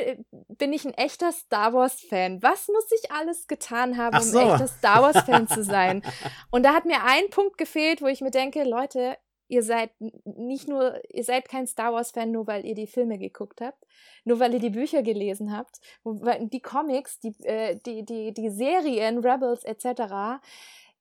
[0.48, 2.42] bin ich ein echter Star Wars-Fan?
[2.42, 4.38] Was muss ich alles getan haben, so.
[4.38, 6.02] um ein echter Star Wars-Fan zu sein?
[6.50, 9.16] Und da hat mir ein Punkt gefehlt, wo ich mir denke, Leute,
[9.48, 13.60] ihr seid nicht nur, ihr seid kein Star Wars-Fan, nur weil ihr die Filme geguckt
[13.60, 13.84] habt,
[14.24, 19.18] nur weil ihr die Bücher gelesen habt, die Comics, die, äh, die, die, die Serien,
[19.18, 20.42] Rebels etc.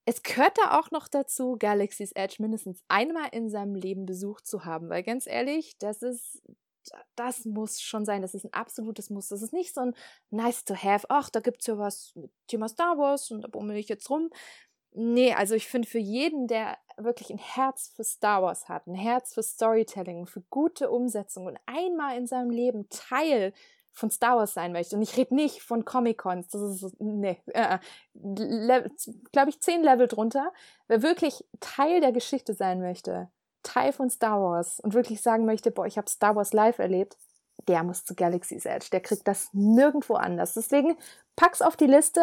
[0.06, 4.64] Es gehört da auch noch dazu, Galaxy's Edge mindestens einmal in seinem Leben besucht zu
[4.64, 6.42] haben, weil ganz ehrlich, das ist
[7.16, 8.22] das muss schon sein.
[8.22, 9.30] Das ist ein absolutes Muss.
[9.30, 9.96] Das ist nicht so ein
[10.30, 11.06] nice to have.
[11.10, 14.10] Ach, da gibt es ja was mit Thema Star Wars und da bummel ich jetzt
[14.10, 14.30] rum.
[14.92, 18.96] Nee, also ich finde für jeden, der wirklich ein Herz für Star Wars hat, ein
[18.96, 23.54] Herz für Storytelling, für gute Umsetzung und einmal in seinem Leben Teil
[23.98, 24.96] von Star Wars sein möchte.
[24.96, 27.80] Und ich rede nicht von Comic-Cons, das ist, nee, äh,
[28.14, 30.52] glaube ich, zehn Level drunter.
[30.88, 33.30] Wer wirklich Teil der Geschichte sein möchte,
[33.68, 37.18] Teil von Star Wars und wirklich sagen möchte, boah, ich habe Star Wars live erlebt,
[37.68, 38.88] der muss zu Galaxy's Edge.
[38.92, 40.54] Der kriegt das nirgendwo anders.
[40.54, 40.96] Deswegen
[41.36, 42.22] pack's auf die Liste.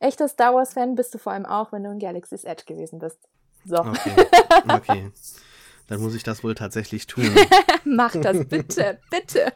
[0.00, 3.18] Echter Star Wars-Fan bist du vor allem auch, wenn du in Galaxy's Edge gewesen bist.
[3.64, 3.78] So.
[3.78, 4.26] Okay.
[4.68, 5.12] okay.
[5.86, 7.30] Dann muss ich das wohl tatsächlich tun.
[7.84, 9.52] Mach das bitte, bitte.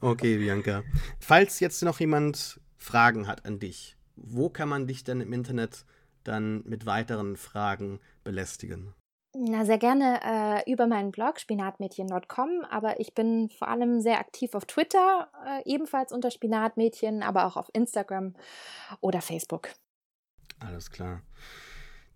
[0.00, 0.82] Okay, Bianca.
[1.18, 5.84] Falls jetzt noch jemand Fragen hat an dich, wo kann man dich denn im Internet
[6.22, 8.94] dann mit weiteren Fragen belästigen?
[9.36, 14.54] Na, sehr gerne äh, über meinen Blog spinatmädchen.com, aber ich bin vor allem sehr aktiv
[14.54, 18.34] auf Twitter, äh, ebenfalls unter Spinatmädchen, aber auch auf Instagram
[19.00, 19.70] oder Facebook.
[20.60, 21.22] Alles klar.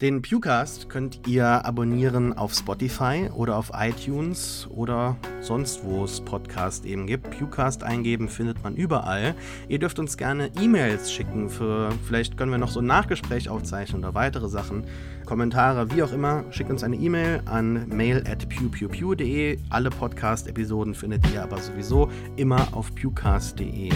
[0.00, 6.86] Den Pewcast könnt ihr abonnieren auf Spotify oder auf iTunes oder sonst, wo es Podcast
[6.86, 7.30] eben gibt.
[7.30, 9.34] Pewcast eingeben findet man überall.
[9.66, 14.04] Ihr dürft uns gerne E-Mails schicken für, vielleicht können wir noch so ein Nachgespräch aufzeichnen
[14.04, 14.84] oder weitere Sachen.
[15.26, 19.58] Kommentare, wie auch immer, schickt uns eine E-Mail an mail at pewpewpew.de.
[19.68, 23.90] Alle Podcast-Episoden findet ihr aber sowieso immer auf pewcast.de.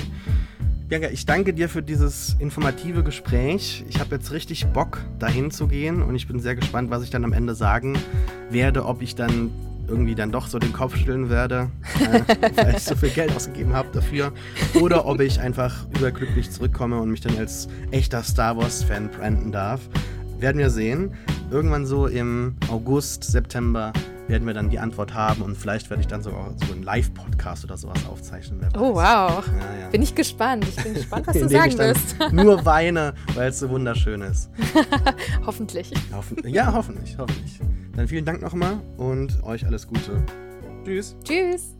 [0.89, 3.85] Bianca, ich danke dir für dieses informative Gespräch.
[3.89, 7.11] Ich habe jetzt richtig Bock, dahin zu gehen und ich bin sehr gespannt, was ich
[7.11, 7.99] dann am Ende sagen
[8.51, 9.51] werde, ob ich dann
[9.89, 12.21] irgendwie dann doch so den Kopf stellen werde, äh,
[12.57, 14.33] weil ich so viel Geld ausgegeben habe dafür,
[14.81, 19.81] oder ob ich einfach überglücklich zurückkomme und mich dann als echter Star Wars-Fan branden darf.
[20.43, 21.15] Werden wir sehen.
[21.53, 23.93] Irgendwann so im August, September
[24.27, 27.65] werden wir dann die Antwort haben und vielleicht werde ich dann sogar so einen Live-Podcast
[27.65, 28.67] oder sowas aufzeichnen.
[28.77, 28.99] Oh, wow.
[28.99, 29.89] Ja, ja.
[29.93, 30.67] Bin ich gespannt.
[30.69, 32.17] Ich bin gespannt, was du sagen wirst.
[32.33, 34.51] nur weine, weil es so wunderschön ist.
[35.47, 35.93] hoffentlich.
[36.13, 37.61] Hoffen, ja, hoffentlich, hoffentlich.
[37.95, 40.25] Dann vielen Dank nochmal und euch alles Gute.
[40.85, 41.15] Tschüss.
[41.23, 41.77] Tschüss.